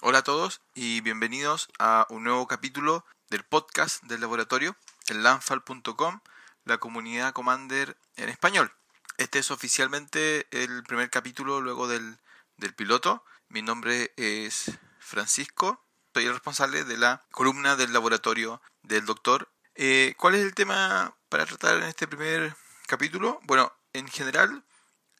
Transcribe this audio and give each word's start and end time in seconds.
Hola 0.00 0.18
a 0.18 0.22
todos 0.22 0.60
y 0.76 1.00
bienvenidos 1.00 1.68
a 1.80 2.06
un 2.08 2.22
nuevo 2.22 2.46
capítulo 2.46 3.04
del 3.30 3.42
podcast 3.42 4.00
del 4.04 4.20
laboratorio, 4.20 4.76
el 5.08 5.24
lanfal.com, 5.24 6.20
la 6.64 6.78
comunidad 6.78 7.32
Commander 7.32 7.96
en 8.14 8.28
español. 8.28 8.72
Este 9.16 9.40
es 9.40 9.50
oficialmente 9.50 10.46
el 10.52 10.84
primer 10.84 11.10
capítulo 11.10 11.60
luego 11.60 11.88
del, 11.88 12.16
del 12.58 12.76
piloto. 12.76 13.24
Mi 13.48 13.60
nombre 13.60 14.12
es 14.16 14.70
Francisco, 15.00 15.84
soy 16.14 16.26
el 16.26 16.32
responsable 16.32 16.84
de 16.84 16.96
la 16.96 17.24
columna 17.32 17.74
del 17.74 17.92
laboratorio 17.92 18.62
del 18.82 19.04
doctor. 19.04 19.50
Eh, 19.74 20.14
¿Cuál 20.16 20.36
es 20.36 20.42
el 20.42 20.54
tema 20.54 21.16
para 21.28 21.44
tratar 21.44 21.78
en 21.78 21.88
este 21.88 22.06
primer 22.06 22.54
capítulo? 22.86 23.40
Bueno, 23.42 23.72
en 23.92 24.06
general 24.06 24.62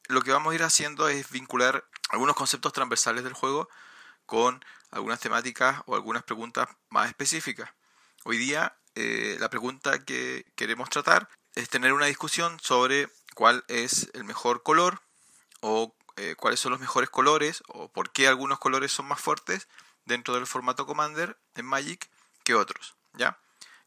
lo 0.07 0.21
que 0.21 0.31
vamos 0.31 0.53
a 0.53 0.55
ir 0.55 0.63
haciendo 0.63 1.09
es 1.09 1.29
vincular 1.31 1.83
algunos 2.11 2.37
conceptos 2.37 2.71
transversales 2.71 3.25
del 3.25 3.33
juego 3.33 3.67
con 4.29 4.63
algunas 4.91 5.19
temáticas 5.19 5.81
o 5.87 5.95
algunas 5.95 6.21
preguntas 6.21 6.69
más 6.89 7.07
específicas. 7.07 7.71
Hoy 8.25 8.37
día 8.37 8.77
eh, 8.93 9.37
la 9.39 9.49
pregunta 9.49 10.05
que 10.05 10.45
queremos 10.55 10.87
tratar 10.91 11.27
es 11.55 11.67
tener 11.67 11.93
una 11.93 12.05
discusión 12.05 12.59
sobre 12.61 13.09
cuál 13.33 13.65
es 13.67 14.11
el 14.13 14.25
mejor 14.25 14.61
color 14.61 15.01
o 15.61 15.95
eh, 16.15 16.35
cuáles 16.37 16.59
son 16.59 16.73
los 16.73 16.79
mejores 16.79 17.09
colores 17.09 17.63
o 17.69 17.91
por 17.91 18.11
qué 18.11 18.27
algunos 18.27 18.59
colores 18.59 18.91
son 18.91 19.07
más 19.07 19.19
fuertes 19.19 19.67
dentro 20.05 20.35
del 20.35 20.45
formato 20.45 20.85
Commander 20.85 21.35
en 21.55 21.65
Magic 21.65 22.07
que 22.43 22.53
otros. 22.53 22.95
¿ya? 23.13 23.39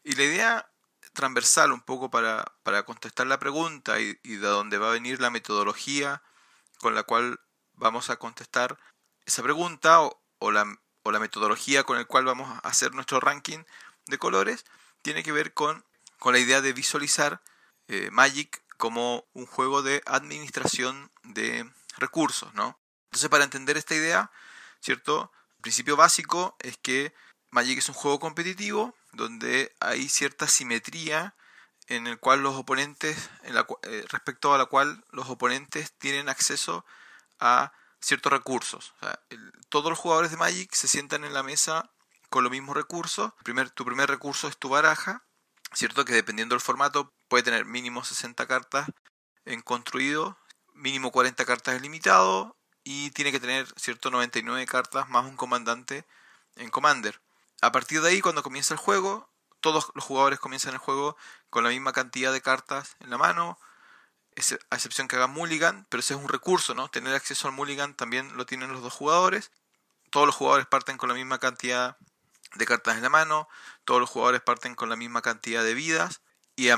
Y 0.03 0.15
la 0.15 0.23
idea 0.23 0.69
transversal 1.13 1.71
un 1.71 1.81
poco 1.81 2.11
para, 2.11 2.43
para 2.63 2.83
contestar 2.83 3.27
la 3.27 3.39
pregunta 3.39 4.01
y, 4.01 4.19
y 4.23 4.35
de 4.35 4.47
dónde 4.47 4.77
va 4.77 4.89
a 4.89 4.93
venir 4.93 5.21
la 5.21 5.29
metodología 5.29 6.21
con 6.79 6.95
la 6.95 7.03
cual 7.03 7.39
vamos 7.75 8.09
a 8.09 8.17
contestar 8.17 8.77
esa 9.25 9.41
pregunta 9.41 10.01
o, 10.01 10.22
o 10.43 10.51
la, 10.51 10.65
o 11.03 11.11
la 11.13 11.19
metodología 11.19 11.85
con 11.85 11.97
la 11.97 12.03
cual 12.03 12.25
vamos 12.25 12.49
a 12.49 12.67
hacer 12.67 12.93
nuestro 12.93 13.21
ranking 13.21 13.59
de 14.07 14.17
colores 14.17 14.65
tiene 15.01 15.23
que 15.23 15.31
ver 15.31 15.53
con, 15.53 15.85
con 16.19 16.33
la 16.33 16.39
idea 16.39 16.59
de 16.59 16.73
visualizar 16.73 17.41
eh, 17.87 18.09
Magic 18.11 18.61
como 18.75 19.25
un 19.31 19.45
juego 19.45 19.83
de 19.83 20.01
administración 20.05 21.11
de 21.23 21.71
recursos, 21.97 22.53
¿no? 22.55 22.77
Entonces, 23.05 23.29
para 23.29 23.45
entender 23.45 23.77
esta 23.77 23.95
idea, 23.95 24.31
¿cierto? 24.81 25.31
El 25.55 25.61
principio 25.61 25.95
básico 25.95 26.57
es 26.59 26.75
que 26.75 27.13
Magic 27.49 27.77
es 27.77 27.87
un 27.87 27.95
juego 27.95 28.19
competitivo 28.19 28.93
donde 29.13 29.73
hay 29.79 30.09
cierta 30.09 30.49
simetría 30.49 31.35
en 31.87 32.05
el 32.05 32.19
cual 32.19 32.43
los 32.43 32.55
oponentes, 32.55 33.29
eh, 33.43 34.05
respecto 34.09 34.53
a 34.53 34.57
la 34.57 34.65
cual 34.65 35.05
los 35.11 35.29
oponentes 35.29 35.93
tienen 35.93 36.27
acceso 36.27 36.85
a 37.39 37.71
ciertos 38.03 38.31
recursos. 38.31 38.93
todos 39.69 39.89
los 39.89 39.97
jugadores 39.97 40.29
de 40.29 40.37
Magic 40.37 40.73
se 40.73 40.87
sientan 40.87 41.23
en 41.23 41.33
la 41.33 41.41
mesa 41.41 41.89
con 42.29 42.43
los 42.43 42.51
mismos 42.51 42.75
recursos. 42.75 43.31
Tu 43.73 43.85
primer 43.85 44.09
recurso 44.09 44.47
es 44.47 44.57
tu 44.57 44.69
baraja, 44.69 45.23
¿cierto? 45.73 46.05
Que 46.05 46.13
dependiendo 46.13 46.53
del 46.53 46.61
formato 46.61 47.13
puede 47.27 47.43
tener 47.43 47.65
mínimo 47.65 48.03
60 48.03 48.45
cartas 48.45 48.87
en 49.45 49.61
construido, 49.61 50.37
mínimo 50.73 51.11
40 51.11 51.45
cartas 51.45 51.75
en 51.75 51.83
limitado 51.83 52.57
y 52.83 53.11
tiene 53.11 53.31
que 53.31 53.39
tener, 53.39 53.67
¿cierto? 53.77 54.11
99 54.11 54.65
cartas 54.65 55.09
más 55.09 55.25
un 55.25 55.37
comandante 55.37 56.05
en 56.55 56.69
Commander. 56.69 57.21
A 57.61 57.71
partir 57.71 58.01
de 58.01 58.09
ahí, 58.09 58.21
cuando 58.21 58.43
comienza 58.43 58.73
el 58.73 58.79
juego, 58.79 59.29
todos 59.61 59.91
los 59.95 60.03
jugadores 60.03 60.39
comienzan 60.39 60.73
el 60.73 60.79
juego 60.79 61.15
con 61.49 61.63
la 61.63 61.69
misma 61.69 61.93
cantidad 61.93 62.33
de 62.33 62.41
cartas 62.41 62.97
en 62.99 63.09
la 63.09 63.17
mano, 63.17 63.57
a 64.69 64.75
excepción 64.75 65.07
que 65.07 65.15
haga 65.15 65.27
mulligan, 65.27 65.85
pero 65.89 65.99
ese 65.99 66.13
es 66.13 66.19
un 66.19 66.29
recurso, 66.29 66.73
¿no? 66.73 66.89
Tener 66.89 67.13
acceso 67.13 67.47
al 67.47 67.53
mulligan 67.53 67.93
también 67.95 68.35
lo 68.35 68.45
tienen 68.45 68.71
los 68.71 68.81
dos 68.81 68.93
jugadores. 68.93 69.51
Todos 70.09 70.25
los 70.25 70.35
jugadores 70.35 70.67
parten 70.67 70.97
con 70.97 71.09
la 71.09 71.15
misma 71.15 71.39
cantidad 71.39 71.97
de 72.55 72.65
cartas 72.65 72.97
en 72.97 73.03
la 73.03 73.09
mano, 73.09 73.47
todos 73.83 73.99
los 73.99 74.09
jugadores 74.09 74.41
parten 74.41 74.75
con 74.75 74.89
la 74.89 74.95
misma 74.95 75.21
cantidad 75.21 75.63
de 75.63 75.73
vidas, 75.73 76.21
y 76.55 76.69
a, 76.69 76.77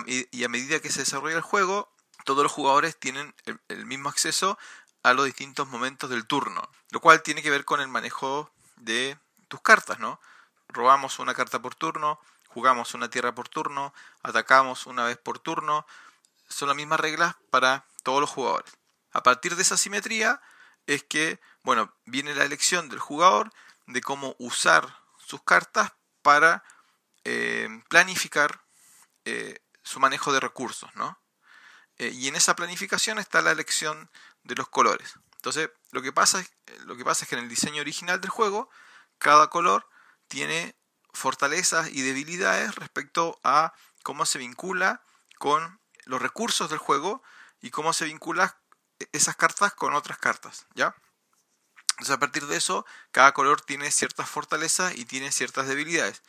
medida 0.50 0.80
que 0.80 0.92
se 0.92 1.02
desarrolla 1.02 1.36
el 1.36 1.42
juego, 1.42 1.92
todos 2.24 2.44
los 2.44 2.52
jugadores 2.52 2.98
tienen 2.98 3.36
el, 3.68 3.86
mismo 3.86 4.10
acceso 4.10 4.58
a 5.04 5.14
los 5.14 5.26
distintos 5.26 5.68
momentos 5.68 6.10
del 6.10 6.26
turno, 6.26 6.70
lo 6.92 7.02
cual 7.02 7.22
tiene 7.24 7.44
que 7.44 7.50
ver 7.50 7.66
con 7.66 7.82
el 7.82 7.88
manejo 7.88 8.50
de 8.78 9.18
tus 9.48 9.62
cartas, 9.62 10.00
¿no? 10.00 10.20
Robamos 10.70 11.20
una 11.20 11.34
carta 11.34 11.62
por 11.62 11.76
turno, 11.76 12.20
jugamos 12.48 12.94
una 12.94 13.10
tierra 13.10 13.36
por 13.36 13.50
turno, 13.50 13.94
atacamos 14.24 14.88
una 14.88 15.04
vez 15.04 15.18
por 15.18 15.40
turno, 15.40 15.86
son 16.48 16.68
las 16.68 16.78
mismas 16.78 17.00
reglas 17.00 17.36
para 17.50 17.86
todos 18.04 18.22
los 18.22 18.30
jugadores. 18.30 18.72
A 19.12 19.24
partir 19.24 19.56
de 19.56 19.62
esa 19.62 19.78
simetría 19.78 20.42
es 20.88 21.04
que, 21.04 21.40
bueno, 21.64 21.96
viene 22.06 22.36
la 22.36 22.44
elección 22.44 22.90
del 22.90 23.00
jugador 23.00 23.52
de 23.88 24.02
cómo 24.02 24.36
usar 24.40 25.02
sus 25.18 25.42
cartas 25.44 25.94
para 26.22 26.64
eh, 27.24 27.68
planificar 27.90 28.64
eh, 29.26 29.60
su 29.84 30.00
manejo 30.00 30.34
de 30.34 30.40
recursos, 30.40 30.90
¿no? 30.96 31.20
Eh, 31.98 32.10
y 32.10 32.28
en 32.28 32.36
esa 32.36 32.56
planificación 32.56 33.20
está 33.20 33.42
la 33.42 33.52
elección 33.52 34.10
de 34.44 34.56
los 34.56 34.68
colores. 34.68 35.14
Entonces, 35.38 35.70
lo 35.92 36.02
que, 36.02 36.12
pasa, 36.12 36.44
lo 36.86 36.98
que 36.98 37.06
pasa 37.06 37.24
es 37.24 37.30
que 37.30 37.36
en 37.36 37.44
el 37.44 37.50
diseño 37.50 37.82
original 37.82 38.20
del 38.20 38.32
juego, 38.32 38.70
cada 39.18 39.50
color 39.50 39.88
tiene 40.28 40.76
fortalezas 41.14 41.90
y 41.90 42.02
debilidades 42.02 42.76
respecto 42.76 43.40
a 43.44 43.74
cómo 44.04 44.26
se 44.26 44.40
vincula 44.40 45.04
con 45.38 45.80
los 46.06 46.22
recursos 46.22 46.70
del 46.70 46.80
juego 46.80 47.22
y 47.62 47.72
cómo 47.72 47.94
se 47.94 48.06
vinculan 48.06 48.52
esas 49.12 49.36
cartas 49.36 49.74
con 49.74 49.94
otras 49.94 50.18
cartas, 50.18 50.68
¿ya? 50.74 50.96
Entonces 51.92 52.16
a 52.16 52.20
partir 52.20 52.46
de 52.46 52.58
eso, 52.58 52.86
cada 53.12 53.34
color 53.34 53.62
tiene 53.62 53.92
ciertas 53.92 54.30
fortalezas 54.30 54.96
y 54.98 55.06
tiene 55.06 55.32
ciertas 55.32 55.68
debilidades. 55.68 56.24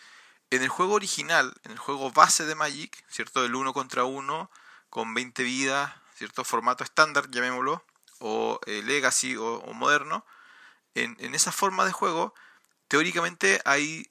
En 0.50 0.62
el 0.62 0.68
juego 0.68 0.94
original, 0.94 1.54
en 1.64 1.72
el 1.72 1.78
juego 1.78 2.12
base 2.12 2.46
de 2.46 2.54
Magic, 2.54 3.04
¿cierto? 3.08 3.44
El 3.44 3.54
1 3.54 3.72
contra 3.72 4.04
1 4.04 4.50
con 4.90 5.12
20 5.12 5.42
vidas, 5.42 5.92
cierto 6.14 6.44
formato 6.44 6.84
estándar, 6.84 7.30
llamémoslo, 7.30 7.84
o 8.20 8.60
eh, 8.66 8.82
legacy 8.84 9.36
o, 9.36 9.60
moderno, 9.74 10.24
en, 10.94 11.16
en, 11.20 11.34
esa 11.34 11.52
forma 11.52 11.84
de 11.84 11.92
juego, 11.92 12.32
teóricamente 12.88 13.60
hay 13.64 14.10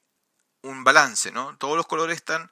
un 0.62 0.84
balance, 0.84 1.32
¿no? 1.32 1.58
Todos 1.58 1.78
los 1.78 1.88
colores 1.88 2.18
están 2.18 2.52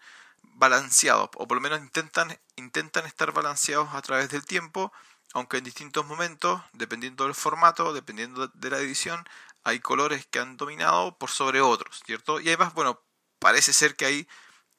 balanceados, 0.56 1.30
o 1.36 1.48
por 1.48 1.56
lo 1.56 1.62
menos 1.62 1.80
intentan, 1.80 2.40
intentan 2.56 3.06
estar 3.06 3.32
balanceados 3.32 3.94
a 3.94 4.02
través 4.02 4.30
del 4.30 4.46
tiempo, 4.46 4.92
aunque 5.34 5.58
en 5.58 5.64
distintos 5.64 6.06
momentos, 6.06 6.62
dependiendo 6.74 7.26
del 7.26 7.34
formato, 7.34 7.94
dependiendo 7.94 8.48
de 8.48 8.70
la 8.70 8.78
edición, 8.78 9.28
hay 9.64 9.80
colores 9.80 10.28
que 10.28 10.40
han 10.40 10.58
dominado 10.58 11.18
por 11.18 11.30
sobre 11.30 11.62
otros, 11.62 12.02
¿cierto? 12.06 12.40
Y 12.40 12.48
además, 12.50 12.74
bueno, 12.74 13.02
parece 13.40 13.74
ser 13.74 13.96
que 13.96 14.06
hay, 14.06 14.28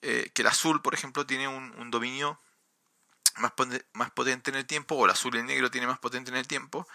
eh, 0.03 0.31
que 0.35 0.43
el 0.43 0.49
azul, 0.49 0.81
por 0.83 0.95
ejemplo, 0.95 1.27
tiene 1.27 1.49
un, 1.49 1.91
dominio 1.91 2.41
más, 3.37 3.53
más 3.93 4.11
potente 4.13 4.51
en 4.51 4.57
el 4.57 4.67
tiempo, 4.67 4.95
o 4.95 5.05
el 5.05 5.11
azul 5.11 5.35
y 5.35 5.39
el 5.39 5.47
negro 5.47 5.71
tiene 5.71 5.87
más 5.87 5.99
potente 5.99 6.31
en 6.31 6.37
el 6.37 6.47
tiempo, 6.47 6.87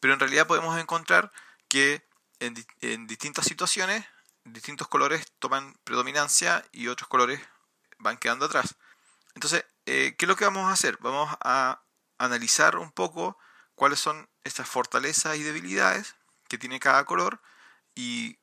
pero 0.00 0.14
en 0.14 0.20
realidad 0.20 0.46
podemos 0.46 0.78
encontrar 0.80 1.32
que 1.68 2.06
en, 2.40 2.54
en 2.80 3.06
distintas 3.06 3.44
situaciones, 3.46 4.06
distintos 4.44 4.88
colores 4.88 5.26
toman 5.38 5.74
predominancia 5.84 6.64
y 6.72 6.88
otros 6.88 7.08
colores 7.08 7.40
van 8.02 8.18
quedando 8.18 8.46
atrás. 8.46 8.76
Entonces, 9.34 9.64
eh, 9.86 10.14
¿qué 10.18 10.26
es 10.26 10.28
lo 10.28 10.36
que 10.36 10.44
vamos 10.44 10.68
a 10.68 10.72
hacer? 10.72 10.98
Vamos 11.00 11.34
a 11.40 11.82
analizar 12.18 12.76
un 12.76 12.92
poco 12.92 13.38
cuáles 13.74 13.98
son 13.98 14.28
estas 14.44 14.68
fortalezas 14.68 15.36
y 15.36 15.42
debilidades 15.42 16.14
que 16.48 16.58
tiene 16.58 16.80
cada 16.80 17.04
color 17.04 17.40
y 17.94 18.38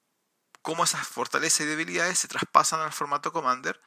cómo 0.61 0.83
esas 0.83 1.07
fortalezas 1.07 1.61
y 1.61 1.65
debilidades 1.65 2.19
se 2.19 2.27
traspasan 2.27 2.81
al 2.81 2.93
formato 2.93 3.31
Commander 3.31 3.79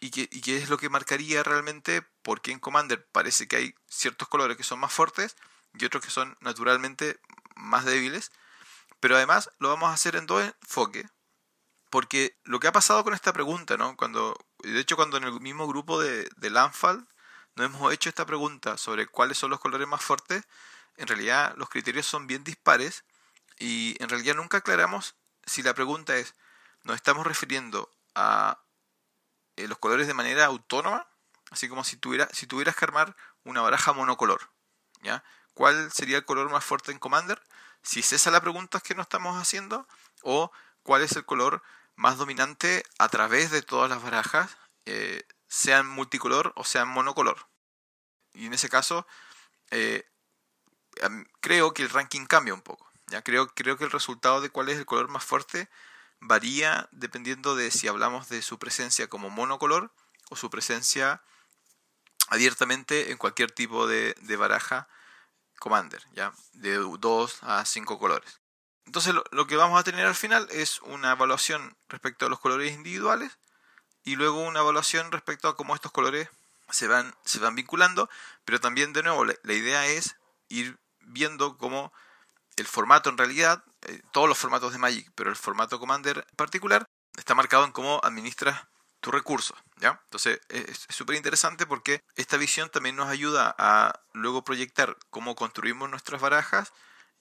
y 0.00 0.10
qué, 0.10 0.56
es 0.56 0.70
lo 0.70 0.78
que 0.78 0.88
marcaría 0.88 1.42
realmente 1.42 2.02
por 2.22 2.40
qué 2.40 2.52
en 2.52 2.58
Commander 2.58 3.06
parece 3.12 3.46
que 3.46 3.56
hay 3.56 3.74
ciertos 3.86 4.28
colores 4.28 4.56
que 4.56 4.62
son 4.62 4.80
más 4.80 4.92
fuertes 4.92 5.36
y 5.74 5.84
otros 5.84 6.02
que 6.02 6.10
son 6.10 6.36
naturalmente 6.40 7.20
más 7.54 7.84
débiles. 7.84 8.32
Pero 8.98 9.16
además 9.16 9.50
lo 9.58 9.68
vamos 9.68 9.90
a 9.90 9.94
hacer 9.94 10.16
en 10.16 10.26
dos 10.26 10.42
enfoques. 10.62 11.06
Porque 11.90 12.38
lo 12.44 12.60
que 12.60 12.68
ha 12.68 12.72
pasado 12.72 13.04
con 13.04 13.14
esta 13.14 13.32
pregunta, 13.32 13.76
¿no? 13.76 13.96
Cuando, 13.96 14.36
de 14.62 14.80
hecho, 14.80 14.96
cuando 14.96 15.16
en 15.16 15.24
el 15.24 15.40
mismo 15.40 15.66
grupo 15.66 16.00
de, 16.00 16.28
de 16.36 16.50
Landfall 16.50 17.06
nos 17.56 17.66
hemos 17.66 17.92
hecho 17.92 18.08
esta 18.08 18.26
pregunta 18.26 18.76
sobre 18.78 19.06
cuáles 19.06 19.38
son 19.38 19.50
los 19.50 19.60
colores 19.60 19.86
más 19.86 20.02
fuertes, 20.02 20.44
en 20.96 21.06
realidad 21.06 21.54
los 21.56 21.68
criterios 21.68 22.06
son 22.06 22.26
bien 22.26 22.44
dispares 22.44 23.04
y 23.58 23.96
en 24.02 24.08
realidad 24.08 24.34
nunca 24.34 24.58
aclaramos 24.58 25.14
si 25.46 25.62
la 25.62 25.74
pregunta 25.74 26.16
es, 26.16 26.34
¿nos 26.84 26.96
estamos 26.96 27.26
refiriendo 27.26 27.90
a 28.14 28.60
eh, 29.56 29.68
los 29.68 29.78
colores 29.78 30.06
de 30.06 30.14
manera 30.14 30.46
autónoma? 30.46 31.06
Así 31.50 31.68
como 31.68 31.82
si, 31.82 31.96
tuviera, 31.96 32.28
si 32.32 32.46
tuvieras 32.46 32.76
que 32.76 32.84
armar 32.84 33.16
una 33.44 33.60
baraja 33.60 33.92
monocolor. 33.92 34.50
¿ya? 35.02 35.24
¿Cuál 35.54 35.90
sería 35.90 36.18
el 36.18 36.24
color 36.24 36.48
más 36.50 36.64
fuerte 36.64 36.92
en 36.92 36.98
Commander? 36.98 37.42
Si 37.82 38.00
es 38.00 38.12
esa 38.12 38.30
la 38.30 38.40
pregunta 38.40 38.80
que 38.80 38.94
nos 38.94 39.04
estamos 39.04 39.36
haciendo, 39.36 39.88
o 40.22 40.52
cuál 40.82 41.02
es 41.02 41.12
el 41.16 41.24
color 41.24 41.62
más 42.00 42.16
dominante 42.16 42.82
a 42.98 43.10
través 43.10 43.50
de 43.50 43.60
todas 43.60 43.90
las 43.90 44.02
barajas, 44.02 44.56
eh, 44.86 45.22
sean 45.48 45.86
multicolor 45.86 46.54
o 46.56 46.64
sean 46.64 46.88
monocolor. 46.88 47.46
Y 48.32 48.46
en 48.46 48.54
ese 48.54 48.70
caso, 48.70 49.06
eh, 49.70 50.08
creo 51.42 51.74
que 51.74 51.82
el 51.82 51.90
ranking 51.90 52.24
cambia 52.24 52.54
un 52.54 52.62
poco. 52.62 52.90
Ya 53.08 53.20
creo, 53.20 53.48
creo 53.48 53.76
que 53.76 53.84
el 53.84 53.90
resultado 53.90 54.40
de 54.40 54.48
cuál 54.48 54.70
es 54.70 54.78
el 54.78 54.86
color 54.86 55.08
más 55.08 55.24
fuerte 55.24 55.68
varía 56.20 56.88
dependiendo 56.90 57.54
de 57.54 57.70
si 57.70 57.86
hablamos 57.86 58.30
de 58.30 58.40
su 58.40 58.58
presencia 58.58 59.08
como 59.08 59.28
monocolor 59.28 59.92
o 60.30 60.36
su 60.36 60.48
presencia 60.48 61.22
abiertamente 62.28 63.10
en 63.10 63.18
cualquier 63.18 63.50
tipo 63.50 63.86
de, 63.86 64.14
baraja 64.38 64.88
Commander, 65.58 66.02
¿ya? 66.12 66.32
de 66.52 66.76
2 66.76 67.38
a 67.42 67.66
5 67.66 67.98
colores. 67.98 68.39
Entonces 68.86 69.14
lo, 69.14 69.46
que 69.46 69.56
vamos 69.56 69.78
a 69.78 69.84
tener 69.84 70.06
al 70.06 70.14
final 70.14 70.48
es 70.50 70.80
una 70.82 71.12
evaluación 71.12 71.76
respecto 71.88 72.26
a 72.26 72.28
los 72.28 72.40
colores 72.40 72.72
individuales 72.72 73.38
y 74.04 74.16
luego 74.16 74.42
una 74.42 74.60
evaluación 74.60 75.12
respecto 75.12 75.48
a 75.48 75.56
cómo 75.56 75.74
estos 75.74 75.92
colores 75.92 76.28
se 76.70 76.88
van, 76.88 77.14
vinculando, 77.54 78.08
pero 78.44 78.60
también 78.60 78.92
de 78.92 79.02
nuevo 79.02 79.24
la, 79.24 79.52
idea 79.52 79.86
es 79.86 80.16
ir 80.48 80.78
viendo 81.00 81.56
cómo 81.58 81.92
el 82.56 82.66
formato 82.66 83.10
en 83.10 83.18
realidad, 83.18 83.64
eh, 83.82 84.02
todos 84.12 84.28
los 84.28 84.38
formatos 84.38 84.72
de 84.72 84.78
Magic, 84.78 85.10
pero 85.14 85.30
el 85.30 85.36
formato 85.36 85.78
Commander 85.78 86.26
particular, 86.36 86.86
está 87.16 87.34
marcado 87.34 87.64
en 87.64 87.72
cómo 87.72 88.00
administras 88.02 88.66
tu 89.00 89.10
recurso, 89.10 89.54
¿ya? 89.76 90.00
Entonces 90.04 90.40
es 90.48 90.86
súper 90.90 91.16
interesante 91.16 91.66
porque 91.66 92.02
esta 92.16 92.36
visión 92.36 92.68
también 92.70 92.96
nos 92.96 93.08
ayuda 93.08 93.54
a 93.58 94.00
luego 94.12 94.44
proyectar 94.44 94.96
cómo 95.10 95.34
construimos 95.34 95.88
nuestras 95.88 96.20
barajas 96.20 96.72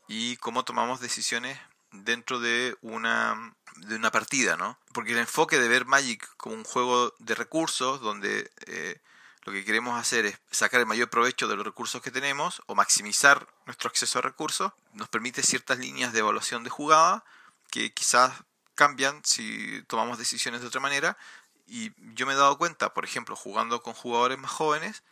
y 0.10 0.38
cómo 0.38 0.66
tomamos 0.66 1.00
decisiones 1.00 1.60
dentro 1.92 2.40
de 2.40 2.76
una, 2.82 3.54
de 3.76 3.96
una 3.96 4.12
partida, 4.12 4.58
¿no? 4.58 4.80
Porque 4.92 5.12
el 5.12 5.20
enfoque 5.20 5.60
de 5.60 5.68
ver 5.68 5.86
Magic 5.86 6.28
como 6.36 6.56
un 6.56 6.64
juego 6.64 7.14
de 7.20 7.36
recursos 7.36 8.02
donde 8.02 8.52
eh, 8.66 9.00
lo 9.44 9.54
que 9.54 9.64
queremos 9.64 10.00
hacer 10.00 10.26
es 10.26 10.40
sacar 10.50 10.80
el 10.80 10.88
mayor 10.88 11.12
provecho 11.12 11.48
de 11.48 11.56
los 11.56 11.64
recursos 11.64 12.02
que 12.02 12.10
tenemos 12.10 12.64
o 12.66 12.74
maximizar 12.74 13.48
nuestro 13.68 13.88
acceso 13.88 14.18
a 14.18 14.24
recursos, 14.24 14.74
nos 14.94 15.10
permite 15.10 15.44
ciertas 15.44 15.78
líneas 15.78 16.12
de 16.12 16.20
evaluación 16.20 16.64
de 16.64 16.72
jugada 16.72 17.24
que 17.70 17.94
quizás 17.94 18.34
cambian 18.74 19.22
si 19.24 19.84
tomamos 19.84 20.18
decisiones 20.18 20.62
de 20.62 20.68
otra 20.68 20.82
manera 20.82 21.20
y 21.68 21.92
yo 22.16 22.26
me 22.26 22.34
he 22.34 22.36
dado 22.36 22.58
cuenta, 22.58 22.96
por 22.96 23.06
ejemplo, 23.06 23.36
jugando 23.36 23.84
con 23.84 23.94
jugadores 23.94 24.40
más 24.40 24.50
jóvenes, 24.50 25.04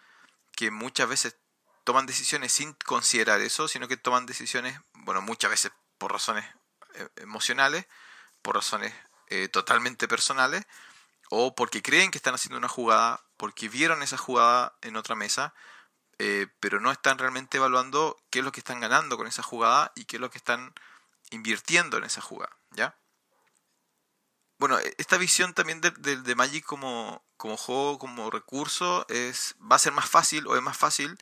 que 0.55 0.71
muchas 0.71 1.07
veces 1.07 1.35
toman 1.87 2.05
decisiones 2.05 2.51
sin 2.51 2.73
considerar 2.73 3.39
eso, 3.39 3.69
sino 3.69 3.87
que 3.87 3.95
toman 3.95 4.25
decisiones, 4.25 4.77
bueno, 4.91 5.21
muchas 5.21 5.49
veces 5.49 5.71
por 5.97 6.11
razones 6.11 6.43
eh, 6.95 7.07
emocionales, 7.15 7.87
por 8.41 8.55
razones 8.55 8.93
eh, 9.29 9.47
totalmente 9.47 10.05
personales, 10.05 10.65
o 11.29 11.55
porque 11.55 11.81
creen 11.81 12.11
que 12.11 12.17
están 12.17 12.35
haciendo 12.35 12.57
una 12.57 12.67
jugada, 12.67 13.23
porque 13.37 13.69
vieron 13.69 14.03
esa 14.03 14.17
jugada 14.17 14.77
en 14.81 14.97
otra 14.97 15.15
mesa, 15.15 15.53
eh, 16.19 16.47
pero 16.59 16.81
no 16.81 16.91
están 16.91 17.19
realmente 17.19 17.55
evaluando 17.55 18.17
qué 18.31 18.39
es 18.39 18.45
lo 18.45 18.51
que 18.51 18.59
están 18.59 18.81
ganando 18.81 19.15
con 19.15 19.25
esa 19.25 19.41
jugada 19.41 19.93
y 19.95 20.03
qué 20.03 20.17
es 20.17 20.21
lo 20.21 20.29
que 20.29 20.39
están 20.39 20.73
invirtiendo 21.29 21.95
en 21.95 22.03
esa 22.03 22.19
jugada, 22.19 22.57
¿ya? 22.71 22.97
bueno, 24.59 24.77
e, 24.77 24.93
esta 24.97 25.17
visión 25.17 25.53
también 25.53 25.79
de, 25.79 25.91
de, 25.91 26.35
Magic 26.35 26.65
como, 26.65 27.23
como, 27.37 27.55
juego, 27.55 27.97
como 27.97 28.29
recurso, 28.29 29.05
es, 29.07 29.55
va 29.59 29.77
a 29.77 29.79
ser 29.79 29.93
más 29.93 30.09
fácil 30.09 30.47
o 30.47 30.57
es 30.57 30.61
más 30.61 30.75
fácil 30.75 31.17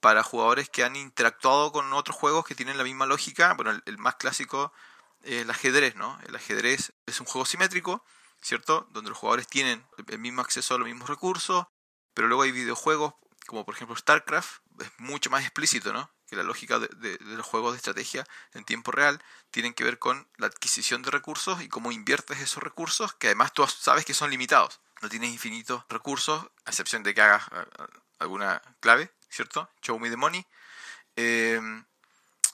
para 0.00 0.22
jugadores 0.22 0.68
que 0.68 0.84
han 0.84 0.96
interactuado 0.96 1.72
con 1.72 1.92
otros 1.92 2.16
juegos 2.16 2.44
que 2.44 2.54
tienen 2.54 2.78
la 2.78 2.84
misma 2.84 3.06
lógica. 3.06 3.54
Bueno, 3.54 3.80
el, 3.84 3.98
más 3.98 4.16
clásico 4.16 4.72
es 5.22 5.42
el 5.42 5.50
ajedrez, 5.50 5.96
¿no? 5.96 6.18
El 6.26 6.36
ajedrez 6.36 6.92
es 7.06 7.20
un 7.20 7.26
juego 7.26 7.44
simétrico, 7.44 8.04
¿cierto? 8.40 8.86
Donde 8.90 9.10
los 9.10 9.18
jugadores 9.18 9.48
tienen 9.48 9.86
el 10.06 10.18
mismo 10.18 10.40
acceso 10.40 10.74
a 10.74 10.78
los 10.78 10.86
mismos 10.86 11.08
recursos, 11.08 11.66
pero 12.14 12.28
luego 12.28 12.42
hay 12.42 12.52
videojuegos 12.52 13.14
como 13.46 13.64
por 13.64 13.74
ejemplo 13.74 13.96
StarCraft, 13.96 14.60
es 14.80 14.90
mucho 14.98 15.30
más 15.30 15.42
explícito, 15.42 15.90
¿no? 15.90 16.10
que 16.28 16.36
la 16.36 16.42
lógica 16.42 16.78
de, 16.78 17.18
los 17.20 17.46
juegos 17.46 17.72
de 17.72 17.78
estrategia 17.78 18.26
en 18.52 18.64
tiempo 18.64 18.92
real 18.92 19.22
tienen 19.50 19.72
que 19.72 19.84
ver 19.84 19.98
con 19.98 20.28
la 20.36 20.46
adquisición 20.46 21.02
de 21.02 21.10
recursos 21.10 21.62
y 21.62 21.68
cómo 21.68 21.90
inviertes 21.90 22.40
esos 22.40 22.62
recursos, 22.62 23.14
que 23.14 23.28
además 23.28 23.54
tú 23.54 23.66
sabes 23.66 24.04
que 24.04 24.12
son 24.12 24.30
limitados. 24.30 24.80
No 25.00 25.08
tienes 25.08 25.30
infinitos 25.30 25.84
recursos, 25.88 26.44
a 26.66 26.70
excepción 26.70 27.02
de 27.02 27.14
que 27.14 27.22
hagas 27.22 27.44
eh, 27.52 27.64
alguna 28.18 28.60
clave, 28.80 29.10
¿cierto? 29.28 29.70
Show 29.82 29.98
me 29.98 30.10
the 30.10 30.16
money. 30.16 30.46
Em, 31.16 31.84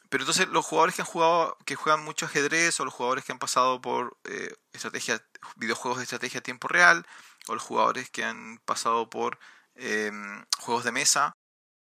pero 0.09 0.23
entonces 0.25 0.49
los 0.49 0.65
jugadores 0.65 0.95
que 0.95 1.03
han 1.03 1.07
jugado, 1.07 1.59
que 1.65 1.77
juegan 1.77 2.05
mucho 2.05 2.27
ajedrez, 2.27 2.79
o 2.81 2.85
los 2.85 2.95
jugadores 2.95 3.25
que 3.25 3.33
han 3.33 3.39
pasado 3.39 3.81
por 3.81 4.17
eh, 4.25 4.55
estrategia, 4.73 5.23
videojuegos 5.57 5.99
de 5.99 6.05
estrategia 6.05 6.41
a 6.41 6.43
tiempo 6.43 6.69
real, 6.69 7.07
o 7.49 7.55
los 7.55 7.63
jugadores 7.63 8.11
que 8.11 8.25
han 8.25 8.59
pasado 8.65 9.11
por 9.11 9.39
em, 9.75 10.45
juegos 10.59 10.85
de 10.85 10.93
mesa, 10.93 11.37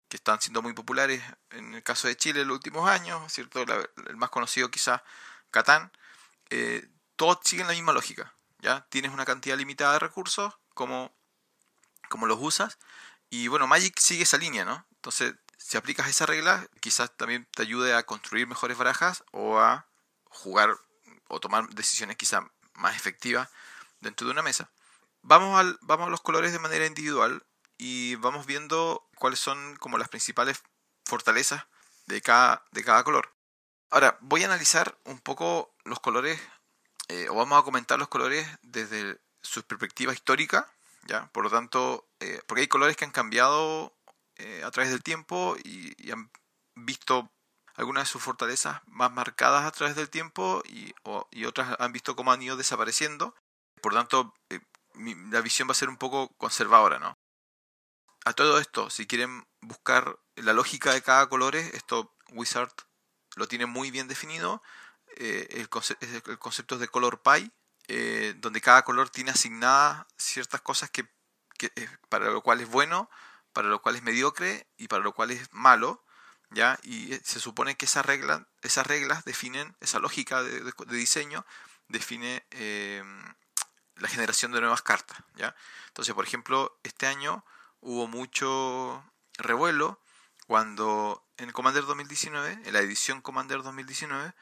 que 0.09 0.17
están 0.17 0.41
siendo 0.41 0.61
muy 0.63 0.75
populares 0.75 1.23
en 1.51 1.75
el 1.75 1.83
caso 1.83 2.09
de 2.09 2.17
Chile 2.17 2.43
en 2.43 2.49
los 2.49 2.57
últimos 2.57 2.89
años, 2.89 3.33
¿cierto? 3.33 3.63
el 3.63 4.17
más 4.17 4.31
conocido 4.31 4.71
quizás 4.71 5.01
Catán, 5.51 5.91
eh, 6.51 6.87
todos 7.17 7.39
siguen 7.45 7.67
la 7.67 7.73
misma 7.73 7.93
lógica, 7.93 8.35
¿ya? 8.59 8.87
Tienes 8.91 9.13
una 9.13 9.25
cantidad 9.25 9.57
limitada 9.57 9.95
de 9.95 9.99
recursos, 10.01 10.55
como, 10.75 11.15
como 12.09 12.27
los 12.27 12.39
usas, 12.41 12.79
y 13.33 13.49
bueno, 13.49 13.67
Magic 13.67 13.99
sigue 13.99 14.25
esa 14.25 14.37
línea, 14.37 14.67
¿no? 14.67 14.87
Entonces, 14.97 15.35
si 15.57 15.79
aplicas 15.79 16.07
esa 16.07 16.27
regla, 16.27 16.69
quizás 16.81 17.17
también 17.17 17.49
te 17.55 17.63
ayude 17.63 17.95
a 17.95 18.03
construir 18.03 18.47
mejores 18.47 18.77
barajas 18.77 19.25
o 19.33 19.59
a 19.59 19.87
jugar 20.25 20.77
o 21.29 21.41
tomar 21.41 21.67
decisiones 21.71 22.19
quizás 22.19 22.43
más 22.75 22.95
efectivas 22.95 23.49
dentro 24.01 24.27
de 24.27 24.35
una 24.35 24.43
mesa. 24.43 24.71
Vamos, 25.23 25.59
al, 25.59 25.79
vamos 25.81 26.09
a 26.09 26.11
los 26.11 26.21
colores 26.21 26.53
de 26.53 26.59
manera 26.59 26.85
individual 26.85 27.43
y 27.79 28.17
vamos 28.17 28.45
viendo 28.45 29.09
cuáles 29.17 29.39
son 29.39 29.77
como 29.77 29.97
las 29.97 30.11
principales 30.11 30.63
fortalezas 31.07 31.65
de 32.05 32.21
cada, 32.21 32.67
de 32.73 32.85
cada 32.85 33.03
color. 33.03 33.35
Ahora, 33.89 34.19
voy 34.21 34.43
a 34.43 34.47
analizar 34.47 34.99
un 35.05 35.21
poco 35.21 35.75
los 35.85 36.01
colores, 36.01 36.39
eh, 37.09 37.31
o 37.31 37.35
vamos 37.37 37.59
a 37.59 37.65
comentar 37.65 37.99
los 37.99 38.09
colores 38.09 38.47
desde 38.61 39.23
su 39.41 39.63
perspectiva 39.63 40.13
histórica, 40.13 40.71
¿ya? 41.07 41.31
Por 41.33 41.45
lo 41.45 41.51
tanto, 41.51 42.09
eh, 42.21 42.41
porque 42.47 42.63
hay 42.63 42.69
colores 42.69 42.97
que 42.97 43.05
han 43.05 43.11
cambiado 43.11 43.97
eh, 44.37 44.63
a 44.65 44.71
través 44.71 44.91
del 44.91 45.03
tiempo 45.03 45.57
y, 45.65 46.11
han 46.11 46.31
visto 46.75 47.31
algunas 47.75 48.05
de 48.05 48.13
sus 48.13 48.23
fortalezas 48.23 48.81
más 48.87 49.13
marcadas 49.13 49.65
a 49.65 49.71
través 49.73 49.97
del 49.97 50.11
tiempo 50.11 50.63
y, 50.67 50.95
y 51.31 51.45
otras 51.45 51.77
han 51.79 51.93
visto 51.93 52.17
cómo 52.17 52.33
han 52.33 52.43
ido 52.43 52.57
desapareciendo. 52.57 53.35
Por 53.81 53.93
lo 53.93 54.01
tanto, 54.01 54.35
la 55.31 55.41
visión 55.41 55.69
va 55.69 55.73
a 55.73 55.75
ser 55.75 55.89
un 55.89 55.97
poco 55.97 56.29
conservadora, 56.37 56.99
¿no? 56.99 57.17
a 58.25 58.33
todo 58.33 58.59
esto, 58.59 58.91
si 58.91 59.07
quieren 59.07 59.47
buscar 59.61 60.19
la 60.37 60.53
lógica 60.53 60.93
de 60.93 61.03
cada 61.03 61.29
color, 61.29 61.57
esto 61.57 62.15
Wizard 62.31 62.73
lo 63.37 63.49
tiene 63.49 63.67
muy 63.67 63.91
bien 63.91 64.09
definido. 64.09 64.63
Eh, 65.17 65.49
el, 65.51 65.69
concepto 65.69 66.77
es 66.77 66.81
de 66.81 66.89
color 66.89 67.23
pie, 67.23 67.51
eh, 67.89 68.35
donde 68.39 68.61
cada 68.61 68.83
color 68.83 69.11
tiene 69.11 69.31
asignadas 69.31 70.07
ciertas 70.17 70.61
cosas 70.61 70.91
que, 70.91 71.09
eh, 71.61 71.89
para 72.09 72.31
lo 72.31 72.43
cual 72.43 72.61
es 72.61 72.69
bueno, 72.69 73.11
para 73.53 73.69
lo 73.69 73.83
cual 73.83 73.97
es 73.97 74.03
mediocre 74.03 74.67
y 74.77 74.89
para 74.89 75.03
lo 75.03 75.13
cual 75.13 75.31
es 75.31 75.53
malo. 75.53 76.05
¿ya? 76.51 76.79
Y 76.83 77.15
se 77.25 77.41
supone 77.41 77.77
que 77.77 77.87
esa 77.87 78.03
regla, 78.03 78.47
esas 78.63 78.87
reglas 78.87 79.25
definen, 79.25 79.77
esa 79.81 79.99
lógica 79.99 80.43
de, 80.43 80.73
diseño 80.89 81.45
define 81.89 82.47
la 83.97 84.09
generación 84.09 84.53
de 84.53 84.61
nuevas 84.61 84.83
cartas. 84.83 85.19
¿ya? 85.35 85.55
Entonces, 85.89 86.15
por 86.15 86.25
ejemplo, 86.25 86.79
este 86.83 87.07
año 87.07 87.45
hubo 87.81 88.07
mucho 88.07 89.05
revuelo 89.39 90.01
cuando 90.47 91.25
en 91.37 91.51
Commander 91.53 91.85
2019, 91.85 92.61
en 92.65 92.73
la 92.73 92.81
edición 92.81 93.21
Commander 93.21 93.63
2019, 93.63 94.35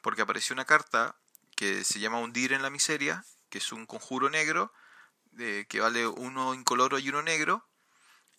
porque 0.00 0.22
apareció 0.22 0.54
una 0.54 0.64
carta 0.64 1.16
que 1.56 1.84
se 1.84 2.00
llama 2.00 2.18
Hundir 2.18 2.52
en 2.52 2.62
la 2.62 2.70
Miseria, 2.70 3.24
que 3.48 3.58
es 3.58 3.72
un 3.72 3.86
conjuro 3.86 4.30
negro, 4.30 4.72
de, 5.32 5.66
que 5.68 5.80
vale 5.80 6.06
uno 6.06 6.54
incoloro 6.54 6.98
y 6.98 7.08
uno 7.08 7.22
negro, 7.22 7.68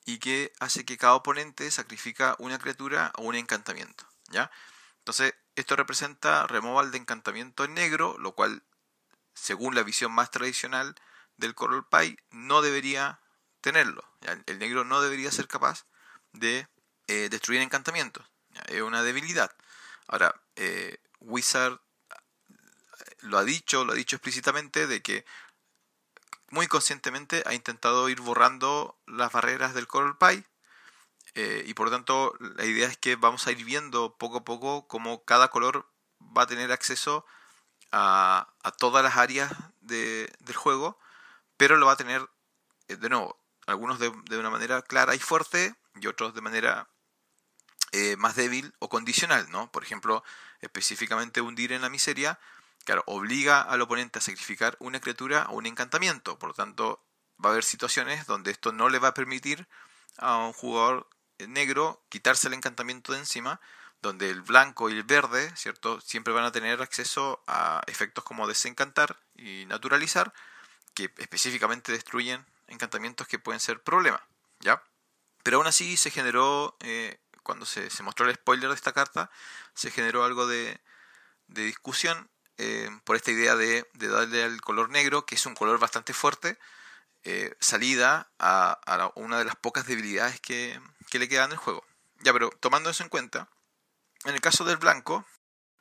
y 0.05 0.20
que 0.20 0.53
hace 0.60 0.86
que 0.86 0.98
cada 0.98 1.15
oponente 1.15 1.70
sacrifica 1.72 2.36
una 2.39 2.60
criatura 2.60 3.12
o 3.17 3.24
un 3.24 3.36
encantamiento. 3.36 4.05
¿ya? 4.29 4.51
Entonces, 5.00 5.34
esto 5.55 5.75
representa 5.75 6.48
removal 6.48 6.91
de 6.91 6.98
encantamiento 6.98 7.63
en 7.63 7.74
negro, 7.74 8.17
lo 8.20 8.34
cual, 8.34 8.63
según 9.34 9.75
la 9.75 9.84
visión 9.84 10.12
más 10.12 10.32
tradicional 10.32 10.96
del 11.38 11.55
Coral 11.55 11.86
Pie, 11.89 12.17
no 12.32 12.62
debería 12.62 13.20
tenerlo. 13.62 14.03
El 14.46 14.60
negro 14.60 14.84
no 14.84 15.01
debería 15.01 15.32
ser 15.32 15.48
capaz 15.48 15.86
de 16.32 16.67
eh, 17.08 17.29
destruir 17.29 17.62
encantamientos. 17.62 18.25
Es 18.67 18.82
una 18.82 19.03
debilidad. 19.03 19.55
Ahora, 20.08 20.41
eh, 20.55 20.98
Wizard 21.20 21.74
eh, 21.74 21.83
lo 23.24 23.38
ha 23.38 23.44
dicho, 23.44 23.86
lo 23.86 23.94
ha 23.94 23.96
dicho 23.96 24.15
explícitamente 24.15 24.88
de 24.88 25.01
que 25.01 25.25
muy 26.50 26.68
conscientemente 26.68 27.44
ha 27.46 27.53
intentado 27.53 28.10
ir 28.10 28.22
borrando 28.22 28.98
las 29.08 29.32
barreras 29.32 29.74
del 29.74 29.88
Coral 29.88 30.18
Pie 30.18 30.46
y 31.65 31.74
por 31.74 31.88
lo 31.88 31.92
tanto 31.92 32.36
la 32.39 32.65
idea 32.65 32.88
es 32.88 32.96
que 32.98 33.15
vamos 33.15 33.48
a 33.48 33.51
ir 33.51 33.65
viendo 33.65 34.15
poco 34.18 34.38
a 34.38 34.44
poco 34.44 34.88
cómo 34.88 35.24
cada 35.24 35.48
color 35.48 35.89
va 36.38 36.44
a 36.44 36.48
tener 36.48 36.72
acceso 36.72 37.25
a, 37.92 38.53
a 38.62 38.72
todas 38.72 39.03
las 39.03 39.18
áreas 39.18 39.51
de, 39.82 40.32
del 40.39 40.56
juego, 40.56 41.00
pero 41.58 41.77
lo 41.77 41.88
va 41.88 41.94
a 41.94 41.98
tener 41.98 42.30
de 42.88 43.10
nuevo 43.10 43.44
algunos 43.65 44.00
de, 44.00 44.10
una 44.38 44.50
manera 44.50 44.82
clara 44.82 45.15
y 45.15 45.20
fuerte 45.20 45.75
y 45.96 46.08
otros 46.08 46.34
de 46.34 46.42
manera 46.42 46.89
eh, 47.92 48.15
más 48.18 48.36
débil 48.36 48.74
o 48.80 48.89
condicional, 48.89 49.50
¿no? 49.51 49.72
Por 49.72 49.84
ejemplo, 49.84 50.24
específicamente 50.62 51.42
hundir 51.42 51.72
en 51.72 51.82
la 51.82 51.89
miseria, 51.89 52.39
claro, 52.86 53.04
obliga 53.08 53.62
al 53.62 53.82
oponente 53.82 54.20
a 54.20 54.22
sacrificar 54.22 54.75
una 54.80 55.00
criatura 55.00 55.48
o 55.50 55.56
un 55.56 55.66
encantamiento. 55.66 56.38
Por 56.40 56.50
lo 56.50 56.56
tanto, 56.56 57.04
va 57.44 57.50
a 57.50 57.52
haber 57.54 57.63
situaciones 57.63 58.25
donde 58.25 58.52
esto 58.52 58.72
no 58.72 58.90
le 58.90 59.00
va 59.00 59.10
a 59.10 59.13
permitir 59.13 59.68
a 60.18 60.38
un 60.38 60.54
jugador 60.54 61.10
negro 61.48 62.04
quitarse 62.10 62.48
el 62.48 62.54
encantamiento 62.54 63.13
de 63.13 63.20
encima, 63.20 63.60
donde 64.02 64.30
el 64.30 64.42
blanco 64.42 64.90
y 64.90 64.94
el 64.94 65.04
verde, 65.04 65.52
¿cierto? 65.56 66.02
Siempre 66.02 66.34
van 66.34 66.44
a 66.44 66.52
tener 66.52 66.82
acceso 66.82 67.42
a 67.48 67.82
efectos 67.88 68.24
como 68.24 68.48
desencantar 68.48 69.18
y 69.36 69.66
naturalizar, 69.66 70.34
que 70.94 71.12
específicamente 71.18 71.92
destruyen 71.92 72.46
encantamientos 72.68 73.28
que 73.28 73.40
pueden 73.40 73.60
ser 73.60 73.82
problema, 73.82 74.22
¿ya? 74.60 74.84
Pero 75.44 75.58
aún 75.58 75.68
así 75.68 75.98
se 75.98 76.12
generó, 76.12 76.78
eh, 76.80 77.20
cuando 77.44 77.66
se, 77.66 77.90
mostró 78.04 78.28
el 78.28 78.36
spoiler 78.36 78.70
de 78.70 78.75
esta 78.75 78.94
carta, 78.94 79.30
se 79.74 79.92
generó 79.92 80.24
algo 80.24 80.48
de, 80.48 80.80
discusión 81.48 82.30
eh, 82.65 82.89
por 83.03 83.17
esta 83.17 83.32
idea 83.32 83.58
de, 83.58 83.86
darle 83.93 84.46
al 84.46 84.62
color 84.62 84.89
negro, 84.89 85.25
que 85.25 85.36
es 85.36 85.46
un 85.46 85.53
color 85.53 85.79
bastante 85.79 86.13
fuerte, 86.13 86.58
eh, 87.24 87.53
salida 87.60 88.32
a, 88.39 89.12
una 89.15 89.38
de 89.38 89.43
las 89.43 89.58
pocas 89.58 89.86
debilidades 89.86 90.39
que, 90.39 90.79
que 91.10 91.20
le 91.20 91.27
quedan 91.27 91.48
en 91.48 91.53
el 91.53 91.58
juego. 91.58 91.86
Ya, 92.22 92.32
pero 92.32 92.51
tomando 92.62 92.89
eso 92.89 93.03
en 93.03 93.10
cuenta, 93.10 93.50
en 94.24 94.34
el 94.34 94.39
caso 94.39 94.63
del 94.63 94.77
blanco, 94.77 95.25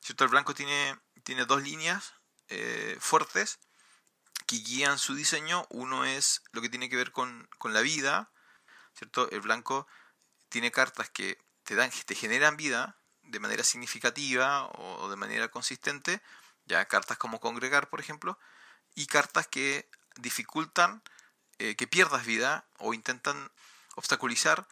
¿cierto? 0.01 0.25
El 0.25 0.31
blanco 0.31 0.55
tiene, 0.55 0.99
tiene 1.23 1.45
dos 1.45 1.63
líneas 1.63 2.15
eh, 2.49 2.97
fuertes 2.99 3.61
que 4.49 4.57
guían 4.57 4.99
su 4.99 5.15
diseño. 5.15 5.65
Uno 5.71 6.05
es 6.05 6.43
lo 6.51 6.63
que 6.63 6.69
tiene 6.69 6.91
que 6.91 6.97
ver 6.97 7.13
con, 7.13 7.49
la 7.63 7.81
vida, 7.81 8.33
¿cierto? 8.95 9.31
El 9.31 9.41
blanco 9.41 9.87
tiene 10.49 10.73
cartas 10.73 11.11
que 11.11 11.39
te, 11.63 11.77
dan, 11.77 11.93
te 12.07 12.17
generan 12.17 12.57
vida 12.57 12.99
de 13.23 13.39
manera 13.39 13.63
significativa 13.63 14.67
o 14.67 15.09
de 15.09 15.15
manera 15.15 15.49
consistente, 15.49 16.21
ya 16.67 16.85
cartas 16.87 17.19
como 17.19 17.41
congregar, 17.41 17.89
por 17.89 18.01
ejemplo, 18.01 18.39
y 18.95 19.07
cartas 19.07 19.47
que 19.47 19.89
dificultan 20.17 21.03
eh, 21.59 21.77
que 21.77 21.87
pierdas 21.87 22.27
vida 22.27 22.65
o 22.79 22.95
intentan 22.95 23.51
obstaculizar 23.95 24.67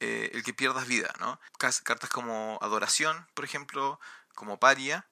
eh, 0.00 0.30
el 0.34 0.44
que 0.44 0.54
pierdas 0.54 0.86
vida, 0.86 1.12
¿no? 1.18 1.40
Cartas 1.58 2.10
como 2.10 2.58
adoración, 2.62 3.26
por 3.34 3.44
ejemplo, 3.44 3.98
como 4.34 4.58
paria. 4.60 5.06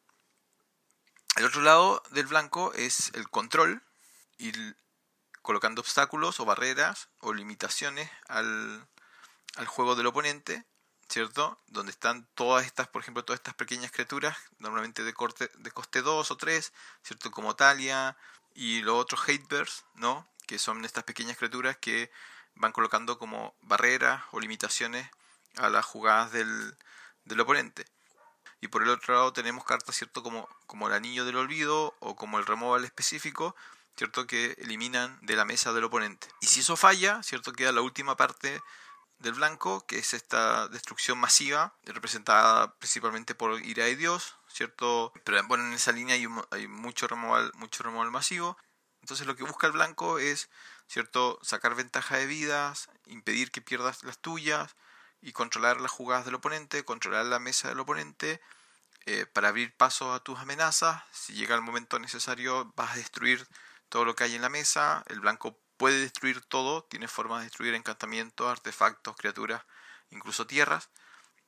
El 1.37 1.45
otro 1.45 1.63
lado 1.63 2.03
del 2.11 2.27
blanco 2.27 2.73
es 2.75 3.11
el 3.15 3.29
control, 3.29 3.83
ir 4.39 4.77
colocando 5.43 5.81
obstáculos 5.81 6.39
o 6.41 6.45
barreras 6.45 7.09
o 7.19 7.33
limitaciones 7.33 8.11
al, 8.29 8.87
al 9.57 9.67
juego 9.67 9.97
del 9.97 10.07
oponente, 10.07 10.65
¿cierto? 11.09 11.59
Donde 11.69 11.93
están 11.93 12.27
todas 12.35 12.67
estas, 12.67 12.89
por 12.89 13.03
ejemplo, 13.03 13.25
todas 13.25 13.41
estas 13.41 13.55
pequeñas 13.55 13.91
criaturas, 13.91 14.37
normalmente 14.59 15.05
de, 15.05 15.13
corte, 15.13 15.51
de 15.59 15.71
coste 15.71 16.03
2 16.03 16.31
o 16.31 16.37
3, 16.37 16.73
¿cierto? 17.03 17.31
Como 17.31 17.57
Talia 17.57 18.17
y 18.55 18.83
los 18.83 19.01
otros 19.01 19.21
Hatebirds, 19.23 19.85
¿no? 19.95 20.29
Que 20.47 20.59
son 20.59 20.85
estas 20.85 21.05
pequeñas 21.05 21.37
criaturas 21.37 21.77
que 21.77 22.11
van 22.55 22.73
colocando 22.73 23.19
como 23.19 23.55
barreras 23.63 24.23
o 24.33 24.41
limitaciones 24.41 25.09
a 25.57 25.69
las 25.69 25.85
jugadas 25.85 26.33
del, 26.33 26.77
del 27.25 27.41
oponente. 27.41 27.87
Y 28.61 28.69
por 28.69 28.83
el 28.83 28.89
otro 28.89 29.15
lado 29.15 29.33
tenemos 29.33 29.65
cartas, 29.65 29.97
¿cierto? 29.97 30.23
Como, 30.23 30.49
como 30.67 30.89
el 30.89 30.95
anillo 30.95 31.25
del 31.25 31.37
olvido 31.37 31.95
o 32.01 32.17
como 32.17 32.39
el 32.39 32.47
removal 32.47 32.85
específico, 32.85 33.55
¿cierto? 33.97 34.27
Que 34.27 34.57
eliminan 34.59 35.19
de 35.23 35.37
la 35.37 35.45
mesa 35.45 35.73
del 35.73 35.85
oponente. 35.85 36.29
Y 36.41 36.47
si 36.47 36.61
eso 36.61 36.77
falla, 36.77 37.23
¿cierto? 37.23 37.53
Queda 37.53 37.73
la 37.73 37.83
última 37.83 38.17
parte 38.17 38.63
del 39.19 39.35
blanco, 39.35 39.87
que 39.87 39.99
es 39.99 40.15
esta 40.15 40.69
destrucción 40.69 41.19
masiva, 41.19 41.75
representada 41.85 42.77
principalmente 42.79 43.35
por 43.35 43.61
ira 43.65 43.85
de 43.85 43.97
Dios, 43.97 44.37
¿cierto? 44.49 45.13
Pero 45.25 45.43
bueno, 45.47 45.67
en 45.67 45.73
esa 45.73 45.93
línea 45.93 46.15
hay, 46.15 46.27
hay 46.51 46.69
mucho, 46.69 47.07
removal, 47.09 47.51
mucho 47.55 47.83
removal 47.83 48.11
masivo. 48.11 48.57
Entonces 49.01 49.27
lo 49.27 49.37
que 49.37 49.45
busca 49.45 49.67
el 49.67 49.73
blanco 49.73 50.19
es 50.19 50.49
¿cierto? 50.89 51.39
Sacar 51.43 51.75
ventaja 51.75 52.17
de 52.17 52.27
vidas, 52.27 52.89
impedir 53.07 53.51
que 53.51 53.61
pierdas 53.61 54.05
las 54.05 54.19
tuyas 54.19 54.77
y 55.21 55.33
controlar 55.33 55.81
las 55.81 55.91
jugadas 55.91 56.25
del 56.25 56.35
oponente, 56.37 56.85
controlar 56.85 57.27
la 57.27 57.39
mesa 57.39 57.69
del 57.69 57.81
oponente 57.81 58.41
eh, 59.07 59.27
para 59.27 59.49
abrir 59.49 59.77
paso 59.77 60.13
a 60.13 60.21
tus 60.21 60.39
amenazas. 60.39 61.03
Si 61.13 61.35
llega 61.35 61.55
el 61.55 61.63
momento 61.63 61.99
necesario 61.99 62.73
vas 62.77 62.93
a 62.93 62.97
destruir 62.97 63.47
todo 63.89 64.05
lo 64.05 64.15
que 64.15 64.25
hay 64.25 64.35
en 64.35 64.43
la 64.43 64.49
mesa. 64.49 65.05
El 65.09 65.21
blanco 65.21 65.59
puede 65.77 66.01
destruir 66.01 66.41
todo, 66.43 66.85
tiene 66.85 67.09
formas 67.09 67.41
de 67.41 67.47
destruir 67.47 67.75
encantamientos, 67.75 68.51
artefactos, 68.51 69.17
criaturas, 69.17 69.63
incluso 70.11 70.47
tierras. 70.47 70.91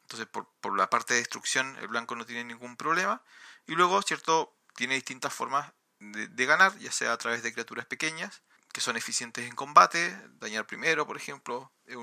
Entonces 0.03 0.27
por, 0.27 0.49
por 0.61 0.77
la 0.77 0.91
parte 0.91 1.15
de 1.15 1.21
destrucción 1.21 1.77
el 1.81 1.89
blanco 1.89 2.17
no 2.17 2.27
tiene 2.27 2.45
ningún 2.45 2.77
problema. 2.77 3.23
Y 3.67 3.75
luego, 3.75 4.01
¿cierto? 4.03 4.57
Tiene 4.75 4.95
distintas 4.95 5.35
formas 5.35 5.73
de, 6.01 6.47
ganar, 6.47 6.77
ya 6.79 6.93
sea 6.93 7.13
a 7.13 7.19
través 7.19 7.43
de 7.43 7.53
criaturas 7.53 7.87
pequeñas, 7.87 8.43
que 8.73 8.81
son 8.81 8.97
eficientes 8.97 9.47
en 9.47 9.55
combate, 9.55 10.17
dañar 10.39 10.67
primero, 10.67 11.07
por 11.07 11.17
ejemplo, 11.17 11.73
es, 11.87 11.97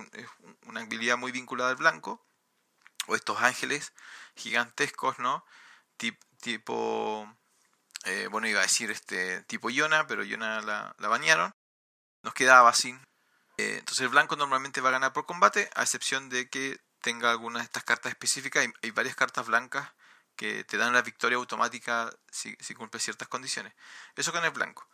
una 0.65 0.81
habilidad 0.81 1.17
muy 1.17 1.31
vinculada 1.31 1.69
al 1.69 1.75
blanco, 1.77 2.25
o 3.07 3.15
estos 3.15 3.41
ángeles 3.41 3.93
gigantescos, 4.35 5.19
¿no? 5.19 5.45
tipo, 6.41 7.27
eh, 8.03 8.27
bueno, 8.29 8.47
iba 8.47 8.59
a 8.59 8.63
decir 8.63 8.91
este 8.91 9.41
tipo 9.43 9.71
Yona, 9.71 10.05
pero 10.05 10.23
Yona 10.23 10.61
la, 10.61 10.95
bañaron, 10.99 11.51
nos 12.25 12.33
quedaba 12.33 12.73
sin. 12.73 12.97
Eh, 13.57 13.77
entonces 13.79 14.01
el 14.01 14.09
blanco 14.09 14.35
normalmente 14.35 14.81
va 14.81 14.89
a 14.89 14.93
ganar 14.93 15.13
por 15.13 15.25
combate, 15.25 15.69
a 15.75 15.83
excepción 15.83 16.27
de 16.27 16.49
que 16.49 16.81
tenga 17.01 17.31
algunas 17.31 17.61
de 17.61 17.65
estas 17.65 17.83
cartas 17.85 18.11
específicas. 18.11 18.67
Hay, 18.81 18.91
varias 18.91 19.15
cartas 19.15 19.45
blancas 19.45 19.93
que 20.35 20.65
te 20.65 20.77
dan 20.77 20.91
la 20.91 21.03
victoria 21.03 21.37
automática 21.37 22.11
si, 22.29 22.57
si 22.59 22.73
cumple 22.73 22.99
ciertas 22.99 23.29
condiciones. 23.29 23.73
Eso 24.15 24.33
con 24.33 24.43
el 24.43 24.51
blanco. 24.51 24.89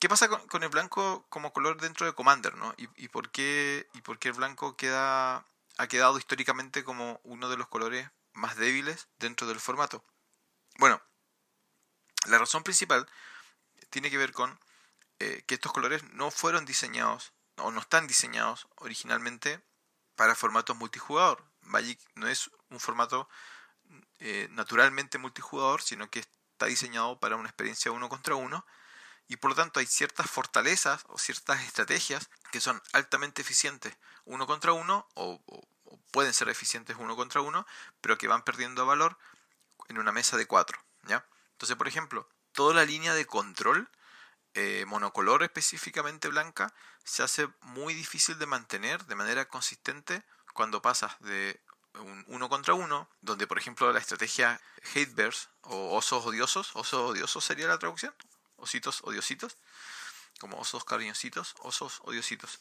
¿Qué 0.00 0.08
pasa 0.08 0.28
con, 0.28 0.62
el 0.62 0.68
blanco 0.68 1.24
como 1.30 1.52
color 1.52 1.80
dentro 1.80 2.04
de 2.04 2.12
Commander, 2.12 2.54
no? 2.56 2.74
¿Y, 2.76 3.08
por 3.08 3.30
qué, 3.30 3.88
¿Y 3.94 4.02
por 4.02 4.18
qué 4.18 4.28
el 4.28 4.34
blanco 4.34 4.76
queda, 4.76 5.46
ha 5.78 5.86
quedado 5.88 6.18
históricamente 6.18 6.84
como 6.84 7.20
uno 7.22 7.48
de 7.48 7.56
los 7.56 7.68
colores 7.68 8.10
más 8.34 8.56
débiles 8.56 9.08
dentro 9.18 9.46
del 9.46 9.60
formato? 9.60 10.04
Bueno, 10.78 11.00
la 12.26 12.38
razón 12.38 12.62
principal 12.62 13.08
tiene 13.88 14.10
que 14.10 14.18
ver 14.18 14.32
con 14.32 14.58
eh, 15.18 15.42
que 15.46 15.54
estos 15.54 15.72
colores 15.72 16.02
no 16.12 16.30
fueron 16.30 16.64
diseñados 16.64 17.32
o 17.56 17.70
no 17.70 17.80
están 17.80 18.06
diseñados 18.06 18.68
originalmente 18.76 19.60
para 20.14 20.34
formatos 20.34 20.76
multijugador. 20.76 21.44
Magic 21.62 22.00
no 22.14 22.28
es 22.28 22.50
un 22.70 22.80
formato 22.80 23.28
eh, 24.18 24.48
naturalmente 24.50 25.18
multijugador, 25.18 25.82
sino 25.82 26.10
que 26.10 26.20
está 26.20 26.66
diseñado 26.66 27.18
para 27.20 27.36
una 27.36 27.48
experiencia 27.48 27.92
uno 27.92 28.08
contra 28.08 28.34
uno 28.34 28.66
y 29.28 29.36
por 29.36 29.50
lo 29.50 29.56
tanto 29.56 29.80
hay 29.80 29.86
ciertas 29.86 30.30
fortalezas 30.30 31.04
o 31.08 31.18
ciertas 31.18 31.60
estrategias 31.62 32.30
que 32.52 32.60
son 32.60 32.80
altamente 32.92 33.42
eficientes 33.42 33.96
uno 34.24 34.46
contra 34.46 34.72
uno 34.72 35.08
o, 35.14 35.40
pueden 36.10 36.32
ser 36.32 36.48
eficientes 36.48 36.96
uno 36.98 37.14
contra 37.14 37.40
uno, 37.40 37.66
pero 38.00 38.16
que 38.18 38.26
van 38.26 38.42
perdiendo 38.42 38.86
valor 38.86 39.18
en 39.88 39.98
una 39.98 40.12
mesa 40.12 40.36
de 40.36 40.46
cuatro. 40.46 40.82
¿ya? 41.04 41.26
Entonces, 41.52 41.76
por 41.76 41.88
ejemplo, 41.88 42.28
toda 42.52 42.74
la 42.74 42.84
línea 42.84 43.14
de 43.14 43.26
control 43.26 43.90
eh, 44.56 44.86
monocolor 44.86 45.42
específicamente 45.42 46.28
blanca 46.28 46.72
se 47.04 47.22
hace 47.22 47.46
muy 47.60 47.92
difícil 47.92 48.38
de 48.38 48.46
mantener 48.46 49.04
de 49.04 49.14
manera 49.14 49.46
consistente 49.48 50.24
cuando 50.54 50.80
pasas 50.80 51.14
de 51.20 51.60
un 51.94 52.24
uno 52.28 52.48
contra 52.48 52.72
uno, 52.72 53.08
donde 53.20 53.46
por 53.46 53.58
ejemplo 53.58 53.92
la 53.92 53.98
estrategia 53.98 54.58
Hate 54.94 55.14
Bears 55.14 55.50
o 55.60 55.94
osos 55.94 56.24
odiosos, 56.24 56.74
osos 56.74 57.10
odiosos 57.10 57.44
sería 57.44 57.68
la 57.68 57.78
traducción, 57.78 58.14
ositos 58.56 59.02
odiositos, 59.02 59.58
como 60.40 60.58
osos 60.58 60.86
cariñositos, 60.86 61.54
osos 61.58 62.00
odiositos. 62.04 62.60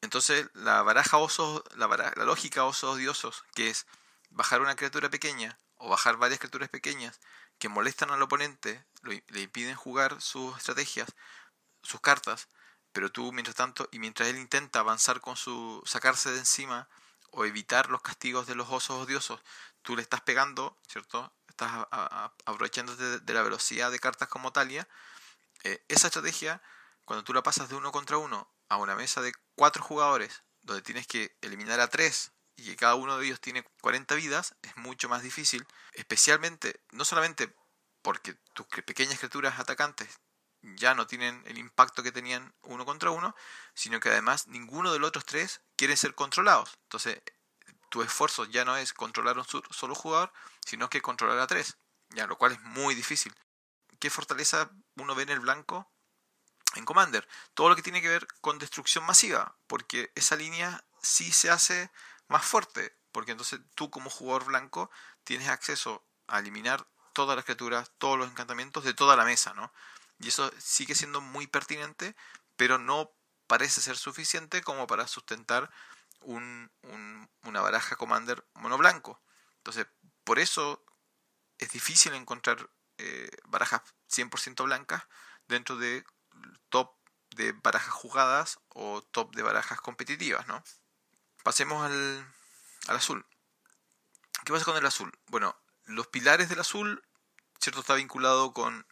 Entonces 0.00 0.48
la 0.54 0.82
baraja 0.82 1.16
osos, 1.18 1.62
la, 1.76 1.86
la 1.86 2.24
lógica 2.24 2.64
osos 2.64 2.96
odiosos, 2.96 3.44
que 3.54 3.70
es 3.70 3.86
bajar 4.30 4.60
una 4.60 4.74
criatura 4.74 5.10
pequeña 5.10 5.58
o 5.76 5.88
bajar 5.88 6.16
varias 6.16 6.40
criaturas 6.40 6.68
pequeñas 6.70 7.20
que 7.58 7.68
molestan 7.68 8.10
al 8.10 8.22
oponente, 8.22 8.84
le 9.02 9.40
impiden 9.40 9.76
jugar 9.76 10.20
sus 10.20 10.56
estrategias, 10.58 11.08
sus 11.86 12.00
cartas, 12.00 12.48
pero 12.92 13.10
tú 13.10 13.32
mientras 13.32 13.56
tanto, 13.56 13.88
y 13.92 13.98
mientras 13.98 14.28
él 14.28 14.38
intenta 14.38 14.80
avanzar 14.80 15.20
con 15.20 15.36
su, 15.36 15.82
sacarse 15.86 16.30
de 16.30 16.38
encima 16.38 16.88
o 17.30 17.44
evitar 17.44 17.90
los 17.90 18.02
castigos 18.02 18.46
de 18.46 18.54
los 18.54 18.68
osos 18.70 19.02
odiosos, 19.04 19.40
tú 19.82 19.96
le 19.96 20.02
estás 20.02 20.20
pegando, 20.22 20.78
¿cierto? 20.88 21.32
Estás 21.48 21.86
aprovechándote 22.44 23.20
de 23.20 23.34
la 23.34 23.42
velocidad 23.42 23.90
de 23.90 23.98
cartas 23.98 24.28
como 24.28 24.52
Talia 24.52 24.88
eh, 25.64 25.84
esa 25.88 26.08
estrategia, 26.08 26.62
cuando 27.04 27.24
tú 27.24 27.32
la 27.32 27.42
pasas 27.42 27.68
de 27.68 27.74
uno 27.76 27.92
contra 27.92 28.18
uno 28.18 28.50
a 28.68 28.76
una 28.76 28.94
mesa 28.94 29.20
de 29.20 29.32
cuatro 29.54 29.82
jugadores, 29.82 30.42
donde 30.62 30.82
tienes 30.82 31.06
que 31.06 31.36
eliminar 31.40 31.80
a 31.80 31.88
tres 31.88 32.32
y 32.56 32.64
que 32.64 32.76
cada 32.76 32.94
uno 32.94 33.18
de 33.18 33.26
ellos 33.26 33.40
tiene 33.40 33.64
40 33.80 34.14
vidas, 34.14 34.54
es 34.62 34.76
mucho 34.76 35.08
más 35.08 35.22
difícil, 35.22 35.66
especialmente, 35.92 36.80
no 36.92 37.04
solamente 37.04 37.54
porque 38.02 38.34
tus 38.54 38.66
pequeñas 38.66 39.18
criaturas 39.18 39.58
atacantes 39.58 40.20
ya 40.74 40.94
no 40.94 41.06
tienen 41.06 41.42
el 41.46 41.58
impacto 41.58 42.02
que 42.02 42.12
tenían 42.12 42.54
uno 42.62 42.84
contra 42.84 43.10
uno, 43.10 43.34
sino 43.74 44.00
que 44.00 44.08
además 44.08 44.48
ninguno 44.48 44.92
de 44.92 44.98
los 44.98 45.08
otros 45.08 45.24
tres 45.24 45.60
quiere 45.76 45.96
ser 45.96 46.14
controlados. 46.14 46.76
Entonces, 46.82 47.22
tu 47.88 48.02
esfuerzo 48.02 48.44
ya 48.44 48.64
no 48.64 48.76
es 48.76 48.92
controlar 48.92 49.36
a 49.36 49.40
un 49.40 49.46
solo 49.70 49.94
jugador, 49.94 50.32
sino 50.64 50.90
que 50.90 51.02
controlar 51.02 51.38
a 51.38 51.46
tres, 51.46 51.76
ya, 52.10 52.26
lo 52.26 52.36
cual 52.36 52.52
es 52.52 52.60
muy 52.62 52.94
difícil. 52.94 53.34
¿Qué 53.98 54.10
fortaleza 54.10 54.70
uno 54.96 55.14
ve 55.14 55.22
en 55.22 55.30
el 55.30 55.40
blanco? 55.40 55.90
En 56.74 56.84
Commander, 56.84 57.26
todo 57.54 57.68
lo 57.68 57.76
que 57.76 57.82
tiene 57.82 58.02
que 58.02 58.08
ver 58.08 58.26
con 58.40 58.58
destrucción 58.58 59.04
masiva, 59.04 59.56
porque 59.66 60.12
esa 60.14 60.36
línea 60.36 60.84
sí 61.00 61.32
se 61.32 61.48
hace 61.48 61.90
más 62.28 62.44
fuerte, 62.44 62.94
porque 63.12 63.30
entonces 63.30 63.60
tú 63.74 63.88
como 63.90 64.10
jugador 64.10 64.44
blanco 64.44 64.90
tienes 65.24 65.48
acceso 65.48 66.04
a 66.26 66.40
eliminar 66.40 66.86
todas 67.14 67.34
las 67.34 67.46
criaturas, 67.46 67.92
todos 67.96 68.18
los 68.18 68.28
encantamientos 68.28 68.84
de 68.84 68.92
toda 68.92 69.16
la 69.16 69.24
mesa, 69.24 69.54
¿no? 69.54 69.72
Y 70.18 70.28
eso 70.28 70.50
sigue 70.58 70.94
siendo 70.94 71.20
muy 71.20 71.46
pertinente, 71.46 72.16
pero 72.56 72.78
no 72.78 73.12
parece 73.46 73.80
ser 73.80 73.96
suficiente 73.96 74.62
como 74.62 74.86
para 74.86 75.06
sustentar 75.06 75.70
un, 76.20 76.70
una 77.42 77.60
baraja 77.60 77.96
Commander 77.96 78.44
mono 78.54 78.78
blanco. 78.78 79.20
Entonces, 79.58 79.86
por 80.24 80.38
eso 80.38 80.84
es 81.58 81.70
difícil 81.70 82.14
encontrar 82.14 82.70
eh, 82.98 83.30
barajas 83.44 83.82
100% 84.10 84.64
blancas 84.64 85.04
dentro 85.48 85.76
de 85.76 86.04
top 86.68 86.94
de 87.30 87.52
barajas 87.52 87.92
jugadas 87.92 88.58
o 88.68 89.02
top 89.02 89.34
de 89.34 89.42
barajas 89.42 89.80
competitivas, 89.80 90.46
¿no? 90.46 90.62
Pasemos 91.42 91.84
al, 91.84 92.26
al 92.88 92.96
azul. 92.96 93.26
¿Qué 94.44 94.52
pasa 94.52 94.64
con 94.64 94.76
el 94.76 94.86
azul? 94.86 95.12
Bueno, 95.26 95.56
los 95.84 96.06
pilares 96.06 96.48
del 96.48 96.60
azul, 96.60 97.04
¿cierto? 97.60 97.80
Está 97.80 97.94
vinculado 97.94 98.52
con 98.52 98.86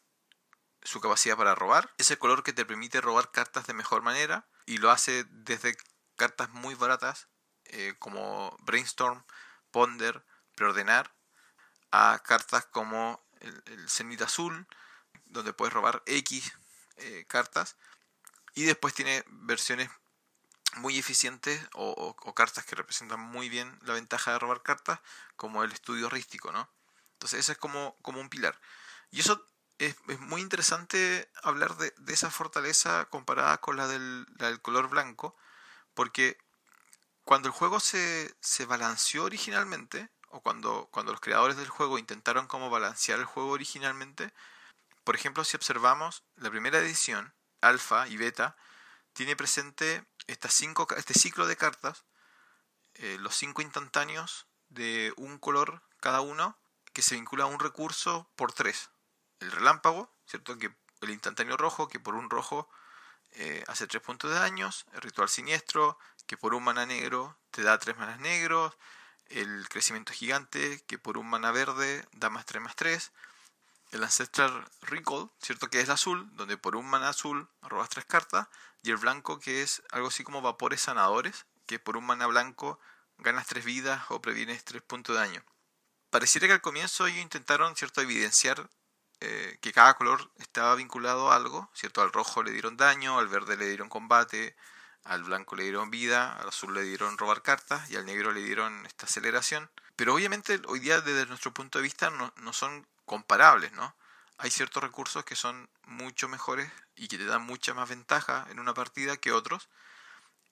su 0.85 1.01
capacidad 1.01 1.37
para 1.37 1.55
robar. 1.55 1.93
Es 1.99 2.11
el 2.11 2.19
color 2.19 2.43
que 2.43 2.53
te 2.53 2.65
permite 2.65 3.01
robar 3.01 3.31
cartas 3.31 3.67
de 3.67 3.75
mejor 3.75 4.03
manera 4.03 4.47
y 4.67 4.79
lo 4.79 4.91
hace 4.91 5.25
desde 5.31 5.77
cartas 6.17 6.51
muy 6.51 6.75
baratas 6.75 7.29
eh, 7.65 7.95
como 7.99 8.57
Brainstorm, 8.61 9.25
Ponder, 9.71 10.25
Preordenar, 10.55 11.15
a 11.91 12.21
cartas 12.25 12.67
como 12.67 13.25
el, 13.41 13.63
el 13.67 14.23
Azul, 14.23 14.67
donde 15.27 15.53
puedes 15.53 15.73
robar 15.73 16.03
X 16.07 16.53
eh, 16.97 17.25
cartas. 17.27 17.77
Y 18.55 18.65
después 18.65 18.95
tiene 18.95 19.25
versiones 19.27 19.91
muy 20.77 20.99
eficientes 20.99 21.61
o, 21.75 22.15
cartas 22.35 22.65
que 22.65 22.77
representan 22.77 23.21
muy 23.21 23.49
bien 23.49 23.79
la 23.83 23.95
ventaja 23.95 24.33
de 24.33 24.39
robar 24.39 24.63
cartas, 24.63 25.01
como 25.37 25.65
el 25.65 25.73
estudio 25.73 26.09
rístico, 26.09 26.53
¿no? 26.53 26.69
Entonces, 27.13 27.41
ese 27.41 27.53
es 27.53 27.59
como, 27.59 27.97
como 28.03 28.21
un 28.21 28.29
pilar. 28.29 28.61
Y 29.11 29.21
eso 29.21 29.45
es, 29.79 29.97
muy 30.21 30.41
interesante 30.41 31.31
hablar 31.43 31.77
de, 31.77 31.93
esa 32.09 32.31
fortaleza 32.31 33.07
comparada 33.07 33.59
con 33.59 33.77
la 33.77 33.87
del, 33.87 34.27
color 34.63 34.89
blanco, 34.89 35.37
porque 35.95 36.39
cuando 37.25 37.49
el 37.49 37.55
juego 37.55 37.81
se, 37.81 38.35
se 38.41 38.67
balanceó 38.67 39.25
originalmente, 39.25 40.11
o 40.31 40.41
cuando, 40.41 40.89
cuando 40.91 41.13
los 41.13 41.21
creadores 41.21 41.57
del 41.57 41.69
juego 41.69 41.99
intentaron 41.99 42.47
como 42.47 42.71
balancear 42.71 43.19
el 43.19 43.25
juego 43.25 43.51
originalmente, 43.51 44.33
por 45.05 45.15
ejemplo, 45.15 45.45
si 45.45 45.57
observamos 45.57 46.25
la 46.37 46.51
primera 46.51 46.79
edición, 46.79 47.35
alfa 47.61 48.09
y 48.09 48.17
beta, 48.17 48.57
tiene 49.13 49.37
presente 49.37 50.05
estas 50.27 50.55
cinco, 50.55 50.89
este 50.97 51.15
ciclo 51.15 51.47
de 51.47 51.57
cartas, 51.57 52.05
eh, 52.95 53.17
los 53.21 53.37
cinco 53.37 53.63
instantáneos 53.63 54.47
de 54.69 55.13
un 55.17 55.39
color 55.39 55.83
cada 56.01 56.21
uno, 56.21 56.59
que 56.93 57.03
se 57.03 57.17
vincula 57.17 57.45
a 57.45 57.49
un 57.49 57.61
recurso 57.61 58.31
por 58.37 58.53
tres. 58.53 58.91
El 59.45 59.53
relámpago, 59.53 60.11
¿cierto? 60.27 60.57
Que 60.59 60.75
el 61.03 61.11
instantáneo 61.11 61.57
rojo, 61.57 61.89
que 61.89 62.01
por 62.01 62.15
un 62.15 62.31
rojo 62.31 62.69
eh, 63.33 63.63
hace 63.69 63.87
tres 63.87 64.03
puntos 64.03 64.31
de 64.31 64.39
daños. 64.39 64.87
El 64.95 65.03
ritual 65.03 65.29
siniestro, 65.29 65.99
que 66.27 66.37
por 66.37 66.55
un 66.55 66.65
mana 66.65 66.87
negro 66.87 67.37
te 67.51 67.63
da 67.63 67.79
tres 67.79 67.97
manas 67.99 68.21
negros. 68.21 68.75
El 69.27 69.69
crecimiento 69.69 70.13
gigante, 70.13 70.83
que 70.87 70.99
por 70.99 71.19
un 71.19 71.29
mana 71.29 71.51
verde 71.51 72.07
da 72.13 72.31
más 72.31 72.47
3 72.47 72.63
más 72.63 72.77
3 72.77 73.13
el 73.93 74.03
Ancestral 74.03 74.67
Recall, 74.83 75.31
¿cierto? 75.41 75.69
Que 75.69 75.81
es 75.81 75.89
azul, 75.89 76.29
donde 76.35 76.57
por 76.57 76.75
un 76.75 76.87
mana 76.87 77.11
azul 77.11 77.49
robas 77.63 77.89
tres 77.89 78.05
cartas, 78.05 78.49
y 78.83 78.91
el 78.91 78.97
blanco 78.97 79.39
que 79.39 79.63
es 79.63 79.83
algo 79.93 80.09
así 80.09 80.25
como 80.25 80.43
vapores 80.43 80.81
sanadores, 80.81 81.47
que 81.67 81.79
por 81.79 81.97
un 81.97 82.05
mana 82.05 82.27
blanco 82.27 82.81
ganas 83.19 83.47
tres 83.47 83.65
vidas 83.65 84.03
o 84.09 84.21
previenes 84.21 84.65
tres 84.65 84.83
puntos 84.83 85.15
de 85.15 85.21
daño. 85.21 85.45
Pareciera 86.11 86.47
que 86.47 86.55
al 86.55 86.61
comienzo 86.61 87.07
ellos 87.07 87.23
intentaron, 87.23 87.77
¿cierto?, 87.77 88.01
evidenciar 88.01 88.69
eh, 89.27 89.59
que 89.63 89.73
cada 89.73 89.95
color 89.95 90.31
estaba 90.37 90.75
vinculado 90.75 91.33
a 91.33 91.37
algo, 91.37 91.71
¿cierto? 91.73 92.03
Al 92.03 92.13
rojo 92.13 92.43
le 92.43 92.51
dieron 92.51 92.77
daño, 92.77 93.19
al 93.19 93.27
verde 93.27 93.57
le 93.57 93.67
dieron 93.67 93.89
combate, 93.89 94.55
al 95.03 95.25
blanco 95.25 95.57
le 95.57 95.63
dieron 95.63 95.91
vida, 95.91 96.35
al 96.35 96.49
azul 96.49 96.75
le 96.75 96.83
dieron 96.83 97.17
robar 97.17 97.41
cartas 97.41 97.91
y 97.91 97.97
al 97.97 98.05
negro 98.05 98.33
le 98.33 98.43
dieron 98.43 98.85
esta 98.85 99.07
aceleración. 99.07 99.71
Pero 99.97 100.15
obviamente 100.15 100.61
hoy 100.67 100.79
día 100.79 101.01
desde 101.01 101.25
nuestro 101.25 101.55
punto 101.55 101.79
de 101.79 101.85
vista 101.85 102.11
no, 102.11 102.35
no 102.37 102.53
son 102.53 102.87
comparables, 103.07 103.73
¿no? 103.73 103.97
Hay 104.37 104.51
ciertos 104.51 104.83
recursos 104.83 105.25
que 105.25 105.37
son 105.37 105.71
mucho 105.87 106.29
mejores 106.29 106.71
y 106.95 107.09
que 107.09 107.17
te 107.17 107.25
dan 107.25 107.43
mucha 107.43 107.73
más 107.73 107.89
ventaja 107.89 108.47
en 108.51 108.59
una 108.61 108.75
partida 108.75 109.17
que 109.17 109.33
otros. 109.33 109.71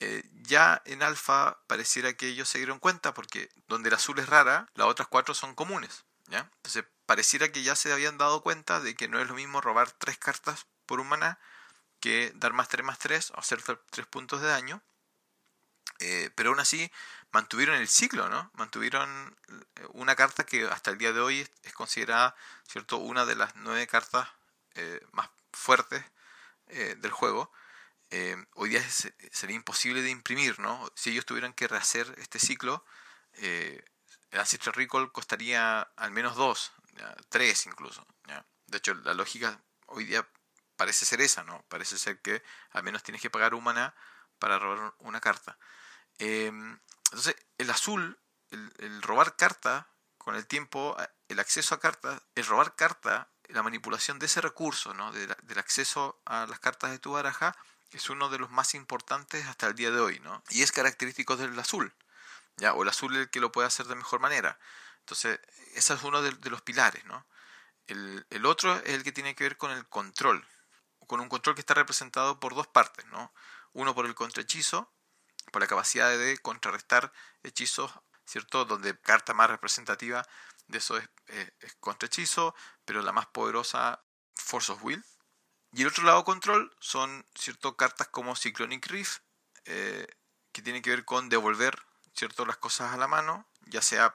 Eh, 0.00 0.24
ya 0.44 0.80
en 0.86 1.02
alfa 1.02 1.58
pareciera 1.66 2.14
que 2.14 2.28
ellos 2.28 2.48
se 2.48 2.56
dieron 2.56 2.78
cuenta 2.78 3.12
porque 3.12 3.50
donde 3.68 3.90
el 3.90 3.96
azul 3.96 4.18
es 4.18 4.30
rara, 4.30 4.70
las 4.74 4.86
otras 4.86 5.08
cuatro 5.08 5.34
son 5.34 5.54
comunes. 5.54 6.06
¿Ya? 6.32 6.50
Entonces 6.56 6.84
pareciera 7.06 7.52
que 7.52 7.62
ya 7.62 7.76
se 7.76 7.92
habían 7.92 8.18
dado 8.18 8.42
cuenta 8.42 8.80
de 8.80 8.94
que 8.94 9.06
no 9.06 9.20
es 9.20 9.28
lo 9.28 9.34
mismo 9.34 9.60
robar 9.60 9.92
tres 9.92 10.18
cartas 10.18 10.66
por 10.86 10.98
un 10.98 11.08
maná 11.08 11.38
que 12.00 12.32
dar 12.34 12.52
más 12.54 12.68
3 12.68 12.84
más 12.84 12.98
3 12.98 13.30
o 13.32 13.38
hacer 13.38 13.62
tres 13.62 14.06
puntos 14.06 14.40
de 14.40 14.48
daño. 14.48 14.82
Eh, 16.00 16.30
pero 16.34 16.50
aún 16.50 16.60
así 16.60 16.90
mantuvieron 17.32 17.76
el 17.76 17.86
ciclo, 17.86 18.28
¿no? 18.28 18.50
Mantuvieron 18.54 19.36
eh, 19.76 19.86
una 19.92 20.16
carta 20.16 20.44
que 20.44 20.66
hasta 20.66 20.90
el 20.90 20.98
día 20.98 21.12
de 21.12 21.20
hoy 21.20 21.46
es 21.62 21.72
considerada, 21.74 22.34
¿cierto?, 22.66 22.96
una 22.96 23.24
de 23.26 23.36
las 23.36 23.54
nueve 23.56 23.86
cartas 23.86 24.28
eh, 24.74 25.00
más 25.12 25.28
fuertes 25.52 26.04
del 26.66 27.10
juego. 27.10 27.52
hoy 28.54 28.70
día 28.70 28.82
sería 29.30 29.56
imposible 29.56 30.00
de 30.00 30.08
imprimir, 30.08 30.58
¿no? 30.58 30.90
Si 30.94 31.10
ellos 31.10 31.26
tuvieran 31.26 31.52
que 31.52 31.68
rehacer 31.68 32.14
este 32.18 32.38
ciclo, 32.38 32.82
el 34.32 34.40
Ancestral 34.40 34.74
Recall 34.74 35.12
costaría 35.12 35.82
al 35.82 36.10
menos 36.10 36.34
dos, 36.36 36.72
tres 37.28 37.66
incluso. 37.66 38.04
De 38.66 38.78
hecho, 38.78 38.94
la 38.94 39.12
lógica 39.12 39.60
hoy 39.86 40.04
día 40.04 40.26
parece 40.76 41.04
ser 41.04 41.20
esa, 41.20 41.44
¿no? 41.44 41.62
Parece 41.68 41.98
ser 41.98 42.22
que 42.22 42.42
al 42.70 42.82
menos 42.82 43.02
tienes 43.02 43.20
que 43.20 43.28
pagar 43.28 43.54
un 43.54 43.62
maná 43.62 43.94
para 44.38 44.58
robar 44.58 44.94
una 45.00 45.20
carta. 45.20 45.58
Em, 46.18 46.78
entonces, 47.04 47.36
el 47.58 47.68
azul, 47.70 48.18
el, 48.50 49.02
robar 49.02 49.36
carta, 49.36 49.88
con 50.16 50.34
el 50.34 50.46
tiempo, 50.46 50.96
el 51.28 51.38
acceso 51.38 51.74
a 51.74 51.80
cartas, 51.80 52.22
el 52.34 52.46
robar 52.46 52.74
carta, 52.74 53.28
la 53.48 53.62
manipulación 53.62 54.18
de 54.18 54.26
ese 54.26 54.40
recurso, 54.40 54.94
¿no? 54.94 55.12
del 55.12 55.58
acceso 55.58 56.22
a 56.24 56.46
las 56.46 56.58
cartas 56.58 56.90
de 56.90 56.98
tu 56.98 57.12
baraja, 57.12 57.54
es 57.90 58.08
uno 58.08 58.30
de 58.30 58.38
los 58.38 58.50
más 58.50 58.74
importantes 58.74 59.46
hasta 59.46 59.66
el 59.66 59.74
día 59.74 59.90
de 59.90 60.00
hoy, 60.00 60.18
¿no? 60.20 60.42
Y 60.48 60.62
es 60.62 60.72
característico 60.72 61.36
del 61.36 61.58
azul, 61.58 61.94
O 62.74 62.82
el 62.82 62.88
azul 62.88 63.16
el 63.16 63.30
que 63.30 63.40
lo 63.40 63.50
puede 63.50 63.66
hacer 63.66 63.86
de 63.86 63.94
mejor 63.94 64.20
manera. 64.20 64.58
Entonces, 65.00 65.40
ese 65.74 65.94
es 65.94 66.02
uno 66.02 66.22
de, 66.22 66.32
los 66.50 66.62
pilares. 66.62 67.02
El, 67.86 68.46
otro 68.46 68.76
es 68.76 68.90
el 68.90 69.02
que 69.02 69.12
tiene 69.12 69.34
que 69.34 69.44
ver 69.44 69.56
con 69.56 69.70
el 69.70 69.88
control, 69.88 70.46
con 71.06 71.20
un 71.20 71.28
control 71.28 71.54
que 71.54 71.60
está 71.60 71.74
representado 71.74 72.38
por 72.38 72.54
dos 72.54 72.68
partes, 72.68 73.04
¿no? 73.06 73.32
Uno 73.72 73.94
por 73.94 74.06
el 74.06 74.14
contrahechizo, 74.14 74.92
por 75.50 75.60
la 75.60 75.66
capacidad 75.66 76.10
de 76.10 76.38
contrarrestar 76.38 77.12
hechizos, 77.42 77.92
¿cierto? 78.24 78.64
Donde 78.64 78.98
carta 79.00 79.34
más 79.34 79.50
representativa 79.50 80.26
de 80.68 80.78
eso 80.78 80.96
es, 80.96 81.08
contrahechizo, 81.80 82.54
pero 82.84 83.02
la 83.02 83.12
más 83.12 83.26
poderosa, 83.26 84.04
Force 84.36 84.72
of 84.72 84.82
Will. 84.84 85.04
Y 85.72 85.82
el 85.82 85.88
otro 85.88 86.04
lado 86.04 86.24
control 86.24 86.74
son, 86.80 87.26
¿cierto? 87.34 87.76
Cartas 87.76 88.08
como 88.08 88.36
Cyclonic 88.36 88.86
Rift, 88.86 89.22
eh, 89.64 90.06
que 90.52 90.62
tienen 90.62 90.82
que 90.82 90.90
ver 90.90 91.04
con 91.04 91.28
devolver, 91.28 91.82
¿cierto? 92.14 92.46
Las 92.46 92.56
cosas 92.56 92.92
a 92.92 92.96
la 92.96 93.08
mano, 93.08 93.46
ya 93.66 93.82
sea 93.82 94.14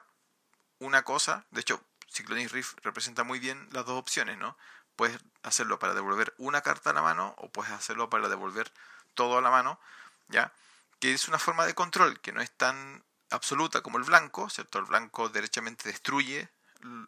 una 0.78 1.02
cosa, 1.02 1.44
de 1.50 1.60
hecho, 1.60 1.82
Cyclonic 2.10 2.50
Rift 2.50 2.78
representa 2.82 3.24
muy 3.24 3.38
bien 3.38 3.68
las 3.72 3.84
dos 3.84 3.98
opciones, 3.98 4.38
¿no? 4.38 4.56
Puedes 4.96 5.18
hacerlo 5.42 5.78
para 5.78 5.94
devolver 5.94 6.34
una 6.38 6.62
carta 6.62 6.90
a 6.90 6.92
la 6.92 7.02
mano 7.02 7.34
o 7.38 7.50
puedes 7.50 7.72
hacerlo 7.72 8.10
para 8.10 8.28
devolver 8.28 8.72
todo 9.14 9.38
a 9.38 9.42
la 9.42 9.50
mano, 9.50 9.78
¿ya? 10.28 10.52
que 11.00 11.12
es 11.12 11.28
una 11.28 11.38
forma 11.38 11.66
de 11.66 11.74
control 11.74 12.20
que 12.20 12.32
no 12.32 12.40
es 12.40 12.50
tan 12.50 13.04
absoluta 13.30 13.82
como 13.82 13.98
el 13.98 14.04
blanco, 14.04 14.48
¿cierto? 14.50 14.78
El 14.78 14.86
blanco 14.86 15.28
derechamente 15.28 15.88
destruye 15.88 16.48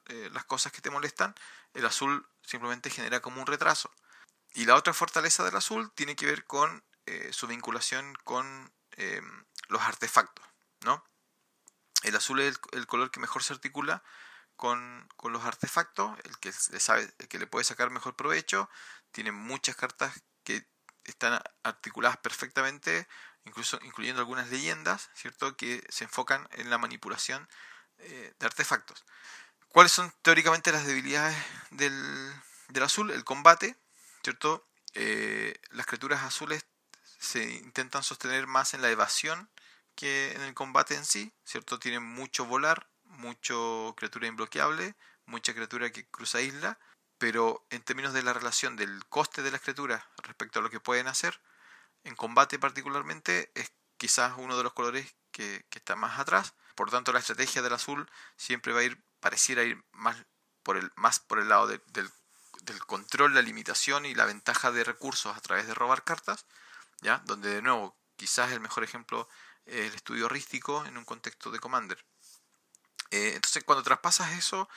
eh, 0.09 0.31
las 0.33 0.45
cosas 0.45 0.73
que 0.73 0.81
te 0.81 0.91
molestan, 0.91 1.35
el 1.75 1.87
azul 1.87 2.27
simplemente 2.43 2.91
genera 2.91 3.21
como 3.21 3.41
un 3.41 3.47
retraso. 3.47 3.91
Y 4.55 4.65
la 4.65 4.75
otra 4.75 4.93
fortaleza 4.93 5.45
del 5.45 5.57
azul 5.57 5.91
tiene 5.93 6.17
que 6.17 6.27
ver 6.27 6.45
con 6.45 6.83
eh, 7.07 7.31
su 7.33 7.47
vinculación 7.47 8.17
con 8.25 8.73
em, 8.93 9.45
los 9.69 9.83
artefactos, 9.83 10.45
¿no? 10.85 11.05
El 12.03 12.17
azul 12.17 12.41
es 12.41 12.61
el, 12.73 12.87
color 12.87 13.11
que 13.11 13.21
mejor 13.21 13.43
se 13.43 13.53
articula 13.53 14.03
con, 14.57 15.09
con, 15.17 15.33
los 15.33 15.45
artefactos, 15.45 16.19
el 16.25 16.39
que, 16.39 16.53
le 16.71 16.81
sabe, 16.81 17.13
el 17.19 17.29
que 17.29 17.39
le 17.39 17.47
puede 17.47 17.65
sacar 17.65 17.91
mejor 17.91 18.17
provecho, 18.17 18.71
tiene 19.13 19.33
muchas 19.33 19.77
cartas 19.77 20.23
que 20.45 20.67
están 21.05 21.43
articuladas 21.63 22.17
perfectamente 22.19 23.07
incluso 23.45 23.79
incluyendo 23.83 24.21
algunas 24.21 24.51
leyendas, 24.51 25.11
¿cierto? 25.15 25.57
Que 25.57 25.85
se 25.89 26.05
enfocan 26.05 26.49
en 26.53 26.71
la 26.71 26.79
manipulación 26.79 27.49
eh, 27.99 28.35
de 28.39 28.47
artefactos. 28.47 29.05
¿Cuáles 29.69 29.93
son 29.93 30.13
teóricamente 30.23 30.73
las 30.73 30.87
debilidades 30.87 31.37
del, 31.71 32.35
del 32.69 32.83
azul? 32.83 33.11
El 33.11 33.25
combate, 33.25 33.77
¿cierto? 34.23 34.67
Eh, 34.95 35.59
las 35.71 35.87
criaturas 35.87 36.23
azules 36.23 36.65
se 37.19 37.45
intentan 37.45 38.03
sostener 38.03 38.47
más 38.47 38.75
en 38.75 38.83
la 38.83 38.91
evasión 38.91 39.51
que 40.01 40.33
en 40.33 40.41
el 40.41 40.55
combate 40.55 40.95
en 40.95 41.05
sí, 41.05 41.31
¿cierto? 41.45 41.79
Tienen 41.79 42.03
mucho 42.03 42.47
volar, 42.47 42.89
mucho 43.05 43.93
criatura 43.99 44.29
imbloqueable, 44.29 44.97
mucha 45.27 45.53
criatura 45.53 45.93
que 45.93 46.09
cruza 46.09 46.41
isla, 46.41 46.79
pero 47.19 47.67
en 47.69 47.83
términos 47.83 48.15
de 48.15 48.23
la 48.23 48.33
relación 48.33 48.77
del 48.77 49.05
coste 49.11 49.43
de 49.43 49.51
las 49.51 49.61
criaturas 49.61 50.03
respecto 50.23 50.59
a 50.59 50.63
lo 50.63 50.71
que 50.71 50.81
pueden 50.81 51.07
hacer, 51.07 51.39
en 52.03 52.17
combate 52.17 52.59
particularmente 52.59 53.53
es 53.55 53.73
quizás 53.99 54.33
uno 54.39 54.57
de 54.57 54.63
los 54.63 54.73
colores 54.73 55.15
que, 55.33 55.67
está 55.71 55.97
más 55.97 56.19
atrás. 56.19 56.55
Por 56.75 56.91
tanto, 56.91 57.13
la 57.13 57.19
estrategia 57.19 57.61
del 57.61 57.75
azul 57.75 58.11
siempre 58.39 58.73
va 58.73 58.81
a 58.81 58.85
ir, 58.85 59.05
pareciera 59.21 59.65
ir 59.65 59.85
más 59.93 60.17
por 60.63 60.79
el, 60.79 60.91
más 60.97 61.21
por 61.21 61.41
el 61.41 61.51
lado 61.51 61.67
del, 61.67 62.11
control, 62.87 63.35
la 63.35 63.43
limitación 63.43 64.07
y 64.07 64.15
la 64.15 64.25
ventaja 64.25 64.73
de 64.73 64.83
recursos 64.83 65.37
a 65.37 65.41
través 65.43 65.67
de 65.67 65.75
robar 65.75 66.05
cartas, 66.05 66.47
¿ya? 67.03 67.19
Donde 67.27 67.51
de 67.51 67.61
nuevo, 67.61 67.99
quizás 68.17 68.51
el 68.53 68.61
mejor 68.61 68.83
ejemplo 68.83 69.29
el 69.67 69.95
estudio 69.95 70.29
rístico 70.29 70.85
en 70.87 70.97
un 70.97 71.05
contexto 71.05 71.51
de 71.51 71.59
Commander. 71.59 72.05
Eh, 73.11 73.33
entonces, 73.35 73.65
cuando 73.65 73.83
traspasas 73.83 74.33
eso 74.33 74.69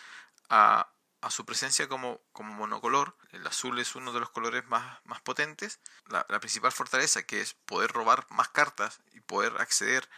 a, 0.49 0.91
a 1.21 1.31
su 1.31 1.45
presencia 1.45 1.87
como, 1.87 2.21
como, 2.31 2.53
monocolor, 2.53 3.17
el 3.31 3.45
azul 3.45 3.79
es 3.79 3.95
uno 3.95 4.11
de 4.13 4.19
los 4.19 4.29
colores 4.29 4.65
más, 4.67 4.99
más 5.05 5.21
potentes, 5.21 5.79
la, 6.07 6.25
la, 6.29 6.39
principal 6.39 6.71
fortaleza 6.71 7.23
que 7.23 7.41
es 7.41 7.53
poder 7.53 7.91
robar 7.91 8.25
más 8.29 8.49
cartas 8.49 9.01
y 9.13 9.21
poder 9.21 9.59
acceder, 9.61 10.09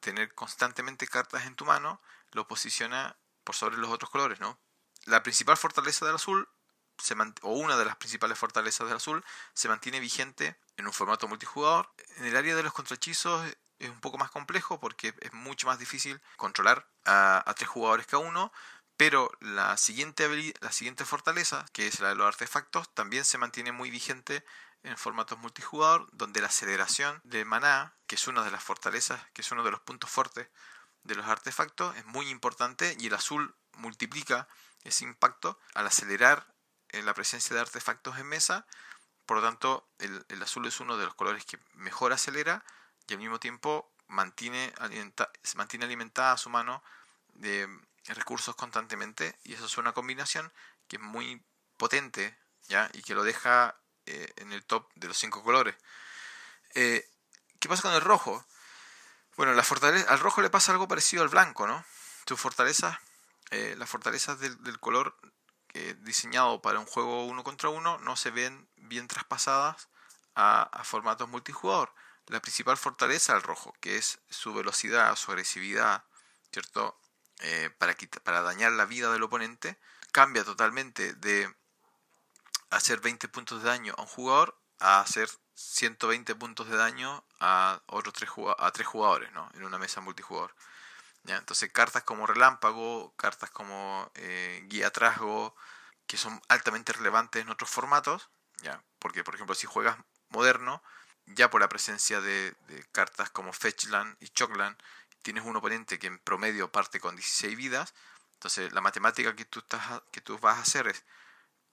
tener 0.00 0.34
constantemente 0.34 1.06
cartas 1.06 1.46
en 1.46 1.56
tu 1.56 1.64
mano, 1.64 2.00
lo 2.32 2.46
posiciona 2.46 3.16
por 3.42 3.54
sobre 3.54 3.76
los 3.76 3.90
otros 3.90 4.10
colores, 4.10 4.40
¿no? 4.40 4.58
La 5.04 5.22
principal 5.22 5.56
fortaleza 5.56 6.06
del 6.06 6.16
azul 6.16 6.48
o 7.42 7.52
una 7.52 7.76
de 7.76 7.84
las 7.84 7.96
principales 7.96 8.38
fortalezas 8.38 8.86
del 8.86 8.96
azul, 8.96 9.24
se 9.52 9.68
mantiene 9.68 10.00
vigente 10.00 10.56
en 10.76 10.86
un 10.86 10.92
formato 10.92 11.28
multijugador. 11.28 11.92
En 12.16 12.26
el 12.26 12.36
área 12.36 12.54
de 12.54 12.62
los 12.62 12.72
contrahechizos 12.72 13.44
es 13.78 13.90
un 13.90 14.00
poco 14.00 14.18
más 14.18 14.30
complejo 14.30 14.80
porque 14.80 15.14
es 15.20 15.32
mucho 15.32 15.66
más 15.66 15.78
difícil 15.78 16.20
controlar 16.36 16.86
a, 17.04 17.52
tres 17.56 17.68
jugadores 17.68 18.06
cada 18.06 18.22
uno, 18.22 18.52
pero 18.96 19.30
la 19.40 19.76
siguiente, 19.76 20.54
la 20.60 20.72
siguiente 20.72 21.04
fortaleza, 21.04 21.66
que 21.72 21.86
es 21.86 22.00
la 22.00 22.10
de 22.10 22.14
los 22.14 22.26
artefactos, 22.26 22.92
también 22.94 23.24
se 23.24 23.38
mantiene 23.38 23.72
muy 23.72 23.90
vigente 23.90 24.44
en 24.84 24.96
formatos 24.96 25.38
multijugador, 25.38 26.08
donde 26.12 26.40
la 26.40 26.48
aceleración 26.48 27.20
de 27.24 27.44
maná, 27.44 27.94
que 28.06 28.16
es 28.16 28.28
una 28.28 28.44
de 28.44 28.50
las 28.50 28.62
fortalezas, 28.62 29.20
que 29.32 29.42
es 29.42 29.50
uno 29.50 29.64
de 29.64 29.70
los 29.70 29.80
puntos 29.80 30.10
fuertes 30.10 30.48
de 31.02 31.14
los 31.14 31.26
artefactos, 31.26 31.96
es 31.96 32.04
muy 32.06 32.28
importante 32.28 32.96
y 32.98 33.06
el 33.06 33.14
azul 33.14 33.54
multiplica 33.72 34.48
ese 34.84 35.04
impacto 35.04 35.58
al 35.74 35.86
acelerar 35.86 36.46
en 36.90 37.06
la 37.06 37.14
presencia 37.14 37.54
de 37.54 37.62
artefactos 37.62 38.18
en 38.18 38.26
mesa. 38.26 38.66
Por 39.26 39.38
lo 39.38 39.42
tanto, 39.42 39.88
el, 39.98 40.42
azul 40.42 40.66
es 40.66 40.80
uno 40.80 40.96
de 40.96 41.06
los 41.06 41.14
colores 41.14 41.44
que 41.44 41.58
mejor 41.74 42.12
acelera 42.12 42.64
y 43.08 43.12
al 43.12 43.18
mismo 43.18 43.38
tiempo 43.38 43.90
mantiene, 44.08 44.72
se 45.42 45.56
mantiene 45.56 45.84
alimentada 45.84 46.32
a 46.32 46.38
su 46.38 46.50
mano 46.50 46.82
de 47.34 47.68
recursos 48.06 48.54
constantemente. 48.56 49.38
Y 49.44 49.54
eso 49.54 49.66
es 49.66 49.78
una 49.78 49.92
combinación 49.92 50.52
que 50.88 50.96
es 50.96 51.02
muy 51.02 51.42
potente 51.76 52.36
¿ya? 52.68 52.90
y 52.92 53.02
que 53.02 53.14
lo 53.14 53.24
deja 53.24 53.76
eh, 54.06 54.32
en 54.36 54.52
el 54.52 54.64
top 54.64 54.90
de 54.94 55.08
los 55.08 55.18
cinco 55.18 55.42
colores. 55.42 55.74
Eh, 56.74 57.08
¿Qué 57.58 57.68
pasa 57.68 57.82
con 57.82 57.94
el 57.94 58.00
rojo? 58.00 58.44
Bueno, 59.36 59.52
la 59.54 59.64
fortaleza, 59.64 60.10
al 60.10 60.20
rojo 60.20 60.42
le 60.42 60.50
pasa 60.50 60.72
algo 60.72 60.88
parecido 60.88 61.22
al 61.22 61.28
blanco, 61.28 61.66
¿no? 61.66 61.84
Sus 62.26 62.38
fortalezas, 62.38 62.98
eh, 63.50 63.74
las 63.78 63.88
fortalezas 63.88 64.38
del, 64.38 64.62
del 64.62 64.78
color 64.78 65.16
diseñado 66.02 66.62
para 66.62 66.78
un 66.78 66.86
juego 66.86 67.24
uno 67.24 67.42
contra 67.42 67.68
uno 67.68 67.98
no 67.98 68.14
se 68.14 68.30
ven 68.30 68.68
bien 68.76 69.08
traspasadas 69.08 69.88
a, 70.34 70.82
formatos 70.84 71.28
multijugador. 71.28 71.92
La 72.26 72.40
principal 72.40 72.76
fortaleza 72.76 73.34
del 73.34 73.42
rojo, 73.42 73.74
que 73.80 73.96
es 73.96 74.18
su 74.30 74.54
velocidad, 74.54 75.14
su 75.16 75.30
agresividad, 75.30 76.04
¿cierto? 76.52 76.98
Eh, 77.40 77.70
para, 77.78 77.94
para 78.22 78.42
dañar 78.42 78.72
la 78.72 78.86
vida 78.86 79.12
del 79.12 79.22
oponente, 79.22 79.78
cambia 80.12 80.44
totalmente 80.44 81.14
de 81.14 81.54
hacer 82.70 83.00
20 83.00 83.28
puntos 83.28 83.62
de 83.62 83.68
daño 83.68 83.94
a 83.96 84.02
un 84.02 84.08
jugador 84.08 84.58
a 84.78 85.00
hacer 85.00 85.28
120 85.54 86.34
puntos 86.34 86.68
de 86.68 86.76
daño 86.76 87.24
a 87.40 87.80
otros 87.86 88.14
tres, 88.14 88.30
a 88.58 88.70
tres 88.72 88.86
jugadores 88.86 89.32
¿no? 89.32 89.48
en 89.54 89.64
una 89.64 89.78
mesa 89.78 90.00
multijugador. 90.00 90.54
Entonces 91.26 91.72
cartas 91.72 92.02
como 92.02 92.26
Relámpago, 92.26 93.14
cartas 93.16 93.50
como 93.50 94.10
eh, 94.14 94.62
Guía 94.66 94.90
Trasgo, 94.90 95.56
que 96.06 96.16
son 96.18 96.40
altamente 96.48 96.92
relevantes 96.92 97.42
en 97.42 97.48
otros 97.48 97.70
formatos, 97.70 98.28
¿ya? 98.62 98.82
porque 98.98 99.24
por 99.24 99.34
ejemplo 99.34 99.54
si 99.54 99.66
juegas 99.66 99.96
moderno, 100.28 100.82
ya 101.26 101.50
por 101.50 101.60
la 101.60 101.68
presencia 101.68 102.20
de, 102.20 102.54
cartas 102.92 103.30
como 103.30 103.52
Fetchland 103.52 104.16
y 104.20 104.28
Chocland, 104.28 104.76
tienes 105.22 105.44
un 105.44 105.56
oponente 105.56 105.98
que 105.98 106.06
en 106.06 106.18
promedio 106.18 106.70
parte 106.70 107.00
con 107.00 107.16
16 107.16 107.56
vidas, 107.56 107.94
entonces 108.34 108.72
la 108.72 108.80
matemática 108.80 109.34
que 109.34 109.44
tú, 109.44 109.60
estás, 109.60 110.02
que 110.12 110.20
tú 110.20 110.38
vas 110.38 110.58
a 110.58 110.62
hacer 110.62 110.86
es 110.88 111.04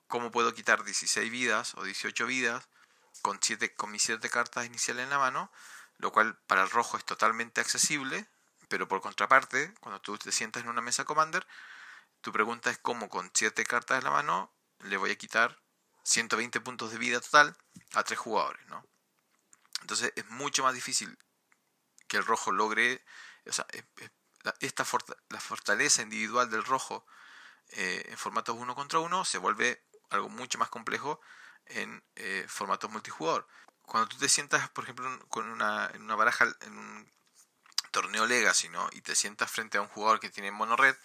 cómo 0.08 0.32
puedo 0.32 0.54
quitar 0.54 0.84
16 0.84 1.30
vidas 1.30 1.76
o 1.76 1.84
18 1.84 2.26
vidas 2.26 2.68
con, 3.22 3.40
siete, 3.42 3.74
con 3.76 3.92
mis 3.92 4.04
7 4.04 4.30
cartas 4.30 4.66
iniciales 4.66 5.04
en 5.04 5.10
la 5.10 5.20
mano, 5.20 5.52
lo 5.98 6.12
cual 6.12 6.38
para 6.48 6.64
el 6.64 6.70
rojo 6.70 6.98
es 6.98 7.06
totalmente 7.06 7.62
accesible, 7.62 8.28
pero 8.70 8.88
por 8.88 9.02
contraparte, 9.02 9.74
cuando 9.82 10.00
tú 10.00 10.18
te 10.18 10.32
sientas 10.32 10.64
en 10.64 10.70
una 10.70 10.82
mesa 10.82 11.04
Commander, 11.04 11.46
tu 12.22 12.32
pregunta 12.32 12.70
es 12.70 12.78
cómo 12.78 13.10
con 13.10 13.30
7 13.34 13.66
cartas 13.66 13.98
en 13.98 14.06
la 14.06 14.12
mano 14.12 14.52
le 14.80 14.98
voy 14.98 15.12
a 15.12 15.18
quitar 15.18 15.60
120 16.04 16.62
puntos 16.62 16.92
de 16.92 16.98
vida 16.98 17.20
total 17.20 17.56
a 17.94 18.04
tres 18.04 18.20
jugadores, 18.20 18.66
¿no? 18.68 18.86
Entonces 19.82 20.14
es 20.16 20.26
mucho 20.30 20.64
más 20.64 20.74
difícil 20.74 21.18
que 22.08 22.18
el 22.18 22.26
rojo 22.26 22.52
logre, 22.52 23.04
o 23.46 23.54
sea, 23.54 23.66
esta 24.60 24.86
la 25.30 25.40
fortaleza 25.40 26.02
individual 26.02 26.50
del 26.50 26.64
rojo 26.64 27.06
eh, 27.70 28.04
en 28.10 28.18
formatos 28.18 28.56
uno 28.58 28.76
contra 28.76 29.00
uno 29.00 29.24
se 29.24 29.38
vuelve 29.38 29.82
algo 30.10 30.30
mucho 30.30 30.58
más 30.58 30.70
complejo 30.70 31.22
en 31.66 32.04
eh, 32.16 32.46
formatos 32.48 32.92
multijugador. 32.92 33.48
Cuando 33.84 34.10
tú 34.10 34.18
te 34.18 34.30
sientas, 34.30 34.70
por 34.70 34.84
ejemplo, 34.84 35.10
con 35.30 35.50
una, 35.50 35.90
en 35.94 36.04
una 36.04 36.16
baraja, 36.16 36.46
en 36.62 36.78
un 36.78 37.12
torneo 37.92 38.26
Legacy, 38.26 38.70
¿no? 38.70 38.90
Y 38.94 39.02
te 39.02 39.16
sientas 39.16 39.52
frente 39.52 39.78
a 39.78 39.82
un 39.82 39.88
jugador 39.88 40.20
que 40.20 40.30
tiene 40.30 40.52
mono 40.52 40.76
red, 40.76 40.96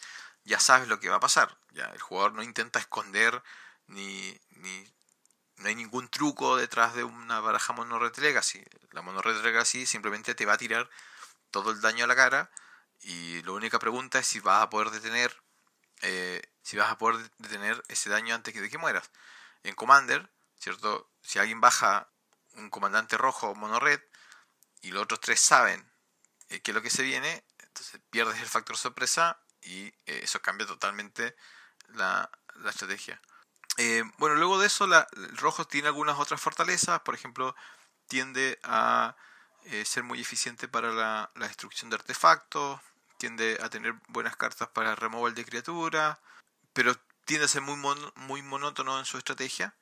ya 0.45 0.61
sabes 0.61 0.89
lo 0.89 1.01
que 1.01 1.09
va 1.09 1.17
a 1.17 1.21
pasar. 1.21 1.59
Ya 1.71 1.87
el 1.87 2.01
jugador 2.01 2.33
no 2.33 2.43
intenta 2.43 2.79
esconder 2.79 3.43
ni, 3.87 4.41
ni 4.51 4.96
no 5.57 5.69
hay 5.69 5.75
ningún 5.75 6.09
truco 6.09 6.57
detrás 6.57 6.95
de 6.95 7.05
una 7.05 7.41
baraja 7.41 7.73
mono 7.73 7.99
red 7.99 8.17
Legacy. 8.17 8.63
La 8.93 9.03
mono 9.03 9.23
red 9.23 9.43
Legacy 9.43 9.87
simplemente 9.87 10.35
te 10.35 10.47
va 10.47 10.55
a 10.55 10.59
tirar 10.59 10.89
todo 11.51 11.71
el 11.71 11.81
daño 11.81 12.05
a 12.05 12.09
la 12.09 12.17
cara 12.17 12.51
y 13.01 13.43
la 13.43 13.53
única 13.53 13.79
pregunta 13.79 14.19
es 14.19 14.27
si 14.27 14.41
vas 14.41 14.63
a 14.63 14.71
poder 14.71 14.91
detener 14.91 15.35
eh, 16.03 16.43
si 16.63 16.77
vas 16.77 16.91
a 16.91 16.99
poder 16.99 17.31
detener 17.39 17.83
ese 17.89 18.11
daño 18.11 18.35
antes 18.35 18.55
de 18.55 18.69
que 18.69 18.79
mueras. 18.79 19.11
En 19.63 19.75
Commander, 19.75 20.31
¿cierto? 20.59 21.11
Si 21.23 21.39
alguien 21.39 21.61
baja 21.61 22.11
un 22.55 22.71
comandante 22.71 23.17
rojo 23.17 23.55
mono 23.55 23.79
red 23.79 24.01
y 24.83 24.91
los 24.91 25.03
otros 25.05 25.21
tres 25.21 25.41
saben 25.41 25.91
eh, 26.49 26.61
qué 26.61 26.71
es 26.71 26.75
lo 26.75 26.83
que 26.83 26.91
se 26.91 27.03
viene, 27.03 27.45
entonces 27.59 28.01
pierdes 28.11 28.41
el 28.41 28.49
factor 28.49 28.77
sorpresa 28.77 29.41
y 29.63 29.87
eh, 29.87 30.21
eso 30.23 30.41
cambia 30.41 30.67
totalmente 30.67 31.37
la, 31.89 32.31
estrategia. 32.65 33.21
Eh, 33.79 34.03
bueno, 34.19 34.37
luego 34.37 34.59
de 34.59 34.67
eso, 34.67 34.85
el 34.85 35.37
rojo 35.37 35.67
tiene 35.67 35.89
algunas 35.89 36.19
otras 36.19 36.41
fortalezas, 36.41 37.01
por 37.01 37.15
ejemplo, 37.15 37.55
tiende 38.07 38.59
a 38.63 39.17
ser 39.85 40.05
muy 40.05 40.21
eficiente 40.21 40.69
para 40.69 40.93
la, 40.93 41.31
destrucción 41.35 41.91
de 41.91 41.97
artefactos, 41.97 42.81
tiende 43.19 43.59
a 43.61 43.69
tener 43.69 43.95
buenas 44.07 44.37
cartas 44.37 44.69
para 44.69 44.95
removal 44.95 45.35
de 45.35 45.45
criaturas, 45.45 46.19
pero 46.73 46.95
tiende 47.25 47.47
a 47.47 47.49
ser 47.49 47.63
muy, 47.63 47.77
muy 48.15 48.43
monótono 48.43 48.97
en 48.99 49.05
su 49.05 49.19
estrategia. 49.19 49.75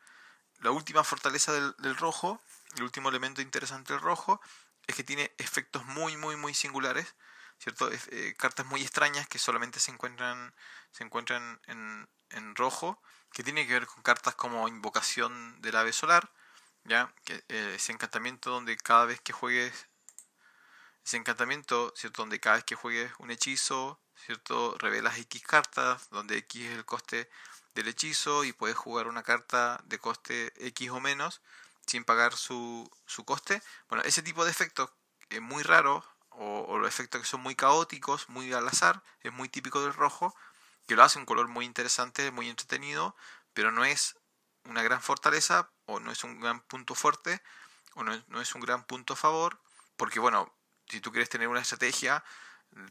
La 0.61 0.70
última 0.70 1.04
fortaleza 1.04 1.52
del, 1.52 1.74
del 1.78 1.96
rojo, 1.96 2.40
el 2.76 2.85
último 2.85 3.11
elemento 3.11 3.42
interesante 3.42 3.92
del 3.92 4.00
rojo, 4.00 4.40
es 4.87 4.94
que 4.94 5.04
tiene 5.04 5.35
efectos 5.38 5.85
muy, 5.87 6.16
muy, 6.16 6.37
muy 6.37 6.54
singulares, 6.54 7.14
¿cierto? 7.59 7.90
Eh, 7.92 8.35
cartas 8.38 8.66
muy 8.66 8.83
extrañas 8.83 9.26
que 9.28 9.38
solamente 9.38 9.80
se 9.80 9.90
encuentran, 9.90 10.54
se 10.90 11.04
encuentran 11.04 11.61
en, 11.66 12.09
en, 12.30 12.54
rojo, 12.54 13.00
que 13.35 13.42
tiene 13.44 13.66
que 13.66 13.75
ver 13.75 13.87
con 13.87 14.03
cartas 14.03 14.35
como 14.35 14.68
Invocación 14.68 15.61
del 15.61 15.77
Ave 15.77 15.92
Solar, 15.92 16.31
¿ya? 16.85 17.12
Que, 17.25 17.44
eh, 17.49 17.75
ese 17.77 17.92
encantamiento 17.92 18.51
donde 18.51 18.77
cada 18.77 19.05
vez 19.05 19.20
que 19.20 19.33
juegues, 19.33 19.88
ese 21.05 21.16
encantamiento, 21.18 21.92
¿cierto? 21.97 22.23
Donde 22.23 22.40
cada 22.40 22.57
vez 22.57 22.64
que 22.64 22.77
juegues 22.77 23.12
un 23.18 23.31
hechizo, 23.31 24.01
¿cierto? 24.25 24.77
Revelas 24.79 25.18
X 25.18 25.42
cartas, 25.42 26.09
donde 26.11 26.38
X 26.38 26.64
es 26.64 26.77
el 26.77 26.85
coste 26.85 27.29
del 27.75 27.88
hechizo 27.88 28.44
y 28.44 28.53
puedes 28.53 28.77
jugar 28.77 29.09
una 29.09 29.25
carta 29.25 29.81
de 29.85 29.99
coste 29.99 30.53
X 30.68 30.90
o 30.90 31.01
menos, 31.01 31.42
sin 31.87 32.05
pagar 32.05 32.35
su, 32.37 32.88
su 33.07 33.25
coste. 33.25 33.62
Bueno, 33.88 34.05
ese 34.05 34.23
tipo 34.23 34.44
de 34.44 34.51
efectos 34.53 34.90
eh, 35.31 35.40
muy 35.40 35.62
raros 35.64 36.05
o, 36.37 36.79
los 36.79 36.88
efectos 36.88 37.20
que 37.20 37.27
son 37.27 37.40
muy 37.40 37.55
caóticos, 37.55 38.29
muy 38.29 38.53
al 38.53 38.68
azar, 38.68 39.03
es 39.20 39.33
muy 39.33 39.49
típico 39.49 39.83
del 39.83 39.94
rojo, 39.94 40.35
que 40.87 40.97
lo 40.97 41.03
hace 41.03 41.18
un 41.18 41.27
color 41.27 41.49
muy 41.49 41.64
interesante, 41.64 42.31
muy 42.31 42.49
entretenido, 42.49 43.16
pero 43.53 43.70
no 43.73 43.85
es 43.85 44.16
una 44.64 44.83
gran 44.83 45.01
fortaleza 45.01 45.70
o 45.87 46.01
no 46.01 46.11
es 46.11 46.25
un 46.25 46.40
gran 46.40 46.61
punto 46.61 46.94
fuerte 46.94 47.42
o 47.94 48.03
no 48.03 48.40
es, 48.40 48.55
un 48.55 48.61
gran 48.61 48.85
punto 48.85 49.12
a 49.12 49.16
favor, 49.16 49.61
porque 49.97 50.18
bueno, 50.18 50.53
si 50.88 51.01
tú 51.01 51.12
quieres 51.12 51.29
tener 51.29 51.47
una 51.49 51.61
estrategia, 51.61 52.25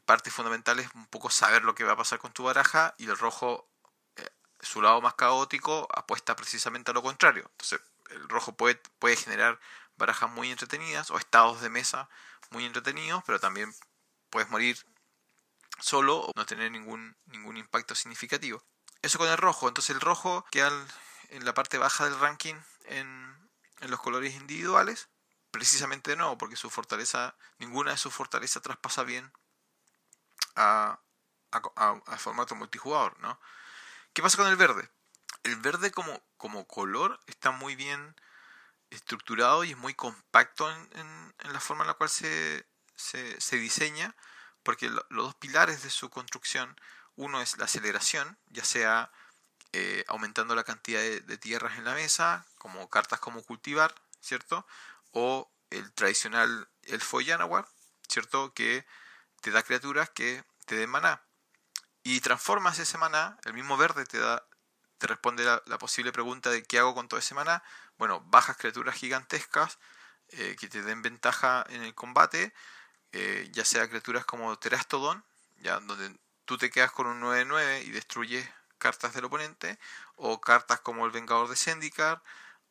parte 0.06 0.32
fundamental 0.32 0.80
es 0.80 0.88
un 0.96 1.08
poco 1.08 1.30
saber 1.30 1.64
lo 1.64 1.76
que 1.76 1.84
va 1.84 1.94
a 1.94 1.98
pasar 1.98 2.20
con 2.20 2.32
tu 2.32 2.44
baraja 2.44 2.96
y 2.98 3.06
el 3.06 3.18
rojo, 3.18 3.70
eh, 4.16 4.30
su 4.62 4.82
lado 4.82 5.02
más 5.02 5.16
caótico, 5.16 5.90
apuesta 5.94 6.38
precisamente 6.38 6.92
a 6.92 6.94
lo 6.94 7.04
contrario. 7.04 7.46
Entonces, 7.52 7.82
el 8.12 8.30
rojo 8.30 8.56
puede, 8.56 8.82
puede 8.98 9.18
generar 9.18 9.60
barajas 9.98 10.30
muy 10.30 10.52
entretenidas 10.52 11.12
o 11.12 11.18
estados 11.18 11.60
de 11.62 11.70
mesa 11.70 12.10
muy 12.50 12.66
entretenidos, 12.66 13.24
pero 13.26 13.40
también 13.40 13.74
puedes 14.30 14.50
morir 14.50 14.78
solo 15.80 16.32
no 16.36 16.46
tener 16.46 16.72
ningún, 16.72 17.16
ningún 17.26 17.58
impacto 17.58 17.96
significativo. 17.96 18.64
Eso 19.02 19.18
con 19.18 19.30
el 19.30 19.38
rojo. 19.38 19.68
Entonces 19.68 19.96
el 19.96 20.02
rojo 20.02 20.46
queda 20.52 20.72
en 21.30 21.46
la 21.46 21.54
parte 21.54 21.78
baja 21.78 22.06
del 22.06 22.20
ranking 22.20 22.56
en, 22.86 23.50
en 23.82 23.92
los 23.92 24.00
colores 24.00 24.36
individuales. 24.36 25.10
Precisamente 25.52 26.16
no, 26.16 26.38
porque 26.38 26.56
su 26.56 26.70
fortaleza, 26.70 27.36
ninguna 27.60 27.92
de 27.92 27.98
sus 27.98 28.14
fortalezas 28.14 28.64
traspasa 28.64 29.04
bien 29.04 29.32
a, 30.56 31.00
a, 31.52 32.18
formato 32.18 32.56
multijugador, 32.56 33.20
¿no? 33.20 33.40
¿Qué 34.14 34.22
pasa 34.22 34.38
con 34.38 34.48
el 34.48 34.56
verde? 34.56 34.90
El 35.44 35.58
verde 35.58 35.92
como, 35.92 36.24
como 36.38 36.66
color 36.66 37.20
está 37.28 37.52
muy 37.52 37.76
bien 37.76 38.16
estructurado 38.90 39.64
y 39.64 39.72
es 39.72 39.78
muy 39.78 39.94
compacto 39.94 40.72
en, 40.72 41.34
en, 41.40 41.54
la 41.54 41.60
forma 41.60 41.84
en 41.84 41.88
la 41.88 41.96
cual 41.96 42.10
se, 42.10 42.66
se 42.96 43.58
diseña, 43.58 44.16
porque 44.64 44.90
los 44.90 45.06
dos 45.10 45.36
pilares 45.36 45.84
de 45.84 45.90
su 45.90 46.10
construcción, 46.10 46.80
uno 47.16 47.42
es 47.42 47.58
la 47.58 47.66
aceleración, 47.66 48.38
ya 48.50 48.64
sea 48.64 49.12
eh, 49.74 50.04
aumentando 50.08 50.56
la 50.56 50.64
cantidad 50.64 51.02
de, 51.02 51.38
tierras 51.38 51.78
en 51.78 51.86
la 51.86 51.94
mesa, 51.94 52.46
como 52.58 52.90
cartas 52.90 53.20
como 53.20 53.44
cultivar, 53.44 53.94
¿cierto? 54.22 54.66
O 55.12 55.52
el 55.70 55.92
tradicional 55.94 56.70
elfo 56.84 57.22
Yanawar, 57.22 57.68
¿cierto? 58.08 58.54
Que 58.54 58.86
te 59.42 59.52
da 59.52 59.64
criaturas 59.64 60.10
que 60.10 60.44
te 60.66 60.76
den 60.76 60.90
maná. 60.90 61.22
Y 62.04 62.22
transformas 62.22 62.80
ese 62.80 62.98
maná, 62.98 63.38
el 63.46 63.54
mismo 63.54 63.78
verde 63.78 64.06
te 64.06 64.20
da 64.20 64.46
te 65.04 65.08
responde 65.08 65.44
la, 65.44 65.78
posible 65.80 66.14
pregunta 66.14 66.50
de 66.50 66.64
qué 66.64 66.80
hago 66.80 66.96
con 66.96 67.10
toda 67.10 67.20
esa 67.20 67.36
maná. 67.36 67.62
Bueno, 67.98 68.22
bajas 68.28 68.56
criaturas 68.56 68.96
gigantescas 68.96 69.78
eh, 70.30 70.56
que 70.58 70.70
te 70.70 70.82
den 70.82 71.02
ventaja 71.02 71.66
en 71.68 71.84
el 71.84 71.94
combate, 71.94 72.54
eh, 73.14 73.48
ya 73.52 73.64
sea 73.64 73.88
criaturas 73.88 74.26
como 74.26 74.58
Terastodon, 74.58 75.24
ya 75.58 75.80
donde 75.80 76.16
tú 76.46 76.58
te 76.58 76.72
quedas 76.72 76.92
con 76.92 77.06
un 77.06 77.22
9-9 77.22 77.86
y 77.86 77.92
destruyes 77.92 78.50
cartas 78.80 79.14
del 79.14 79.26
oponente, 79.26 79.78
o 80.16 80.42
cartas 80.42 80.80
como 80.80 81.06
el 81.06 81.12
Vengador 81.12 81.48
de 81.48 81.56
Zendikar, 81.56 82.24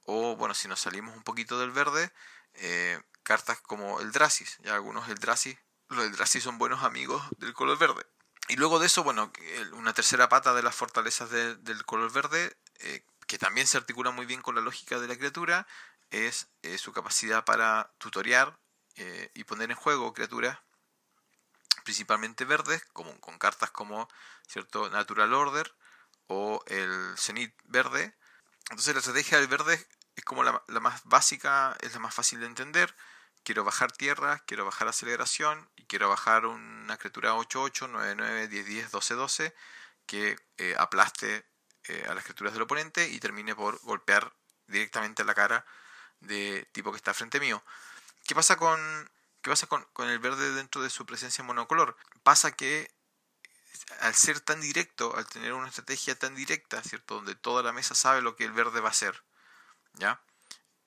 o 0.05 0.35
bueno, 0.37 0.53
si 0.55 0.67
nos 0.67 0.81
salimos 0.81 1.17
un 1.17 1.23
poquito 1.23 1.61
del 1.61 1.71
verde, 1.71 2.13
eh, 2.55 3.01
cartas 3.23 3.61
como 3.61 4.01
el 4.01 4.11
Dracis, 4.11 4.59
ya 4.65 4.75
algunos 4.75 5.09
el 5.09 5.15
Dracis, 5.15 5.57
los 5.89 6.11
Dracis 6.11 6.43
son 6.43 6.59
buenos 6.59 6.83
amigos 6.83 7.23
del 7.39 7.55
color 7.55 7.79
verde. 7.79 8.05
Y 8.49 8.57
luego 8.57 8.81
de 8.81 8.87
eso, 8.87 9.05
bueno, 9.05 9.33
una 9.75 9.95
tercera 9.95 10.29
pata 10.29 10.53
de 10.55 10.65
las 10.65 10.75
fortalezas 10.75 11.31
del 11.31 11.85
color 11.85 12.13
verde, 12.13 12.57
eh, 12.81 13.05
que 13.29 13.39
también 13.39 13.69
se 13.69 13.79
articula 13.79 14.11
muy 14.11 14.27
bien 14.27 14.43
con 14.43 14.57
la 14.57 14.61
lógica 14.61 14.99
de 14.99 15.07
la 15.07 15.17
criatura, 15.17 15.69
es 16.11 16.49
su 16.77 16.93
capacidad 16.93 17.45
para 17.45 17.93
tutoriar 17.99 18.59
eh, 18.97 19.31
y 19.35 19.45
poner 19.45 19.71
en 19.71 19.77
juego 19.77 20.13
criaturas 20.13 20.59
principalmente 21.85 22.45
verdes, 22.45 22.85
con 22.93 23.39
cartas 23.39 23.71
como 23.71 24.09
cierto 24.47 24.89
Natural 24.91 25.33
Order 25.35 25.75
o 26.29 26.63
el 26.69 27.15
Zenith 27.19 27.55
verde. 27.65 28.15
Entonces 28.71 28.95
la 28.95 29.01
estrategia 29.01 29.39
del 29.39 29.49
verde 29.49 29.85
es 30.15 30.25
como 30.25 30.45
la, 30.45 30.63
más 30.81 31.03
básica, 31.05 31.77
es 31.81 31.95
la 31.95 32.01
más 32.01 32.15
fácil 32.15 32.41
de 32.41 32.47
entender 32.47 32.95
quiero 33.45 33.65
bajar 33.65 33.93
tierra, 33.93 34.43
quiero 34.47 34.65
bajar 34.65 34.89
aceleración 34.89 35.69
y 35.77 35.85
quiero 35.87 36.09
bajar 36.09 36.47
una 36.47 36.97
criatura 36.97 37.35
8-8, 37.35 37.91
9-9, 37.91 38.49
10-10, 38.49 38.91
12-12 38.91 39.55
que 40.07 40.37
eh, 40.59 40.75
aplaste 40.79 41.45
eh, 41.89 42.07
a 42.09 42.15
las 42.15 42.25
criaturas 42.25 42.53
del 42.53 42.63
oponente 42.63 43.09
y 43.09 43.19
termine 43.19 43.55
por 43.55 43.81
golpear 43.81 44.33
directamente 44.67 45.25
la 45.25 45.35
cara 45.35 45.67
de 46.21 46.69
tipo 46.73 46.93
que 46.93 46.99
está 46.99 47.15
frente 47.15 47.41
mío. 47.41 47.63
¿Qué 48.27 48.35
pasa 48.35 48.57
con, 48.57 49.11
qué 49.43 49.51
pasa 49.51 49.67
con, 49.67 50.09
el 50.09 50.19
verde 50.19 50.53
dentro 50.53 50.83
de 50.83 50.91
su 50.91 51.07
presencia 51.07 51.45
monocolor? 51.45 51.97
Pasa 52.23 52.53
que 52.53 52.91
al 54.01 54.15
ser 54.15 54.41
tan 54.41 54.61
directo, 54.61 55.15
al 55.17 55.27
tener 55.27 55.53
una 55.53 55.69
estrategia 55.69 56.19
tan 56.19 56.35
directa, 56.35 56.83
¿cierto? 56.83 57.17
Donde 57.17 57.35
toda 57.35 57.63
la 57.63 57.73
mesa 57.73 57.95
sabe 57.95 58.23
lo 58.23 58.37
que 58.37 58.45
el 58.45 58.53
verde 58.53 58.81
va 58.81 58.89
a 58.89 58.93
hacer, 58.93 59.23
¿ya? 59.95 60.21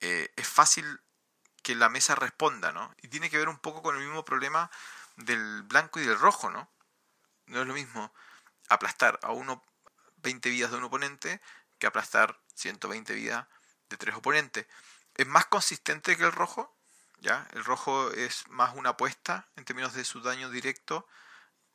Eh, 0.00 0.32
es 0.36 0.48
fácil 0.48 1.00
que 1.62 1.74
la 1.74 1.88
mesa 1.88 2.14
responda, 2.14 2.72
¿no? 2.72 2.94
Y 3.02 3.08
tiene 3.08 3.30
que 3.30 3.38
ver 3.38 3.48
un 3.48 3.58
poco 3.58 3.82
con 3.82 3.96
el 3.96 4.02
mismo 4.02 4.24
problema 4.24 4.70
del 5.16 5.62
blanco 5.62 6.00
y 6.00 6.06
del 6.06 6.18
rojo, 6.18 6.50
¿no? 6.50 6.70
No 7.46 7.60
es 7.60 7.66
lo 7.66 7.74
mismo 7.74 8.12
aplastar 8.68 9.18
a 9.22 9.32
uno 9.32 9.62
20 10.18 10.50
vidas 10.50 10.70
de 10.70 10.78
un 10.78 10.84
oponente 10.84 11.40
que 11.78 11.86
aplastar 11.86 12.40
120 12.54 13.14
vidas 13.14 13.46
de 13.88 13.96
tres 13.96 14.14
oponentes. 14.14 14.66
Es 15.14 15.26
más 15.26 15.46
consistente 15.46 16.16
que 16.16 16.24
el 16.24 16.32
rojo, 16.32 16.75
¿ya? 17.18 17.46
El 17.52 17.64
rojo 17.64 18.10
es 18.12 18.48
más 18.48 18.74
una 18.74 18.90
apuesta 18.90 19.46
en 19.56 19.64
términos 19.64 19.94
de 19.94 20.04
su 20.04 20.20
daño 20.20 20.50
directo 20.50 21.06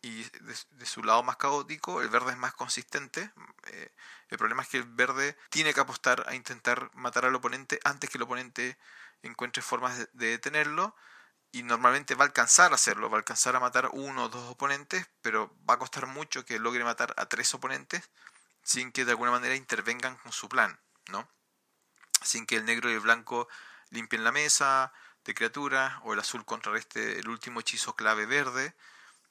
y 0.02 0.24
de, 0.24 0.86
su 0.86 1.04
lado 1.04 1.22
más 1.22 1.38
caótico, 1.38 2.02
el 2.02 2.10
verde 2.10 2.32
es 2.32 2.38
más 2.38 2.54
consistente. 2.54 3.32
Eh, 3.68 3.92
el 4.30 4.38
problema 4.38 4.64
es 4.64 4.70
que 4.70 4.78
el 4.78 4.84
verde 4.84 5.38
tiene 5.50 5.74
que 5.74 5.80
apostar 5.80 6.26
a 6.28 6.36
intentar 6.36 6.90
matar 6.96 7.26
al 7.26 7.36
oponente 7.36 7.80
antes 7.84 8.10
que 8.10 8.18
el 8.18 8.24
oponente 8.24 8.78
encuentre 9.22 9.62
formas 9.62 9.98
de, 9.98 10.08
detenerlo 10.14 10.96
y 11.52 11.64
normalmente 11.64 12.16
va 12.16 12.24
a 12.24 12.28
alcanzar 12.28 12.72
a 12.72 12.76
hacerlo, 12.76 13.10
va 13.10 13.18
a 13.18 13.20
alcanzar 13.20 13.56
a 13.56 13.60
matar 13.60 13.90
uno 13.94 14.26
o 14.26 14.30
dos 14.30 14.50
oponentes, 14.50 15.08
pero 15.22 15.56
va 15.70 15.76
a 15.76 15.80
costar 15.80 16.08
mucho 16.08 16.46
que 16.46 16.58
logre 16.58 16.84
matar 16.84 17.14
a 17.18 17.28
tres 17.28 17.54
oponentes 17.54 18.10
sin 18.64 18.92
que 18.92 19.06
de 19.06 19.12
alguna 19.12 19.32
manera 19.32 19.56
intervengan 19.56 20.16
con 20.18 20.32
su 20.32 20.50
plan, 20.50 20.80
¿no? 21.10 21.28
Sin 22.24 22.46
que 22.46 22.56
el 22.56 22.66
negro 22.66 22.90
y 22.90 22.94
el 22.94 23.00
blanco 23.02 23.48
limpien 23.90 24.24
la 24.24 24.32
mesa 24.32 24.94
de 25.26 25.34
criaturas 25.34 25.94
o 26.04 26.14
el 26.14 26.20
azul 26.20 26.46
contrarreste 26.46 27.20
el 27.20 27.30
último 27.30 27.60
hechizo 27.60 27.96
clave 27.96 28.26
verde, 28.26 28.76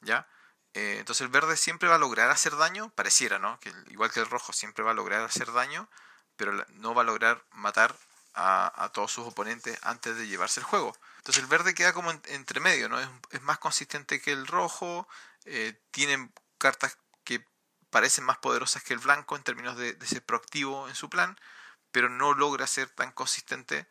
¿ya? 0.00 0.29
Eh, 0.74 0.96
entonces 0.98 1.22
el 1.22 1.29
verde 1.29 1.57
siempre 1.57 1.88
va 1.88 1.96
a 1.96 1.98
lograr 1.98 2.31
hacer 2.31 2.57
daño, 2.57 2.90
pareciera, 2.90 3.38
¿no? 3.38 3.59
Que 3.61 3.72
igual 3.88 4.11
que 4.11 4.20
el 4.20 4.26
rojo 4.26 4.53
siempre 4.53 4.85
va 4.85 4.92
a 4.92 4.94
lograr 4.94 5.22
hacer 5.22 5.53
daño, 5.53 5.88
pero 6.37 6.53
no 6.68 6.94
va 6.94 7.03
a 7.03 7.05
lograr 7.05 7.44
matar 7.53 7.96
a, 8.35 8.90
todos 8.94 9.12
sus 9.12 9.26
oponentes 9.26 9.79
antes 9.83 10.16
de 10.16 10.26
llevarse 10.26 10.61
el 10.61 10.66
juego. 10.66 10.96
Entonces 11.18 11.42
el 11.42 11.48
verde 11.48 11.74
queda 11.74 11.92
como 11.92 12.11
entre 12.11 12.61
medio, 12.61 12.88
¿no? 12.88 12.98
Es, 13.31 13.42
más 13.42 13.59
consistente 13.59 14.20
que 14.20 14.33
el 14.33 14.46
rojo, 14.46 15.09
eh, 15.44 15.79
tiene 15.90 16.31
cartas 16.59 16.96
que 17.24 17.44
parecen 17.90 18.24
más 18.24 18.38
poderosas 18.38 18.83
que 18.83 18.94
el 18.94 19.00
blanco 19.00 19.37
en 19.37 19.42
términos 19.42 19.76
de, 19.76 19.96
ser 20.07 20.24
proactivo 20.24 20.88
en 20.88 20.94
su 20.94 21.11
plan, 21.11 21.38
pero 21.90 22.09
no 22.09 22.35
logra 22.35 22.66
ser 22.66 22.88
tan 22.90 23.12
consistente, 23.12 23.87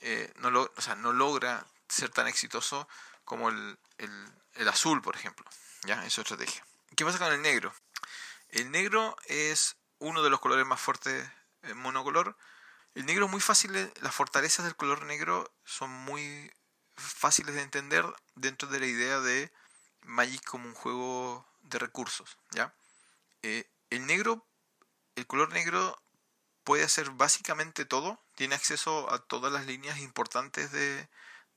eh, 0.00 0.32
no, 0.36 0.50
lo, 0.50 0.72
o 0.76 0.80
sea, 0.80 0.94
no 0.94 1.12
logra 1.12 1.66
ser 1.88 2.10
tan 2.10 2.26
exitoso 2.26 2.88
como 3.24 3.48
el, 3.48 3.78
el, 3.98 4.68
azul, 4.68 5.02
por 5.02 5.16
ejemplo. 5.16 5.44
¿Ya? 5.84 6.04
Es 6.04 6.14
su 6.14 6.22
estrategia. 6.22 6.64
¿Qué 6.96 7.04
pasa 7.04 7.18
con 7.18 7.32
el 7.32 7.42
negro? 7.42 7.72
El 8.50 8.70
negro 8.70 9.16
es 9.26 9.76
uno 9.98 10.22
de 10.22 10.30
los 10.30 10.40
colores 10.40 10.66
más 10.66 10.80
fuertes 10.80 11.28
en 11.62 11.76
monocolor, 11.78 12.36
el 12.94 13.04
negro 13.04 13.26
es 13.26 13.30
muy 13.30 13.40
fácil, 13.40 13.92
las 14.00 14.14
fortalezas 14.14 14.64
del 14.64 14.76
color 14.76 15.04
negro 15.04 15.52
son 15.64 15.90
muy 15.90 16.50
fáciles 16.96 17.54
de 17.54 17.62
entender 17.62 18.06
dentro 18.34 18.68
de 18.68 18.80
la 18.80 18.86
idea 18.86 19.20
de 19.20 19.52
Magic 20.02 20.42
como 20.44 20.66
un 20.66 20.74
juego 20.74 21.46
de 21.60 21.78
recursos, 21.78 22.38
¿ya? 22.52 22.74
Eh, 23.42 23.68
el 23.90 24.06
negro, 24.06 24.46
el 25.14 25.26
color 25.26 25.52
negro 25.52 26.00
puede 26.66 26.84
hacer 26.84 27.08
básicamente 27.12 27.86
todo, 27.86 28.20
tiene 28.34 28.54
acceso 28.54 29.10
a 29.10 29.18
todas 29.20 29.50
las 29.50 29.64
líneas 29.64 30.00
importantes 30.00 30.70
de, 30.72 31.08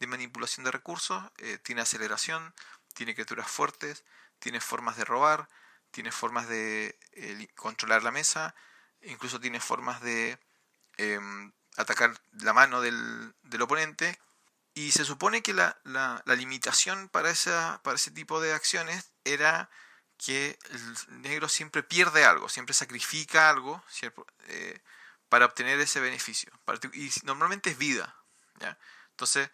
manipulación 0.07 0.63
de 0.63 0.71
recursos, 0.71 1.21
eh, 1.39 1.57
tiene 1.57 1.81
aceleración, 1.81 2.53
tiene 2.93 3.13
criaturas 3.13 3.51
fuertes, 3.51 4.05
tiene 4.39 4.61
formas 4.61 4.95
de 4.95 5.03
robar, 5.03 5.49
tiene 5.91 6.13
formas 6.13 6.47
de 6.47 6.97
eh, 7.11 7.47
controlar 7.55 8.03
la 8.03 8.11
mesa, 8.11 8.55
incluso 9.01 9.41
tiene 9.41 9.59
formas 9.59 10.01
de 10.01 10.39
Em, 10.99 11.53
atacar 11.77 12.13
la 12.41 12.51
mano 12.51 12.81
del, 12.81 13.33
oponente. 13.61 14.19
Y 14.73 14.91
se 14.91 15.05
supone 15.05 15.41
que 15.41 15.53
la, 15.53 15.77
limitación 16.25 17.07
para, 17.07 17.29
esa, 17.29 17.79
para 17.83 17.95
ese 17.95 18.11
tipo 18.11 18.41
de 18.41 18.53
acciones 18.53 19.13
era 19.23 19.69
que 20.17 20.59
el 20.71 21.21
negro 21.21 21.47
siempre 21.47 21.83
pierde 21.83 22.25
algo, 22.25 22.49
siempre 22.49 22.73
sacrifica 22.73 23.49
algo 23.49 23.81
eh, 24.47 24.81
para 25.29 25.45
obtener 25.45 25.79
ese 25.79 25.99
beneficio. 25.99 26.51
Y 26.93 27.11
normalmente 27.23 27.69
es 27.69 27.77
vida. 27.77 28.15
¿ya? 28.59 28.77
Entonces, 29.11 29.49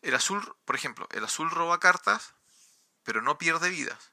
El 0.00 0.14
azul, 0.14 0.56
por 0.64 0.76
ejemplo, 0.76 1.08
el 1.10 1.24
azul 1.24 1.50
roba 1.50 1.80
cartas, 1.80 2.34
pero 3.02 3.20
no 3.20 3.36
pierde 3.36 3.68
vidas. 3.68 4.12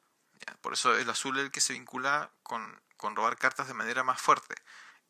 Por 0.62 0.74
eso 0.74 0.96
el 0.98 1.10
azul 1.10 1.38
es 1.38 1.46
el 1.46 1.52
que 1.52 1.62
se 1.62 1.74
vincula 1.74 2.32
con, 2.44 2.82
robar 3.00 3.38
cartas 3.38 3.68
de 3.68 3.76
manera 3.76 4.04
más 4.04 4.20
fuerte. 4.20 4.56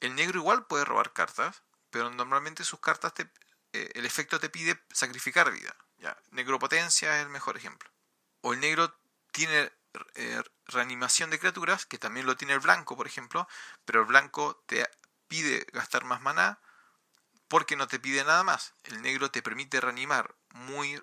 El 0.01 0.15
negro 0.15 0.39
igual 0.39 0.65
puede 0.65 0.83
robar 0.83 1.13
cartas, 1.13 1.63
pero 1.91 2.09
normalmente 2.09 2.65
sus 2.65 2.81
cartas, 2.81 3.13
te, 3.13 3.23
eh, 3.71 3.89
el 3.93 4.05
efecto 4.05 4.39
te 4.39 4.49
pide 4.49 4.83
sacrificar 4.91 5.51
vida. 5.51 5.73
¿ya? 5.97 6.17
Negro 6.31 6.59
potencia 6.59 7.17
es 7.17 7.23
el 7.23 7.29
mejor 7.29 7.55
ejemplo. 7.55 7.89
O 8.41 8.53
el 8.53 8.59
negro 8.59 8.93
tiene 9.31 9.71
eh, 10.15 10.43
reanimación 10.65 11.29
de 11.29 11.39
criaturas, 11.39 11.85
que 11.85 11.97
también 11.97 12.25
lo 12.25 12.35
tiene 12.35 12.53
el 12.53 12.59
blanco, 12.59 12.97
por 12.97 13.07
ejemplo, 13.07 13.47
pero 13.85 14.01
el 14.01 14.07
blanco 14.07 14.61
te 14.65 14.85
pide 15.27 15.65
gastar 15.73 16.05
más 16.05 16.21
maná 16.21 16.59
porque 17.47 17.75
no 17.75 17.87
te 17.87 17.99
pide 17.99 18.23
nada 18.23 18.43
más. 18.43 18.73
El 18.83 19.01
negro 19.01 19.31
te 19.31 19.41
permite 19.41 19.81
reanimar 19.81 20.35
muy 20.49 21.01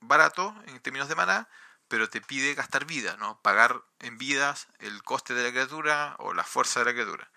barato 0.00 0.54
en 0.66 0.80
términos 0.80 1.08
de 1.08 1.14
maná, 1.14 1.48
pero 1.88 2.08
te 2.08 2.20
pide 2.20 2.54
gastar 2.54 2.84
vida, 2.84 3.16
¿no? 3.16 3.40
Pagar 3.40 3.82
en 4.00 4.18
vidas 4.18 4.66
el 4.78 5.02
coste 5.02 5.34
de 5.34 5.44
la 5.44 5.50
criatura 5.50 6.16
o 6.18 6.34
la 6.34 6.44
fuerza 6.44 6.80
de 6.80 6.86
la 6.86 6.92
criatura. 6.92 7.30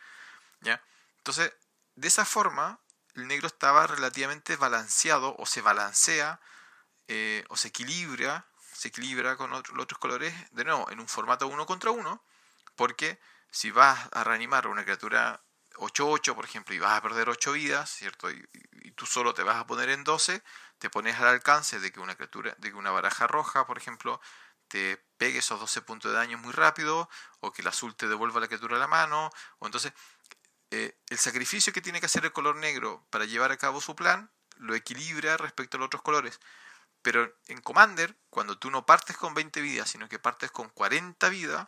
¿Ya? 0.61 0.81
Entonces, 1.17 1.53
de 1.95 2.07
esa 2.07 2.25
forma, 2.25 2.79
el 3.15 3.27
negro 3.27 3.47
estaba 3.47 3.87
relativamente 3.87 4.55
balanceado 4.55 5.35
o 5.37 5.45
se 5.45 5.61
balancea 5.61 6.39
eh, 7.07 7.45
o 7.49 7.57
se 7.57 7.69
equilibra, 7.69 8.45
se 8.73 8.89
equilibra 8.89 9.37
con 9.37 9.49
los 9.49 9.63
otros 9.77 9.99
colores, 9.99 10.33
de 10.51 10.65
nuevo, 10.65 10.89
en 10.91 10.99
un 10.99 11.07
formato 11.07 11.47
uno 11.47 11.65
contra 11.65 11.91
uno, 11.91 12.23
porque 12.75 13.19
si 13.49 13.71
vas 13.71 14.09
a 14.11 14.23
reanimar 14.23 14.67
una 14.67 14.83
criatura 14.83 15.41
8-8, 15.77 16.35
por 16.35 16.45
ejemplo, 16.45 16.75
y 16.75 16.79
vas 16.79 16.97
a 16.97 17.01
perder 17.01 17.29
8 17.29 17.51
vidas, 17.53 17.89
¿cierto? 17.89 18.29
Y, 18.31 18.47
tú 18.95 19.05
solo 19.05 19.33
te 19.35 19.43
vas 19.43 19.57
a 19.57 19.67
poner 19.67 19.89
en 19.89 20.03
12, 20.03 20.43
te 20.79 20.89
pones 20.89 21.19
al 21.19 21.27
alcance 21.27 21.79
de 21.79 21.91
que 21.91 21.99
una 21.99 22.15
criatura, 22.15 22.55
de 22.57 22.71
que 22.71 22.75
una 22.75 22.89
baraja 22.89 23.27
roja, 23.27 23.67
por 23.67 23.77
ejemplo, 23.77 24.19
te 24.67 24.97
pegue 25.17 25.39
esos 25.39 25.59
12 25.59 25.81
puntos 25.83 26.11
de 26.11 26.17
daño 26.17 26.39
muy 26.39 26.51
rápido, 26.51 27.09
o 27.39 27.51
que 27.53 27.61
el 27.61 27.67
azul 27.67 27.95
te 27.95 28.07
devuelva 28.07 28.39
la 28.39 28.47
criatura 28.47 28.77
a 28.77 28.79
la 28.79 28.87
mano, 28.87 29.29
o 29.59 29.65
entonces 29.67 29.93
eh, 30.71 30.97
el 31.09 31.17
sacrificio 31.17 31.71
que 31.71 31.81
tiene 31.81 31.99
que 31.99 32.07
hacer 32.07 32.25
el 32.25 32.33
color 32.33 32.55
negro 32.55 33.05
para 33.09 33.25
llevar 33.25 33.51
a 33.51 33.57
cabo 33.57 33.79
su 33.81 33.95
plan 33.95 34.31
lo 34.57 34.75
equilibra 34.75 35.37
respecto 35.37 35.77
a 35.77 35.79
los 35.79 35.87
otros 35.87 36.01
colores. 36.01 36.39
Pero 37.01 37.37
en 37.47 37.61
Commander, 37.61 38.17
cuando 38.29 38.57
tú 38.57 38.71
no 38.71 38.85
partes 38.85 39.15
con 39.15 39.33
20 39.33 39.61
vidas, 39.61 39.89
sino 39.89 40.09
que 40.09 40.19
partes 40.19 40.51
con 40.51 40.69
40 40.69 41.29
vidas, 41.29 41.67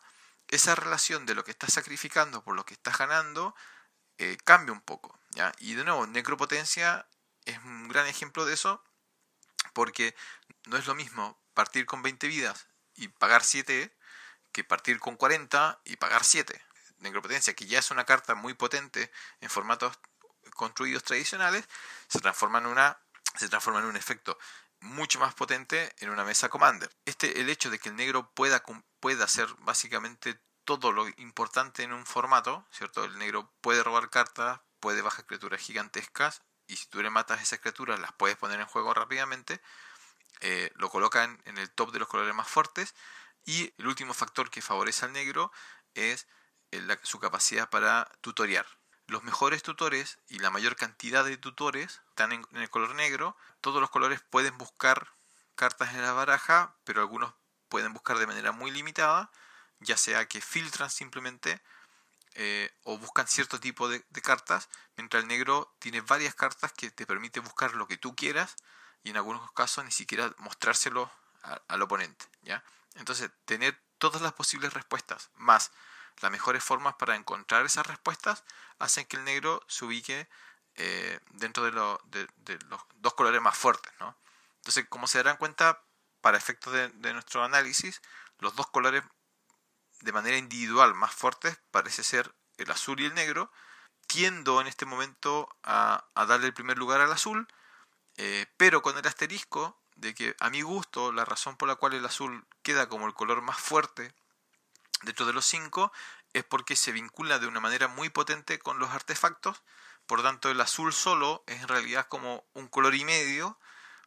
esa 0.50 0.76
relación 0.76 1.26
de 1.26 1.36
lo 1.36 1.44
que 1.44 1.52
estás 1.52 1.74
sacrificando 1.74 2.44
por 2.44 2.56
lo 2.56 2.66
que 2.66 2.74
estás 2.74 2.98
ganando 2.98 3.56
eh, 4.20 4.38
cambia 4.44 4.74
un 4.74 4.82
poco. 4.82 5.20
¿ya? 5.32 5.52
Y 5.60 5.74
de 5.74 5.84
nuevo, 5.84 6.06
Necropotencia 6.06 7.08
es 7.46 7.58
un 7.60 7.88
gran 7.88 8.06
ejemplo 8.06 8.46
de 8.46 8.54
eso, 8.54 8.84
porque 9.74 10.16
no 10.68 10.78
es 10.78 10.86
lo 10.86 10.96
mismo 10.96 11.42
partir 11.54 11.86
con 11.86 12.02
20 12.02 12.28
vidas 12.28 12.68
y 12.96 13.08
pagar 13.08 13.44
7 13.44 13.96
que 14.52 14.64
partir 14.64 15.00
con 15.00 15.16
40 15.16 15.82
y 15.86 15.96
pagar 15.96 16.24
7. 16.24 16.62
Necropotencia, 17.00 17.54
que 17.54 17.66
ya 17.66 17.80
es 17.80 17.92
una 17.92 18.06
carta 18.06 18.36
muy 18.36 18.54
potente 18.54 19.12
en 19.42 19.50
formatos 19.50 19.98
construidos 20.54 21.04
tradicionales, 21.04 21.68
se 22.08 22.20
transforma 22.20 22.60
en 22.60 22.68
una 22.68 23.00
se 23.38 23.48
transforma 23.48 23.80
en 23.80 23.86
un 23.86 23.96
efecto 23.96 24.38
mucho 24.82 25.20
más 25.20 25.34
potente 25.36 25.94
en 26.00 26.10
una 26.10 26.26
mesa 26.26 26.50
commander. 26.50 26.90
Este 27.06 27.40
el 27.40 27.50
hecho 27.50 27.70
de 27.70 27.80
que 27.80 27.90
el 27.90 27.96
negro 27.96 28.32
pueda 28.32 28.64
pueda 29.00 29.26
hacer 29.26 29.48
básicamente 29.60 30.42
todo 30.78 30.92
lo 30.92 31.08
importante 31.18 31.84
en 31.84 31.94
un 31.94 32.06
formato, 32.06 32.66
¿cierto? 32.72 33.04
El 33.04 33.18
negro 33.18 33.52
puede 33.62 33.84
robar 33.84 34.10
cartas, 34.10 34.60
puede 34.80 35.02
bajar 35.02 35.26
criaturas 35.26 35.60
gigantescas 35.60 36.44
y 36.68 36.76
si 36.76 36.86
tú 36.88 37.02
le 37.02 37.10
matas 37.10 37.42
esas 37.42 37.60
criaturas 37.60 38.00
las 38.00 38.14
puedes 38.14 38.38
poner 38.38 38.60
en 38.60 38.68
juego 38.68 38.94
rápidamente 38.94 39.62
eh, 40.42 40.72
lo 40.76 40.90
coloca 40.90 41.24
en, 41.24 41.58
el 41.58 41.70
top 41.70 41.92
de 41.92 42.00
los 42.00 42.08
colores 42.08 42.34
más 42.34 42.48
fuertes. 42.48 42.96
Y 43.46 43.74
el 43.78 43.88
último 43.88 44.14
factor 44.14 44.50
que 44.50 44.62
favorece 44.62 45.06
al 45.06 45.14
negro 45.14 45.52
es 45.96 46.28
su 47.04 47.20
capacidad 47.20 47.70
para 47.70 48.12
tutoriar. 48.22 48.66
Los 49.08 49.24
mejores 49.24 49.64
tutores 49.64 50.20
y 50.28 50.38
la 50.38 50.52
mayor 50.52 50.76
cantidad 50.76 51.26
de 51.26 51.38
tutores 51.38 52.02
están 52.10 52.32
en, 52.32 52.46
el 52.54 52.70
color 52.70 52.94
negro. 52.96 53.36
Todos 53.60 53.82
los 53.82 53.90
colores 53.90 54.22
pueden 54.22 54.58
buscar 54.58 55.14
cartas 55.56 55.94
en 55.94 56.04
la 56.04 56.14
baraja, 56.14 56.76
pero 56.84 57.02
algunos 57.02 57.34
pueden 57.70 57.94
buscar 57.94 58.18
de 58.20 58.28
manera 58.28 58.52
muy 58.52 58.72
limitada, 58.72 59.32
ya 59.80 59.98
sea 59.98 60.28
que 60.28 60.42
filtran 60.42 60.90
simplemente 60.90 61.62
eh, 62.36 62.72
o 62.84 62.98
buscan 62.98 63.28
cierto 63.28 63.60
tipo 63.60 63.90
de, 63.90 64.06
de, 64.10 64.22
cartas, 64.22 64.70
mientras 64.98 65.24
el 65.24 65.28
negro 65.28 65.76
tiene 65.80 66.02
varias 66.02 66.36
cartas 66.36 66.72
que 66.74 66.92
te 66.92 67.06
permite 67.06 67.40
buscar 67.40 67.74
lo 67.74 67.88
que 67.88 67.98
tú 67.98 68.16
quieras 68.16 68.56
y 69.04 69.10
en 69.10 69.18
algunos 69.18 69.52
casos 69.54 69.84
ni 69.86 69.92
siquiera 69.92 70.34
mostrárselo 70.38 71.12
al 71.68 71.82
oponente. 71.82 72.26
¿ya? 72.42 72.64
Entonces, 72.96 73.32
tener 73.46 73.82
todas 73.98 74.22
las 74.22 74.34
posibles 74.34 74.74
respuestas 74.74 75.30
más 75.36 75.72
las 76.22 76.32
mejores 76.32 76.64
formas 76.64 76.96
para 76.96 77.16
encontrar 77.16 77.66
esas 77.66 77.88
respuestas 77.88 78.44
hacen 78.78 79.06
que 79.06 79.18
el 79.18 79.24
negro 79.24 79.64
se 79.68 79.86
ubique 79.86 80.28
eh, 80.76 81.20
dentro 81.32 81.64
de, 81.64 81.72
los 81.72 82.82
dos 82.96 83.14
colores 83.14 83.42
más 83.42 83.58
fuertes. 83.58 83.92
¿no? 84.00 84.16
Entonces, 84.58 84.86
como 84.90 85.08
se 85.08 85.20
darán 85.20 85.38
cuenta, 85.38 85.82
para 86.22 86.38
efectos 86.38 86.74
de, 86.74 87.14
nuestro 87.14 87.44
análisis, 87.44 88.02
los 88.40 88.56
dos 88.56 88.68
colores 88.68 89.04
de 90.02 90.12
manera 90.12 90.38
individual 90.38 90.94
más 90.96 91.14
fuertes 91.14 91.60
parece 91.72 92.04
ser 92.04 92.34
el 92.58 92.72
azul 92.72 93.00
y 93.00 93.06
el 93.06 93.14
negro. 93.14 93.52
Tiendo 94.08 94.60
en 94.60 94.68
este 94.68 94.86
momento 94.86 95.56
a, 95.64 96.04
darle 96.16 96.48
el 96.48 96.54
primer 96.54 96.78
lugar 96.78 97.02
al 97.02 97.12
azul, 97.12 97.48
eh, 98.18 98.48
pero 98.58 98.82
con 98.82 98.98
el 98.98 99.06
asterisco 99.06 99.80
de 99.96 100.16
que 100.16 100.36
a 100.40 100.50
mi 100.50 100.62
gusto 100.62 101.12
la 101.12 101.26
razón 101.26 101.58
por 101.58 101.68
la 101.68 101.76
cual 101.76 101.94
el 101.94 102.06
azul 102.06 102.46
queda 102.64 102.90
como 102.90 103.06
el 103.06 103.14
color 103.14 103.42
más 103.42 103.58
fuerte 103.58 104.14
dentro 105.04 105.26
de 105.26 105.34
los 105.34 105.46
cinco 105.46 105.92
es 106.34 106.44
porque 106.44 106.76
se 106.76 106.92
vincula 106.92 107.40
de 107.40 107.48
una 107.48 107.60
manera 107.60 107.88
muy 107.88 108.10
potente 108.10 108.60
con 108.60 108.80
los 108.80 108.90
artefactos, 108.92 109.62
por 110.06 110.22
tanto 110.22 110.50
el 110.50 110.62
azul 110.62 110.94
solo 110.94 111.44
es 111.48 111.62
en 111.62 111.68
realidad 111.68 112.08
como 112.08 112.46
un 112.54 112.68
color 112.68 112.96
y 112.96 113.06
medio, 113.06 113.58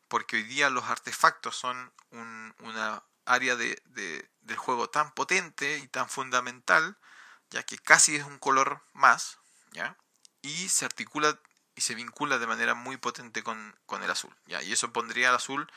porque 0.08 0.36
hoy 0.36 0.42
día 0.44 0.70
los 0.70 0.84
artefactos 0.84 1.56
son 1.56 1.92
una 2.10 3.02
área 3.24 3.56
de, 3.56 4.30
del 4.42 4.56
juego 4.56 4.90
tan 4.90 5.12
potente 5.12 5.78
y 5.78 5.88
tan 5.88 6.08
fundamental, 6.08 6.96
ya 7.50 7.62
que 7.62 7.78
casi 7.78 8.16
es 8.16 8.24
un 8.24 8.38
color 8.38 8.82
más, 8.92 9.38
¿ya? 9.72 9.96
y 10.42 10.68
se 10.68 10.84
articula 10.84 11.38
y 11.74 11.80
se 11.80 11.94
vincula 11.94 12.38
de 12.38 12.46
manera 12.46 12.74
muy 12.74 12.96
potente 12.96 13.42
con, 13.42 13.74
el 14.02 14.10
azul. 14.10 14.34
¿ya? 14.46 14.62
Y 14.62 14.72
eso 14.72 14.92
pondría 14.92 15.30
al 15.30 15.36
azul, 15.36 15.70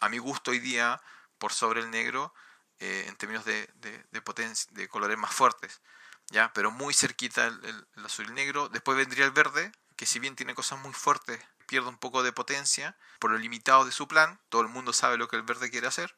a 0.00 0.08
mi 0.08 0.18
gusto 0.18 0.52
hoy 0.52 0.60
día, 0.60 1.02
por 1.38 1.52
sobre 1.52 1.80
el 1.80 1.90
negro, 1.90 2.32
eh, 2.78 3.04
en 3.08 3.16
términos 3.16 3.44
de, 3.44 3.68
de, 3.74 4.22
potencia, 4.22 4.70
de 4.72 4.88
colores 4.88 5.18
más 5.18 5.32
fuertes. 5.34 5.82
¿ya? 6.30 6.52
Pero 6.54 6.70
muy 6.70 6.94
cerquita 6.94 7.46
el, 7.46 7.86
azul 8.04 8.26
y 8.26 8.28
el 8.28 8.34
negro. 8.34 8.68
Después 8.68 8.96
vendría 8.96 9.24
el 9.24 9.32
verde, 9.32 9.72
que 9.96 10.06
si 10.06 10.18
bien 10.18 10.36
tiene 10.36 10.54
cosas 10.54 10.78
muy 10.78 10.92
fuertes, 10.92 11.44
pierde 11.66 11.88
un 11.88 11.98
poco 11.98 12.22
de 12.22 12.32
potencia 12.32 12.96
por 13.18 13.30
lo 13.30 13.38
limitado 13.38 13.84
de 13.84 13.92
su 13.92 14.08
plan. 14.08 14.40
Todo 14.48 14.62
el 14.62 14.68
mundo 14.68 14.92
sabe 14.92 15.18
lo 15.18 15.28
que 15.28 15.36
el 15.36 15.42
verde 15.42 15.70
quiere 15.70 15.86
hacer. 15.86 16.16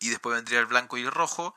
Y 0.00 0.10
después 0.10 0.34
vendría 0.34 0.58
el 0.58 0.66
blanco 0.66 0.98
y 0.98 1.02
el 1.02 1.12
rojo. 1.12 1.54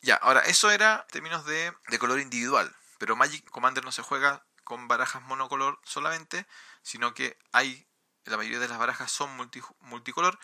Ya, 0.00 0.16
ahora, 0.16 0.40
eso 0.40 0.70
era 0.70 1.00
en 1.00 1.12
términos 1.12 1.44
de, 1.44 1.72
de 1.88 1.98
color 1.98 2.20
individual. 2.20 2.74
Pero 2.98 3.16
Magic 3.16 3.48
Commander 3.50 3.84
no 3.84 3.92
se 3.92 4.02
juega 4.02 4.44
con 4.64 4.88
barajas 4.88 5.22
monocolor 5.22 5.80
solamente, 5.84 6.46
sino 6.82 7.14
que 7.14 7.38
hay, 7.52 7.86
la 8.24 8.36
mayoría 8.36 8.58
de 8.58 8.68
las 8.68 8.78
barajas 8.78 9.12
son 9.12 9.30
multicolor. 9.80 10.38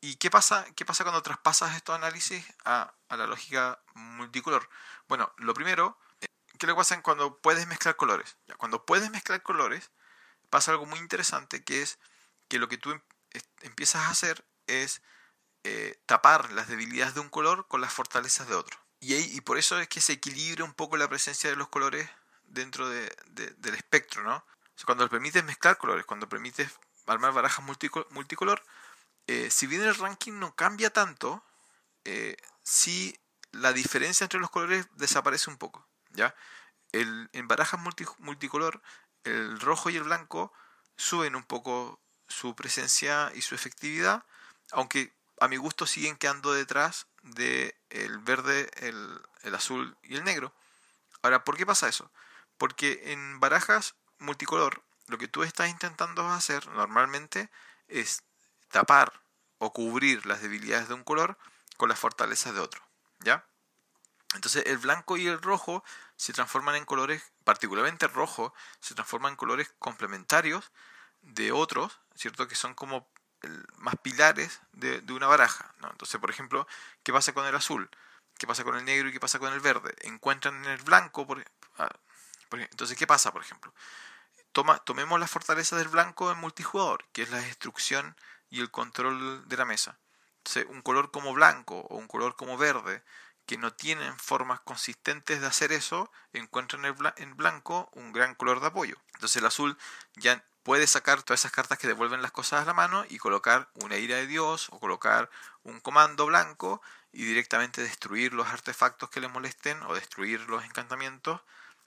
¿Y 0.00 0.16
qué 0.16 0.30
pasa, 0.30 0.66
qué 0.74 0.84
pasa 0.84 1.04
cuando 1.04 1.22
traspasas 1.22 1.76
estos 1.76 1.94
análisis 1.94 2.44
a, 2.64 2.92
la 3.08 3.26
lógica 3.26 3.80
multicolor? 3.94 4.68
Bueno, 5.08 5.32
lo 5.36 5.54
primero, 5.54 5.96
eh, 6.20 6.26
¿qué 6.58 6.66
le 6.66 6.74
pasa 6.74 7.00
cuando 7.02 7.38
puedes 7.38 7.68
mezclar 7.68 7.94
colores? 7.94 8.36
Cuando 8.56 8.84
puedes 8.84 9.10
mezclar 9.10 9.42
colores, 9.42 9.90
pasa 10.50 10.72
algo 10.72 10.86
muy 10.86 10.98
interesante 10.98 11.62
que 11.62 11.82
es 11.82 12.00
que 12.48 12.58
lo 12.58 12.68
que 12.68 12.78
tú 12.78 12.90
em, 12.90 13.00
empiezas 13.60 14.02
a 14.02 14.10
hacer 14.10 14.44
es 14.66 15.02
eh, 15.64 15.98
tapar 16.06 16.52
las 16.52 16.68
debilidades 16.68 17.14
de 17.14 17.20
un 17.20 17.28
color 17.28 17.66
con 17.68 17.80
las 17.80 17.92
fortalezas 17.92 18.48
de 18.48 18.54
otro. 18.54 18.78
Y, 19.00 19.40
por 19.40 19.58
eso 19.58 19.80
es 19.80 19.88
que 19.88 20.00
se 20.00 20.12
equilibra 20.12 20.64
un 20.64 20.74
poco 20.74 20.96
la 20.96 21.08
presencia 21.08 21.50
de 21.50 21.56
los 21.56 21.68
colores 21.68 22.08
dentro 22.44 22.88
de, 22.88 23.12
del 23.58 23.74
espectro, 23.74 24.22
¿no? 24.22 24.44
cuando 24.84 25.08
permites 25.08 25.44
mezclar 25.44 25.78
colores, 25.78 26.04
cuando 26.06 26.28
permites 26.28 26.68
armar 27.06 27.32
barajas 27.32 27.64
multicolor, 27.64 28.62
eh, 29.26 29.50
si 29.50 29.66
bien 29.66 29.82
el 29.82 29.94
ranking 29.94 30.32
no 30.34 30.54
cambia 30.54 30.90
tanto, 30.90 31.44
eh, 32.04 32.36
sí 32.62 33.16
la 33.52 33.72
diferencia 33.72 34.24
entre 34.24 34.40
los 34.40 34.50
colores 34.50 34.88
desaparece 34.94 35.50
un 35.50 35.58
poco, 35.58 35.86
¿ya? 36.10 36.34
El, 36.92 37.28
en 37.32 37.48
barajas 37.48 37.80
multicolor, 38.18 38.82
el 39.24 39.60
rojo 39.60 39.90
y 39.90 39.96
el 39.96 40.02
blanco 40.04 40.52
suben 40.96 41.36
un 41.36 41.44
poco 41.44 42.00
su 42.28 42.54
presencia 42.54 43.30
y 43.34 43.42
su 43.42 43.54
efectividad, 43.54 44.24
aunque 44.72 45.14
a 45.42 45.48
mi 45.48 45.56
gusto 45.56 45.88
siguen 45.88 46.16
quedando 46.16 46.52
detrás 46.52 47.08
del 47.22 47.74
el 47.90 48.18
verde, 48.18 48.70
el, 48.76 49.54
azul 49.56 49.96
y 50.04 50.14
el 50.14 50.22
negro. 50.22 50.54
Ahora, 51.20 51.42
¿por 51.42 51.56
qué 51.56 51.66
pasa 51.66 51.88
eso? 51.88 52.12
Porque 52.58 53.12
en 53.12 53.40
barajas 53.40 53.96
multicolor, 54.20 54.84
lo 55.08 55.18
que 55.18 55.26
tú 55.26 55.42
estás 55.42 55.68
intentando 55.68 56.24
hacer 56.28 56.68
normalmente 56.68 57.50
es 57.88 58.22
tapar 58.70 59.20
o 59.58 59.72
cubrir 59.72 60.26
las 60.26 60.42
debilidades 60.42 60.86
de 60.86 60.94
un 60.94 61.02
color 61.02 61.36
con 61.76 61.88
las 61.88 61.98
fortalezas 61.98 62.54
de 62.54 62.60
otro. 62.60 62.80
¿Ya? 63.18 63.44
Entonces 64.34 64.64
el 64.66 64.78
blanco 64.78 65.16
y 65.16 65.26
el 65.26 65.42
rojo 65.42 65.82
se 66.14 66.32
transforman 66.32 66.76
en 66.76 66.84
colores, 66.84 67.32
particularmente 67.42 68.06
rojo, 68.06 68.54
se 68.78 68.94
transforman 68.94 69.32
en 69.32 69.36
colores 69.36 69.74
complementarios 69.80 70.70
de 71.22 71.50
otros, 71.50 71.98
¿cierto? 72.14 72.46
Que 72.46 72.54
son 72.54 72.74
como 72.74 73.08
más 73.78 73.96
pilares 73.96 74.60
de, 74.72 75.02
una 75.12 75.26
baraja. 75.26 75.74
Entonces, 75.90 76.20
por 76.20 76.30
ejemplo, 76.30 76.66
¿qué 77.02 77.12
pasa 77.12 77.32
con 77.32 77.46
el 77.46 77.54
azul? 77.54 77.90
¿Qué 78.38 78.46
pasa 78.46 78.64
con 78.64 78.76
el 78.76 78.84
negro 78.84 79.08
y 79.08 79.12
qué 79.12 79.20
pasa 79.20 79.38
con 79.38 79.52
el 79.52 79.60
verde? 79.60 79.94
Encuentran 80.02 80.64
en 80.64 80.70
el 80.70 80.82
blanco, 80.82 81.26
por, 81.26 81.44
ah, 81.78 81.90
entonces, 82.50 82.96
¿qué 82.96 83.06
pasa, 83.06 83.32
por 83.32 83.42
ejemplo? 83.42 83.72
Toma, 84.52 84.78
tomemos 84.78 85.18
la 85.18 85.26
fortaleza 85.26 85.76
del 85.76 85.88
blanco 85.88 86.30
en 86.30 86.38
multijugador, 86.38 87.04
que 87.12 87.22
es 87.22 87.30
la 87.30 87.38
destrucción 87.38 88.16
y 88.50 88.60
el 88.60 88.70
control 88.70 89.48
de 89.48 89.56
la 89.56 89.64
mesa. 89.64 89.98
Un 90.68 90.82
color 90.82 91.10
como 91.10 91.32
blanco 91.32 91.86
o 91.88 91.96
un 91.96 92.08
color 92.08 92.36
como 92.36 92.58
verde, 92.58 93.02
que 93.46 93.56
no 93.56 93.72
tienen 93.72 94.16
formas 94.18 94.60
consistentes 94.60 95.40
de 95.40 95.46
hacer 95.46 95.72
eso, 95.72 96.10
encuentran 96.32 96.84
en 97.16 97.36
blanco 97.36 97.88
un 97.92 98.12
gran 98.12 98.34
color 98.34 98.60
de 98.60 98.68
apoyo. 98.68 98.96
Entonces 99.14 99.36
el 99.36 99.46
azul 99.46 99.78
ya 100.14 100.44
puede 100.62 100.86
sacar 100.86 101.22
todas 101.22 101.40
esas 101.40 101.52
cartas 101.52 101.78
que 101.78 101.86
devuelven 101.86 102.22
las 102.22 102.32
cosas 102.32 102.62
a 102.62 102.64
la 102.64 102.74
mano 102.74 103.04
y 103.08 103.18
colocar 103.18 103.68
una 103.82 103.96
ira 103.96 104.16
de 104.16 104.26
Dios 104.26 104.68
o 104.70 104.78
colocar 104.78 105.30
un 105.64 105.80
comando 105.80 106.26
blanco 106.26 106.82
y 107.12 107.24
directamente 107.24 107.82
destruir 107.82 108.32
los 108.32 108.48
artefactos 108.48 109.10
que 109.10 109.20
le 109.20 109.28
molesten 109.28 109.82
o 109.82 109.94
destruir 109.94 110.40
los 110.48 110.64
encantamientos, 110.64 111.40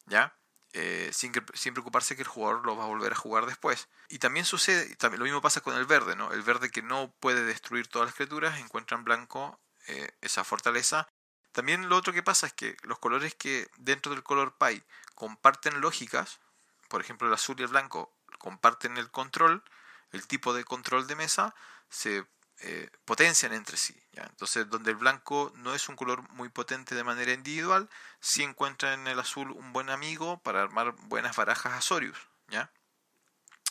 ¿ya? 0.05 0.35
Eh, 0.77 1.09
sin, 1.13 1.31
preocuparse 1.31 2.17
que 2.17 2.23
el 2.23 2.27
jugador 2.27 2.65
lo 2.65 2.75
va 2.75 2.83
a 2.83 2.87
volver 2.87 3.13
a 3.13 3.15
jugar 3.15 3.45
después. 3.45 3.87
Y 4.09 4.19
también 4.19 4.45
sucede, 4.45 4.93
también, 4.97 5.19
lo 5.19 5.23
mismo 5.23 5.41
pasa 5.41 5.61
con 5.61 5.75
el 5.77 5.85
verde, 5.85 6.17
¿no? 6.17 6.33
El 6.33 6.41
verde 6.41 6.69
que 6.69 6.81
no 6.81 7.13
puede 7.21 7.45
destruir 7.45 7.87
todas 7.87 8.09
las 8.09 8.15
criaturas 8.15 8.59
encuentra 8.59 8.97
en 8.97 9.05
blanco 9.05 9.57
eh, 9.87 10.11
esa 10.19 10.43
fortaleza. 10.43 11.07
También 11.53 11.87
lo 11.87 11.95
otro 11.95 12.11
que 12.11 12.23
pasa 12.23 12.47
es 12.47 12.53
que 12.53 12.75
los 12.83 12.99
colores 12.99 13.35
que 13.35 13.69
dentro 13.77 14.11
del 14.11 14.23
color 14.23 14.57
Pi 14.57 14.83
comparten 15.15 15.79
lógicas, 15.79 16.41
por 16.89 16.99
ejemplo 16.99 17.29
el 17.29 17.33
azul 17.33 17.55
y 17.57 17.63
el 17.63 17.69
blanco 17.69 18.13
comparten 18.37 18.97
el 18.97 19.09
control, 19.11 19.63
el 20.11 20.27
tipo 20.27 20.53
de 20.53 20.63
control 20.63 21.07
de 21.07 21.15
mesa, 21.15 21.55
se 21.89 22.25
eh, 22.61 22.89
potencian 23.05 23.53
entre 23.53 23.77
sí. 23.77 23.95
¿ya? 24.13 24.23
Entonces, 24.23 24.69
donde 24.69 24.91
el 24.91 24.97
blanco 24.97 25.51
no 25.57 25.75
es 25.75 25.89
un 25.89 25.95
color 25.95 26.29
muy 26.31 26.49
potente 26.49 26.95
de 26.95 27.03
manera 27.03 27.33
individual, 27.33 27.89
sí 28.19 28.43
encuentra 28.43 28.93
en 28.93 29.07
el 29.07 29.19
azul 29.19 29.51
un 29.51 29.73
buen 29.73 29.89
amigo 29.89 30.39
para 30.39 30.61
armar 30.61 30.93
buenas 31.03 31.35
barajas 31.35 31.73
Azorius. 31.73 32.17
¿ya? 32.47 32.71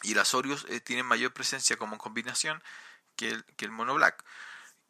Y 0.03 0.13
el 0.13 0.19
Azorius 0.19 0.67
eh, 0.69 0.81
tiene 0.81 1.03
mayor 1.03 1.33
presencia 1.33 1.77
como 1.77 1.99
combinación 1.99 2.63
que 3.17 3.31
el, 3.31 3.45
que 3.57 3.65
el 3.65 3.71
mono 3.71 3.95
black. 3.95 4.23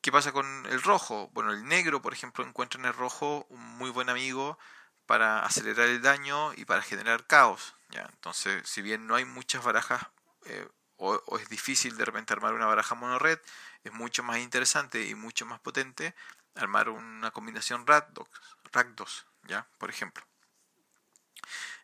¿Qué 0.01 0.13
pasa 0.13 0.33
con 0.33 0.67
el 0.67 0.83
rojo? 0.83 1.31
Bueno, 1.33 1.53
el 1.53 1.65
negro, 1.65 2.03
por 2.03 2.13
ejemplo, 2.13 2.45
encuentra 2.45 2.79
en 2.81 2.87
el 2.87 2.93
rojo 2.93 3.47
un 3.49 3.61
muy 3.79 3.91
buen 3.91 4.11
amigo 4.11 4.59
para 5.07 5.45
acelerar 5.45 5.89
el 5.89 6.03
daño 6.03 6.53
y 6.55 6.65
para 6.65 6.83
generar 6.83 7.27
caos. 7.27 7.75
¿ya? 7.91 8.09
Entonces, 8.13 8.69
si 8.69 8.83
bien 8.83 9.07
no 9.07 9.15
hay 9.15 9.25
muchas 9.25 9.63
barajas 9.65 10.07
eh, 10.47 10.69
o, 10.97 11.39
es 11.39 11.49
difícil 11.49 11.97
de 11.97 12.05
repente 12.05 12.33
armar 12.33 12.55
una 12.55 12.67
baraja 12.67 12.95
mono 12.95 13.19
red, 13.19 13.39
es 13.83 13.93
mucho 13.93 14.23
más 14.23 14.39
interesante 14.39 15.07
y 15.07 15.15
mucho 15.15 15.47
más 15.47 15.61
potente 15.61 16.15
armar 16.55 16.89
una 16.89 17.31
combinación 17.33 17.87
Rakdos, 17.87 19.27
¿ya? 19.43 19.67
Por 19.79 19.91
ejemplo. 19.91 20.25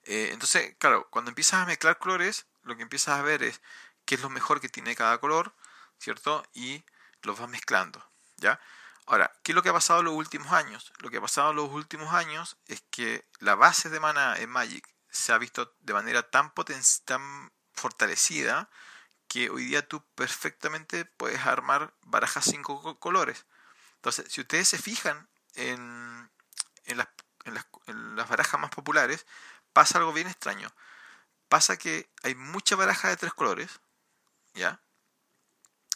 Eh, 0.04 0.30
entonces, 0.32 0.74
claro, 0.78 1.08
cuando 1.10 1.30
empiezas 1.30 1.62
a 1.62 1.66
mezclar 1.66 1.98
colores, 1.98 2.46
lo 2.62 2.76
que 2.76 2.82
empiezas 2.82 3.18
a 3.18 3.22
ver 3.22 3.42
es 3.42 3.60
qué 4.04 4.14
es 4.14 4.22
lo 4.22 4.30
mejor 4.30 4.60
que 4.60 4.68
tiene 4.68 4.96
cada 4.96 5.18
color, 5.18 5.54
¿cierto? 5.98 6.42
Y 6.54 6.84
los 7.22 7.38
vas 7.38 7.48
mezclando, 7.48 8.04
¿ya? 8.36 8.60
Ahora, 9.11 9.32
¿qué 9.42 9.50
es 9.50 9.56
lo 9.56 9.62
que 9.64 9.70
ha 9.70 9.72
pasado 9.72 9.98
en 9.98 10.04
los 10.04 10.14
últimos 10.14 10.52
años? 10.52 10.92
Lo 11.00 11.11
que 11.11 11.16
ha 11.16 11.20
pasado 11.20 11.50
en 11.50 11.56
los 11.56 11.68
últimos 11.68 12.14
años 12.14 12.56
es 12.68 12.80
que 12.92 13.26
la 13.40 13.56
base 13.56 13.90
de 13.90 13.98
mana 13.98 14.36
en 14.38 14.48
Magic 14.48 14.88
se 15.08 15.32
ha 15.32 15.38
visto 15.38 15.74
de 15.80 15.94
manera 15.94 16.30
tan, 16.30 16.52
tan 17.04 17.52
fortalecida 17.72 18.70
que 19.26 19.50
hoy 19.50 19.64
día 19.64 19.88
tú 19.88 20.04
perfectamente 20.14 21.06
puedes 21.06 21.44
armar 21.44 21.92
barajas 22.02 22.44
cinco 22.44 23.00
colores. 23.00 23.46
Entonces, 23.96 24.26
si 24.32 24.42
ustedes 24.42 24.68
se 24.68 24.78
fijan 24.78 25.28
en, 25.54 26.30
en, 26.84 26.96
las, 26.96 27.08
en, 27.46 27.54
las, 27.54 27.66
en, 27.88 28.14
las, 28.14 28.28
barajas 28.28 28.61
más 28.61 28.70
populares, 28.70 29.26
pasa 29.72 29.98
algo 29.98 30.12
bien 30.12 30.28
extraño. 30.28 30.72
Pasa 31.48 31.76
que 31.76 32.08
hay 32.22 32.36
mucha 32.36 32.76
baraja 32.76 33.08
de 33.08 33.16
tres 33.16 33.34
colores, 33.34 33.80
¿ya? 34.54 34.80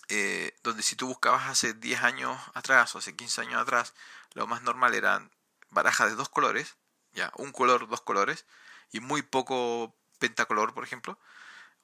Eh, 0.09 0.55
donde 0.63 0.83
si 0.83 0.97
tú 0.97 1.07
buscabas 1.07 1.49
hace 1.49 1.75
10 1.75 2.03
años 2.03 2.39
atrás 2.55 2.95
o 2.95 2.99
hace 2.99 3.17
15 3.17 3.41
años 3.43 3.61
atrás, 3.61 3.95
lo 4.35 4.47
más 4.47 4.63
normal 4.63 4.95
eran 4.95 5.31
barajas 5.71 6.11
de 6.11 6.17
dos 6.17 6.29
colores, 6.29 6.77
ya, 7.13 7.33
un 7.37 7.53
color, 7.53 7.89
dos 7.89 8.03
colores, 8.03 8.47
y 8.93 9.01
muy 9.01 9.23
poco 9.23 9.97
pentacolor, 10.19 10.75
por 10.75 10.85
ejemplo. 10.85 11.19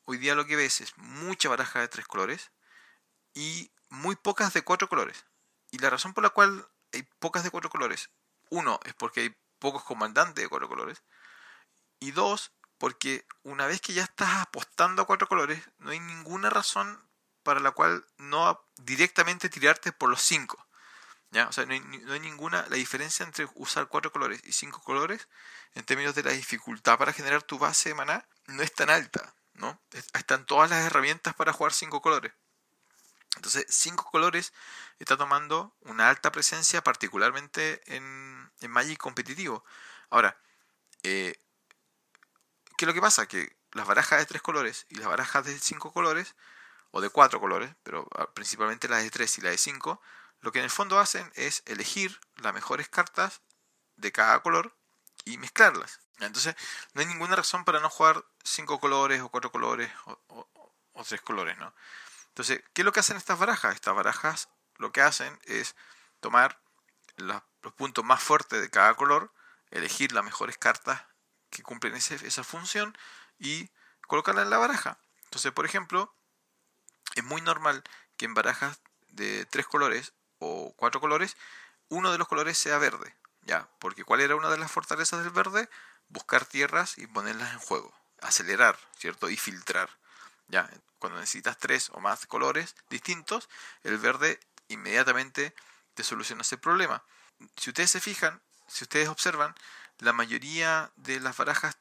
Hoy 0.05 0.19
día 0.19 0.35
lo 0.35 0.47
que 0.47 0.57
ves 0.57 0.81
es 0.81 0.97
mucha 0.99 1.49
baraja 1.49 1.81
de 1.81 1.89
tres 1.89 2.07
colores 2.07 2.51
y 3.35 3.71
muy 3.89 4.17
pocas 4.17 4.53
de 4.53 4.63
cuatro 4.63 4.89
colores. 4.89 5.25
Y 5.71 5.79
la 5.79 5.91
razón 5.91 6.15
por 6.15 6.25
la 6.25 6.31
cual 6.31 6.69
hay 6.93 7.03
pocas 7.19 7.45
de 7.45 7.51
cuatro 7.51 7.71
colores, 7.71 8.11
uno, 8.51 8.81
es 8.85 8.95
porque 8.95 9.21
hay 9.21 9.37
pocos 9.59 9.85
comandantes 9.85 10.43
de 10.43 10.49
cuatro 10.49 10.69
colores. 10.69 11.03
Y 12.01 12.13
dos, 12.13 12.53
porque 12.79 13.27
una 13.43 13.67
vez 13.67 13.81
que 13.81 13.93
ya 13.93 14.03
estás 14.03 14.41
apostando 14.41 15.03
a 15.03 15.07
cuatro 15.07 15.29
colores, 15.29 15.63
no 15.79 15.91
hay 15.91 16.01
ninguna 16.01 16.51
razón 16.51 17.10
para 17.43 17.61
la 17.61 17.73
cual 17.73 18.05
no 18.19 18.61
directamente 18.77 19.49
tirarte 19.49 19.93
por 19.93 20.11
los 20.11 20.23
cinco. 20.23 20.67
¿Ya? 21.31 21.47
O 21.47 21.53
sea, 21.53 21.65
no 21.65 21.73
hay, 21.73 22.21
ninguna. 22.21 22.67
La 22.71 22.77
diferencia 22.77 23.25
entre 23.25 23.49
usar 23.55 23.87
cuatro 23.87 24.11
colores 24.11 24.41
y 24.45 24.53
cinco 24.53 24.81
colores, 24.81 25.29
en 25.75 25.85
términos 25.85 26.15
de 26.15 26.25
la 26.25 26.33
dificultad 26.33 26.99
para 26.99 27.13
generar 27.13 27.43
tu 27.43 27.59
base 27.59 27.91
de 27.91 27.95
maná, 27.95 28.27
no 28.47 28.63
es 28.63 28.75
tan 28.75 28.91
alta. 28.91 29.35
¿no? 29.55 29.81
Están 30.15 30.47
todas 30.47 30.71
las 30.71 30.85
herramientas 30.85 31.35
para 31.35 31.53
jugar 31.53 31.73
cinco 31.73 32.01
colores. 32.01 32.33
Entonces, 33.37 33.67
cinco 33.69 34.05
colores 34.11 34.53
está 34.99 35.17
tomando 35.17 35.77
una 35.83 36.09
alta 36.09 36.33
presencia, 36.33 36.83
particularmente 36.83 37.81
en, 37.95 38.51
en 38.61 38.71
Magic 38.71 38.99
competitivo. 38.99 39.65
Ahora, 40.09 40.37
eh, 41.03 41.39
¿qué 42.77 42.85
es 42.85 42.87
lo 42.87 42.95
que 42.95 43.01
pasa? 43.01 43.27
Que 43.27 43.57
las 43.73 43.87
barajas 43.87 44.19
de 44.19 44.27
tres 44.27 44.43
colores 44.43 44.87
y 44.89 44.97
las 44.97 45.07
barajas 45.07 45.45
de 45.45 45.59
cinco 45.59 45.93
colores, 45.93 46.35
o 46.91 47.01
de 47.01 47.11
cuatro 47.11 47.41
colores, 47.41 47.75
pero 47.83 48.09
ah, 48.17 48.29
principalmente 48.33 48.89
las 48.89 49.03
de 49.03 49.11
tres 49.11 49.39
y 49.39 49.41
las 49.41 49.53
de 49.53 49.59
cinco, 49.59 50.01
lo 50.41 50.53
que 50.53 50.59
en 50.59 50.65
el 50.65 50.71
fondo 50.71 50.99
hacen 50.99 51.31
es 51.35 51.63
elegir 51.67 52.19
las 52.37 52.55
mejores 52.55 52.89
cartas 52.89 53.43
de 53.97 54.13
cada 54.13 54.41
color 54.43 54.75
y 55.25 55.39
mezclarlas. 55.39 56.01
Entonces, 56.19 56.55
no 56.93 57.01
hay 57.01 57.07
ninguna 57.07 57.37
razón 57.37 57.65
para 57.65 57.81
no 57.81 57.89
jugar 57.89 58.25
cinco 58.43 58.81
colores 58.81 59.21
o 59.21 59.29
cuatro 59.29 59.51
colores 59.51 59.91
o, 60.07 61.05
tres 61.07 61.21
colores, 61.23 61.57
¿no? 61.57 61.75
Entonces, 62.29 62.63
¿qué 62.75 62.83
es 62.83 62.85
lo 62.85 62.93
que 62.93 63.01
hacen 63.01 63.17
estas 63.17 63.39
barajas? 63.39 63.75
Estas 63.75 63.95
barajas 63.95 64.49
lo 64.77 64.93
que 64.93 65.01
hacen 65.01 65.39
es 65.45 65.75
tomar 66.21 66.61
los 67.17 67.43
puntos 67.77 68.05
más 68.05 68.23
fuertes 68.23 68.61
de 68.61 68.71
cada 68.71 68.95
color, 68.95 69.33
elegir 69.71 70.13
las 70.13 70.25
mejores 70.25 70.59
cartas 70.59 71.03
que 71.49 71.63
cumplen 71.63 71.95
esa 71.95 72.45
función 72.45 72.97
y 73.39 73.71
colocarla 74.07 74.43
en 74.43 74.51
la 74.51 74.59
baraja. 74.59 74.99
Entonces, 75.25 75.53
por 75.53 75.65
ejemplo, 75.65 76.15
es 77.15 77.25
muy 77.25 77.41
normal 77.41 77.83
que 78.17 78.25
en 78.25 78.35
barajas 78.35 78.81
de 79.09 79.47
tres 79.47 79.67
colores 79.67 80.13
o 80.39 80.73
cuatro 80.77 81.01
colores, 81.01 81.37
uno 81.89 82.13
de 82.13 82.19
los 82.19 82.29
colores 82.29 82.59
sea 82.59 82.79
verde. 82.79 83.15
¿Ya? 83.43 83.69
Porque 83.79 84.05
¿cuál 84.05 84.21
era 84.21 84.37
una 84.37 84.51
de 84.51 84.59
las 84.59 84.71
fortalezas 84.71 85.23
del 85.23 85.31
verde? 85.31 85.69
buscar 86.11 86.45
tierras 86.45 86.99
y 86.99 87.07
ponerlas 87.07 87.53
en 87.53 87.59
juego, 87.61 87.95
acelerar, 88.21 88.79
¿cierto? 88.99 89.31
Y 89.31 89.37
filtrar. 89.37 89.89
Ya, 90.49 90.69
cuando 90.99 91.19
necesitas 91.19 91.57
tres 91.57 91.91
o 91.95 92.01
más 92.01 92.27
colores 92.27 92.75
distintos, 92.91 93.49
el 93.85 93.97
verde 93.99 94.39
inmediatamente 94.69 95.55
te 95.95 96.05
soluciona 96.05 96.43
ese 96.43 96.59
problema. 96.59 97.03
Si 97.57 97.71
ustedes 97.71 97.91
se 97.91 98.01
fijan, 98.01 98.43
si 98.67 98.85
ustedes 98.85 99.09
observan, 99.09 99.55
la 99.99 100.13
mayoría 100.13 100.91
de 100.97 101.21
las 101.21 101.37
barajas 101.37 101.77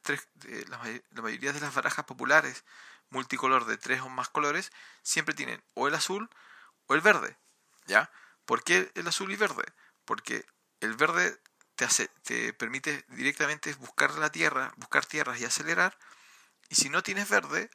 la 0.68 1.22
mayoría 1.22 1.52
de 1.52 1.60
las 1.60 1.74
barajas 1.74 2.04
populares 2.04 2.64
multicolor 3.10 3.66
de 3.66 3.76
tres 3.76 4.00
o 4.00 4.08
más 4.08 4.28
colores 4.28 4.72
siempre 5.02 5.34
tienen 5.34 5.62
o 5.74 5.88
el 5.88 5.94
azul 5.94 6.30
o 6.86 6.94
el 6.94 7.00
verde. 7.00 7.36
¿Ya? 7.86 8.10
¿Por 8.44 8.64
qué 8.64 8.90
el 8.94 9.06
azul 9.06 9.30
y 9.32 9.36
verde? 9.36 9.64
Porque 10.04 10.44
el 10.80 10.94
verde 10.94 11.38
te, 12.22 12.52
permite 12.52 13.04
directamente 13.08 13.72
buscar 13.74 14.14
la 14.16 14.30
tierra, 14.30 14.72
buscar 14.76 15.06
tierras 15.06 15.40
y 15.40 15.44
acelerar. 15.44 15.98
Y 16.68 16.74
si 16.74 16.88
no 16.88 17.02
tienes 17.02 17.28
verde, 17.28 17.70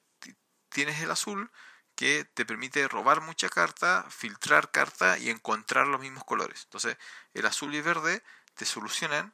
tienes 0.70 1.02
el 1.02 1.12
azul 1.12 1.52
que 1.96 2.26
te 2.26 2.46
permite 2.46 2.88
robar 2.88 3.22
mucha 3.22 3.50
carta, 3.50 4.06
filtrar 4.10 4.72
carta 4.72 5.18
y 5.18 5.30
encontrar 5.30 5.88
los 5.88 6.02
mismos 6.02 6.24
colores. 6.26 6.64
Entonces, 6.66 6.98
el 7.34 7.46
azul 7.46 7.74
y 7.74 7.82
verde 7.82 8.22
te 8.56 8.66
solucionan 8.66 9.34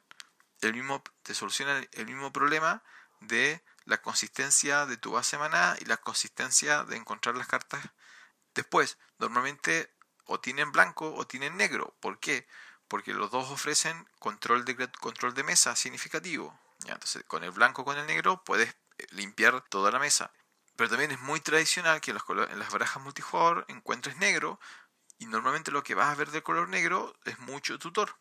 el 0.60 0.74
mismo, 0.74 1.02
te 1.22 1.34
solucionan 1.34 1.88
el 1.92 2.06
mismo 2.06 2.32
problema 2.32 2.82
de 3.20 3.62
la 3.84 4.00
consistencia 4.00 4.86
de 4.86 4.96
tu 4.96 5.12
base 5.12 5.38
maná 5.38 5.76
y 5.80 5.84
la 5.84 5.96
consistencia 5.96 6.84
de 6.84 6.96
encontrar 6.96 7.36
las 7.36 7.46
cartas 7.46 7.84
después. 8.54 8.98
Normalmente 9.18 9.92
o 10.26 10.40
tienen 10.40 10.72
blanco 10.72 11.14
o 11.14 11.26
tienen 11.26 11.56
negro. 11.56 11.96
¿Por 12.00 12.18
qué? 12.18 12.46
Porque 12.88 13.12
los 13.12 13.30
dos 13.30 13.50
ofrecen 13.50 14.08
control 14.18 14.64
de, 14.64 14.90
control 15.00 15.34
de 15.34 15.44
mesa 15.44 15.76
significativo. 15.76 16.58
Entonces, 16.86 17.24
con 17.26 17.44
el 17.44 17.50
blanco 17.50 17.82
o 17.82 17.84
con 17.84 17.98
el 17.98 18.06
negro 18.06 18.42
puedes 18.44 18.70
eh, 18.98 19.06
limpiar 19.10 19.62
toda 19.68 19.90
la 19.90 19.98
mesa. 19.98 20.32
Pero 20.76 20.90
también 20.90 21.12
es 21.12 21.20
muy 21.20 21.40
tradicional 21.40 22.00
que 22.00 22.12
en 22.12 22.58
las 22.58 22.70
barajas 22.70 23.02
multijugador 23.02 23.64
encuentres 23.68 24.16
negro 24.16 24.58
y 25.18 25.26
normalmente 25.26 25.70
lo 25.70 25.82
que 25.82 25.94
vas 25.94 26.08
a 26.08 26.14
ver 26.14 26.30
de 26.30 26.42
color 26.42 26.68
negro 26.68 27.14
es 27.24 27.38
mucho 27.40 27.78
tutor. 27.78 28.16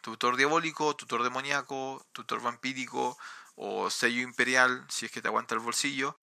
Tutor 0.00 0.36
diabólico, 0.36 0.94
tutor 0.96 1.22
demoníaco, 1.22 2.06
tutor 2.12 2.40
vampírico 2.40 3.18
o 3.60 3.90
sello 3.90 4.22
imperial 4.22 4.86
si 4.88 5.06
es 5.06 5.12
que 5.12 5.20
te 5.20 5.28
aguanta 5.28 5.54
el 5.54 5.60
bolsillo. 5.60 6.18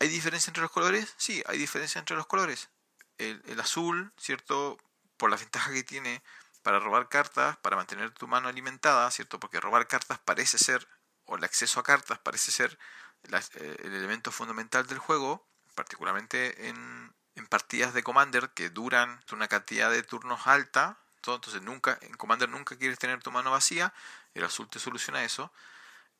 ¿Hay 0.00 0.08
diferencia 0.08 0.50
entre 0.50 0.62
los 0.62 0.70
colores? 0.70 1.14
Sí, 1.18 1.42
hay 1.46 1.58
diferencia 1.58 1.98
entre 1.98 2.16
los 2.16 2.26
colores. 2.26 2.70
El, 3.18 3.42
el 3.46 3.60
azul, 3.60 4.12
¿cierto? 4.16 4.78
Por 5.18 5.30
la 5.30 5.36
ventaja 5.36 5.72
que 5.72 5.82
tiene 5.82 6.22
para 6.62 6.78
robar 6.80 7.08
cartas, 7.08 7.56
para 7.58 7.76
mantener 7.76 8.10
tu 8.12 8.26
mano 8.26 8.48
alimentada, 8.48 9.10
¿cierto? 9.10 9.38
Porque 9.38 9.60
robar 9.60 9.86
cartas 9.88 10.18
parece 10.20 10.58
ser, 10.58 10.88
o 11.24 11.36
el 11.36 11.44
acceso 11.44 11.80
a 11.80 11.82
cartas 11.82 12.18
parece 12.18 12.50
ser 12.50 12.78
eh, 13.24 13.76
el 13.84 13.94
elemento 13.94 14.32
fundamental 14.32 14.86
del 14.86 14.98
juego, 14.98 15.46
particularmente 15.74 16.68
en, 16.68 17.14
en 17.34 17.46
partidas 17.46 17.92
de 17.92 18.02
Commander 18.02 18.50
que 18.50 18.70
duran 18.70 19.22
una 19.32 19.48
cantidad 19.48 19.90
de 19.90 20.02
turnos 20.02 20.46
alta. 20.46 20.98
Entonces 21.16 21.60
nunca, 21.60 21.98
en 22.00 22.14
Commander 22.14 22.48
nunca 22.48 22.78
quieres 22.78 22.98
tener 22.98 23.22
tu 23.22 23.30
mano 23.30 23.50
vacía, 23.50 23.92
el 24.32 24.44
azul 24.44 24.68
te 24.70 24.78
soluciona 24.78 25.24
eso. 25.24 25.52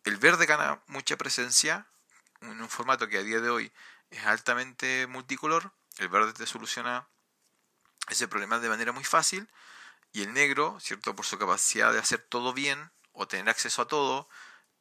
El 0.05 0.17
verde 0.17 0.47
gana 0.47 0.83
mucha 0.87 1.17
presencia 1.17 1.87
en 2.41 2.61
un 2.61 2.69
formato 2.69 3.09
que 3.09 3.19
a 3.19 3.23
día 3.23 3.41
de 3.41 3.51
hoy 3.51 3.73
es 4.11 4.25
altamente 4.25 5.07
multicolor. 5.07 5.73
El 5.99 6.09
verde 6.09 6.33
te 6.33 6.47
soluciona 6.47 7.09
ese 8.09 8.29
problema 8.29 8.59
de 8.59 8.69
manera 8.69 8.93
muy 8.93 9.05
fácil 9.05 9.49
y 10.13 10.23
el 10.23 10.33
negro, 10.33 10.79
¿cierto? 10.81 11.15
Por 11.15 11.27
su 11.27 11.39
capacidad 11.39 11.93
de 11.93 11.99
hacer 11.99 12.21
todo 12.21 12.53
bien 12.53 12.91
o 13.13 13.29
tener 13.29 13.49
acceso 13.49 13.83
a 13.83 13.89
todo, 13.89 14.29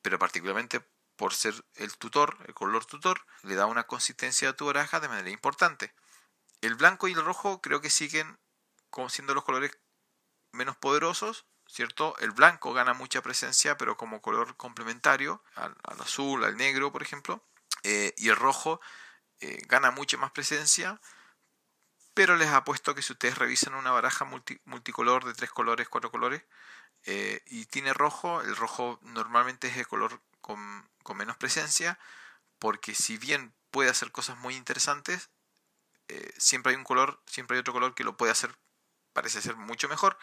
pero 0.01 0.19
particularmente 0.19 0.81
por 1.15 1.33
ser 1.33 1.65
el 1.75 1.97
tutor, 1.97 2.37
el 2.47 2.53
color 2.53 2.85
tutor, 2.85 3.25
le 3.41 3.55
da 3.55 3.65
una 3.65 3.85
consistencia 3.85 4.49
a 4.49 4.53
tu 4.53 4.67
baraja 4.67 4.99
de 4.99 5.09
manera 5.09 5.29
importante. 5.29 5.93
El 6.61 6.75
blanco 6.75 7.07
y 7.07 7.13
el 7.13 7.25
rojo 7.25 7.59
creo 7.61 7.81
que 7.81 7.89
siguen 7.89 8.37
como 8.89 9.09
siendo 9.09 9.33
los 9.33 9.43
colores 9.43 9.71
menos 10.51 10.77
poderosos, 10.77 11.45
¿cierto? 11.67 12.15
El 12.19 12.31
blanco 12.31 12.73
gana 12.73 12.93
mucha 12.93 13.21
presencia, 13.21 13.77
pero 13.77 13.97
como 13.97 14.21
color 14.21 14.55
complementario 14.55 15.43
al, 15.55 15.75
azul, 15.99 16.43
al 16.43 16.57
negro, 16.57 16.91
por 16.91 17.03
ejemplo. 17.03 17.43
Eh, 17.83 18.13
y 18.17 18.29
el 18.29 18.35
rojo 18.35 18.81
eh, 19.41 19.61
gana 19.67 19.91
mucha 19.91 20.17
más 20.17 20.31
presencia, 20.31 20.99
pero 22.13 22.35
les 22.35 22.49
apuesto 22.49 22.95
que 22.95 23.01
si 23.01 23.13
ustedes 23.13 23.37
revisan 23.37 23.75
una 23.75 23.91
baraja 23.91 24.25
multicolor 24.65 25.25
de 25.25 25.33
tres 25.33 25.51
colores, 25.51 25.87
cuatro 25.89 26.09
colores, 26.09 26.43
eh, 27.05 27.43
y 27.45 27.65
tiene 27.67 27.93
rojo, 27.93 28.41
el 28.41 28.55
rojo 28.55 28.99
normalmente 29.03 29.67
es 29.67 29.77
el 29.77 29.87
color 29.87 30.21
con, 30.41 30.89
menos 31.15 31.37
presencia, 31.37 31.99
porque 32.59 32.95
si 32.95 33.17
bien 33.17 33.53
puede 33.71 33.89
hacer 33.89 34.11
cosas 34.11 34.37
muy 34.37 34.55
interesantes, 34.55 35.29
siempre 36.37 36.71
hay 36.71 36.77
un 36.77 36.83
color, 36.85 37.21
siempre 37.25 37.55
hay 37.55 37.59
otro 37.59 37.73
color 37.73 37.93
que 37.93 38.03
lo 38.03 38.17
puede 38.17 38.31
hacer, 38.31 38.57
parece 39.13 39.41
ser 39.41 39.55
mucho 39.55 39.89
mejor. 39.89 40.17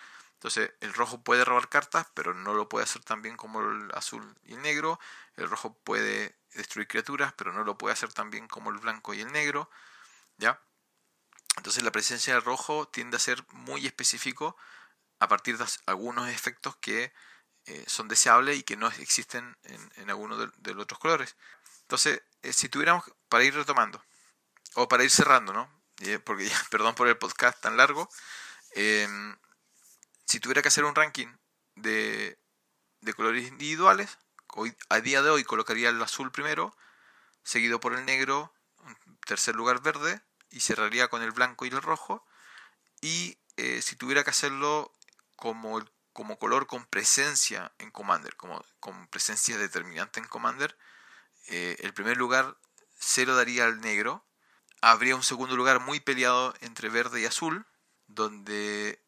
Entonces 0.45 0.75
el 0.81 0.93
rojo 0.93 1.23
puede 1.23 1.43
robar 1.43 1.71
cartas, 1.71 2.07
pero 2.13 2.35
no 2.35 2.53
lo 2.53 2.69
puede 2.69 2.85
hacer 2.85 3.03
tan 3.03 3.23
bien 3.23 3.35
como 3.35 3.61
el 3.63 3.91
azul 3.95 4.37
y 4.45 4.53
el 4.53 4.61
negro. 4.61 5.01
El 5.37 5.49
rojo 5.49 5.73
puede 5.73 6.37
destruir 6.53 6.87
criaturas, 6.87 7.33
pero 7.33 7.55
no 7.55 7.65
lo 7.65 7.79
puede 7.79 7.95
hacer 7.95 8.13
tan 8.13 8.29
bien 8.29 8.47
como 8.47 8.69
el 8.69 8.77
blanco 8.77 9.15
y 9.15 9.23
el 9.23 9.33
negro. 9.33 9.71
¿Ya? 10.37 10.61
Entonces 11.57 11.83
la 11.83 11.93
presencia 11.93 12.35
del 12.35 12.43
rojo 12.43 12.87
tiende 12.89 13.17
a 13.17 13.21
ser 13.21 13.43
muy 13.53 13.87
específico 13.87 14.55
a 15.19 15.29
partir 15.29 15.57
de 15.57 15.65
algunos 15.87 16.29
efectos 16.29 16.77
que 16.77 17.15
eh, 17.65 17.85
son 17.87 18.09
deseables 18.09 18.59
y 18.59 18.65
que 18.65 18.77
no 18.77 18.89
existen 18.89 19.57
en, 19.63 20.11
alguno 20.11 20.37
de, 20.37 20.75
los 20.75 20.83
otros 20.83 21.01
colores. 21.01 21.37
Entonces, 21.85 22.21
eh, 22.43 22.53
si 22.53 22.69
tuviéramos, 22.69 23.11
para 23.31 23.45
ir 23.45 23.55
retomando, 23.55 24.05
o 24.75 24.89
para 24.89 25.05
ir 25.05 25.11
cerrando, 25.11 25.55
¿no? 25.55 25.71
Eh, 26.01 26.19
porque 26.19 26.51
ya, 26.51 26.63
perdón 26.71 26.95
por 26.95 27.09
el 27.09 27.17
podcast 27.17 27.59
tan 27.63 27.79
largo, 27.79 28.11
em, 28.73 29.35
si 30.27 30.41
tuviera 30.41 30.63
que 30.63 30.69
hacer 30.69 30.85
un 30.85 30.95
ranking 30.95 31.29
de, 31.75 32.39
de 33.01 33.15
colores 33.15 33.49
individuales, 33.49 34.19
hoy, 34.49 34.77
a 34.89 35.01
día 35.01 35.23
de 35.23 35.31
hoy 35.31 35.45
colocaría 35.45 35.89
el 35.91 36.03
azul 36.03 36.31
primero, 36.33 36.77
seguido 37.43 37.81
por 37.81 37.95
el 37.95 38.05
negro, 38.05 38.53
en 38.87 39.17
tercer 39.27 39.55
lugar 39.55 39.83
verde, 39.83 40.23
y 40.51 40.61
cerraría 40.61 41.09
con 41.09 41.23
el 41.23 41.33
blanco 41.33 41.67
y 41.67 41.69
el 41.69 41.83
rojo. 41.83 42.25
Y 43.01 43.39
eh, 43.57 43.83
si 43.83 43.97
tuviera 43.97 44.25
que 44.25 44.31
hacerlo 44.31 44.93
como, 45.37 45.85
como 46.13 46.39
color 46.39 46.67
con 46.67 46.87
presencia 46.87 47.73
en 47.79 47.91
Commander, 47.91 48.37
como 48.37 48.65
con 48.81 49.09
presencia 49.09 49.59
determinante 49.59 50.21
en 50.21 50.27
Commander, 50.27 50.79
eh, 51.49 51.77
el 51.81 51.93
primer 51.93 52.17
lugar 52.17 52.57
se 52.99 53.27
lo 53.27 53.35
daría 53.35 53.65
al 53.65 53.81
negro. 53.81 54.25
Habría 54.81 55.17
un 55.17 55.23
segundo 55.23 55.57
lugar 55.57 55.81
muy 55.81 56.01
peleado 56.01 56.55
entre 56.61 56.89
verde 56.89 57.21
y 57.21 57.27
azul, 57.27 57.67
donde 58.07 59.04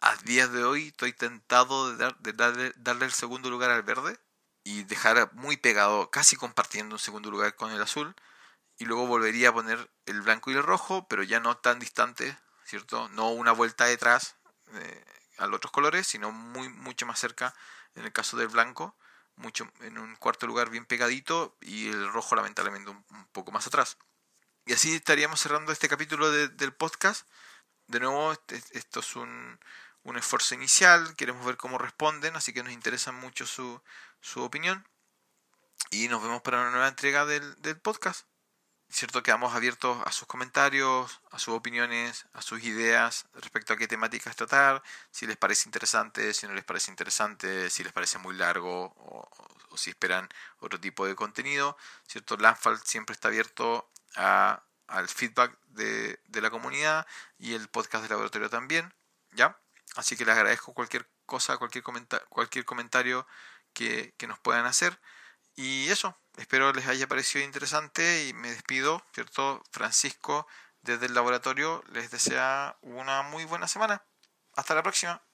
a 0.00 0.16
días 0.16 0.52
de 0.52 0.64
hoy 0.64 0.88
estoy 0.88 1.12
tentado 1.12 1.94
de, 1.96 2.32
darle, 2.32 2.72
darle 2.76 3.06
el 3.06 3.12
segundo 3.12 3.50
lugar 3.50 3.70
al 3.70 3.82
verde 3.82 4.18
y 4.64 4.84
dejar 4.84 5.32
muy 5.34 5.56
pegado, 5.56 6.10
casi 6.10 6.36
compartiendo 6.36 6.94
un 6.94 7.00
segundo 7.00 7.30
lugar 7.30 7.54
con 7.56 7.72
el 7.72 7.82
azul 7.82 8.14
y 8.78 8.84
luego 8.84 9.06
volvería 9.06 9.48
a 9.48 9.54
poner 9.54 9.90
el 10.06 10.22
blanco 10.22 10.50
y 10.50 10.54
el 10.54 10.62
rojo, 10.62 11.08
pero 11.08 11.22
ya 11.22 11.40
no 11.40 11.56
tan 11.56 11.78
distante, 11.78 12.38
¿cierto? 12.64 13.08
No 13.10 13.30
una 13.30 13.52
vuelta 13.52 13.86
detrás 13.86 14.36
eh, 14.74 15.04
a 15.38 15.46
los 15.46 15.56
otros 15.56 15.72
colores, 15.72 16.06
sino 16.06 16.30
muy 16.30 16.68
mucho 16.68 17.06
más 17.06 17.18
cerca 17.18 17.54
en 17.94 18.04
el 18.04 18.12
caso 18.12 18.36
del 18.36 18.48
blanco, 18.48 18.96
mucho 19.36 19.68
en 19.80 19.98
un 19.98 20.14
cuarto 20.16 20.46
lugar 20.46 20.70
bien 20.70 20.84
pegadito 20.84 21.56
y 21.60 21.88
el 21.88 22.12
rojo 22.12 22.36
lamentablemente 22.36 22.90
un, 22.90 23.04
poco 23.32 23.50
más 23.50 23.66
atrás. 23.66 23.98
Y 24.66 24.74
así 24.74 24.94
estaríamos 24.94 25.40
cerrando 25.40 25.72
este 25.72 25.88
capítulo 25.88 26.30
del 26.30 26.72
podcast. 26.74 27.26
De 27.86 28.00
nuevo, 28.00 28.32
este, 28.32 28.62
esto 28.72 29.00
es 29.00 29.16
un, 29.16 29.58
un, 30.04 30.16
esfuerzo 30.16 30.54
inicial, 30.54 31.14
queremos 31.16 31.44
ver 31.44 31.56
cómo 31.56 31.78
responden, 31.78 32.36
así 32.36 32.52
que 32.52 32.62
nos 32.62 32.72
interesa 32.72 33.12
mucho 33.12 33.46
su, 33.46 33.80
su 34.20 34.42
opinión. 34.42 34.86
Y 35.90 36.08
nos 36.08 36.22
vemos 36.22 36.42
para 36.42 36.60
una 36.60 36.70
nueva 36.70 36.88
entrega 36.88 37.24
del, 37.24 37.54
del 37.62 37.78
podcast. 37.78 38.26
¿cierto? 38.90 39.22
Quedamos 39.22 39.54
abiertos 39.54 39.98
a 40.04 40.12
sus 40.12 40.26
comentarios, 40.26 41.20
a 41.30 41.38
sus 41.38 41.54
opiniones, 41.54 42.26
a 42.32 42.42
sus 42.42 42.62
ideas 42.64 43.26
respecto 43.34 43.72
a 43.74 43.76
qué 43.76 43.86
temáticas 43.86 44.34
tratar, 44.36 44.82
si 45.10 45.26
les 45.26 45.36
parece 45.36 45.68
interesante, 45.68 46.32
si 46.34 46.46
no 46.46 46.54
les 46.54 46.64
parece 46.64 46.90
interesante, 46.90 47.70
si 47.70 47.84
les 47.84 47.92
parece 47.92 48.18
muy 48.18 48.34
largo 48.36 48.94
o, 48.96 49.28
si 49.76 49.90
esperan 49.90 50.28
otro 50.60 50.80
tipo 50.80 51.06
de 51.06 51.14
contenido, 51.14 51.76
¿cierto? 52.06 52.36
Landfall 52.36 52.80
siempre 52.84 53.12
está 53.12 53.28
abierto 53.28 53.90
a, 54.16 54.64
al 54.88 55.08
feedback 55.08 55.56
de, 55.68 56.20
de, 56.26 56.40
la 56.40 56.50
comunidad 56.50 57.06
y 57.38 57.54
el 57.54 57.68
podcast 57.68 58.02
de 58.02 58.08
laboratorio 58.08 58.50
también, 58.50 58.92
¿ya? 59.32 59.56
Así 59.98 60.16
que 60.16 60.24
les 60.24 60.36
agradezco 60.36 60.74
cualquier 60.74 61.10
cosa, 61.26 61.56
cualquier, 61.58 61.82
cualquier 62.28 62.64
comentario 62.64 63.26
que, 63.72 64.14
que 64.16 64.28
nos 64.28 64.38
puedan 64.38 64.64
hacer. 64.64 65.00
Y 65.56 65.88
eso, 65.90 66.16
espero 66.36 66.72
les 66.72 66.86
haya 66.86 67.08
parecido 67.08 67.44
interesante 67.44 68.28
y 68.28 68.32
me 68.32 68.50
despido, 68.50 69.02
¿cierto? 69.12 69.60
Francisco 69.72 70.46
desde 70.82 71.06
el 71.06 71.14
laboratorio 71.14 71.82
les 71.88 72.12
desea 72.12 72.78
una 72.80 73.22
muy 73.22 73.44
buena 73.44 73.66
semana. 73.66 74.04
Hasta 74.54 74.76
la 74.76 74.84
próxima. 74.84 75.27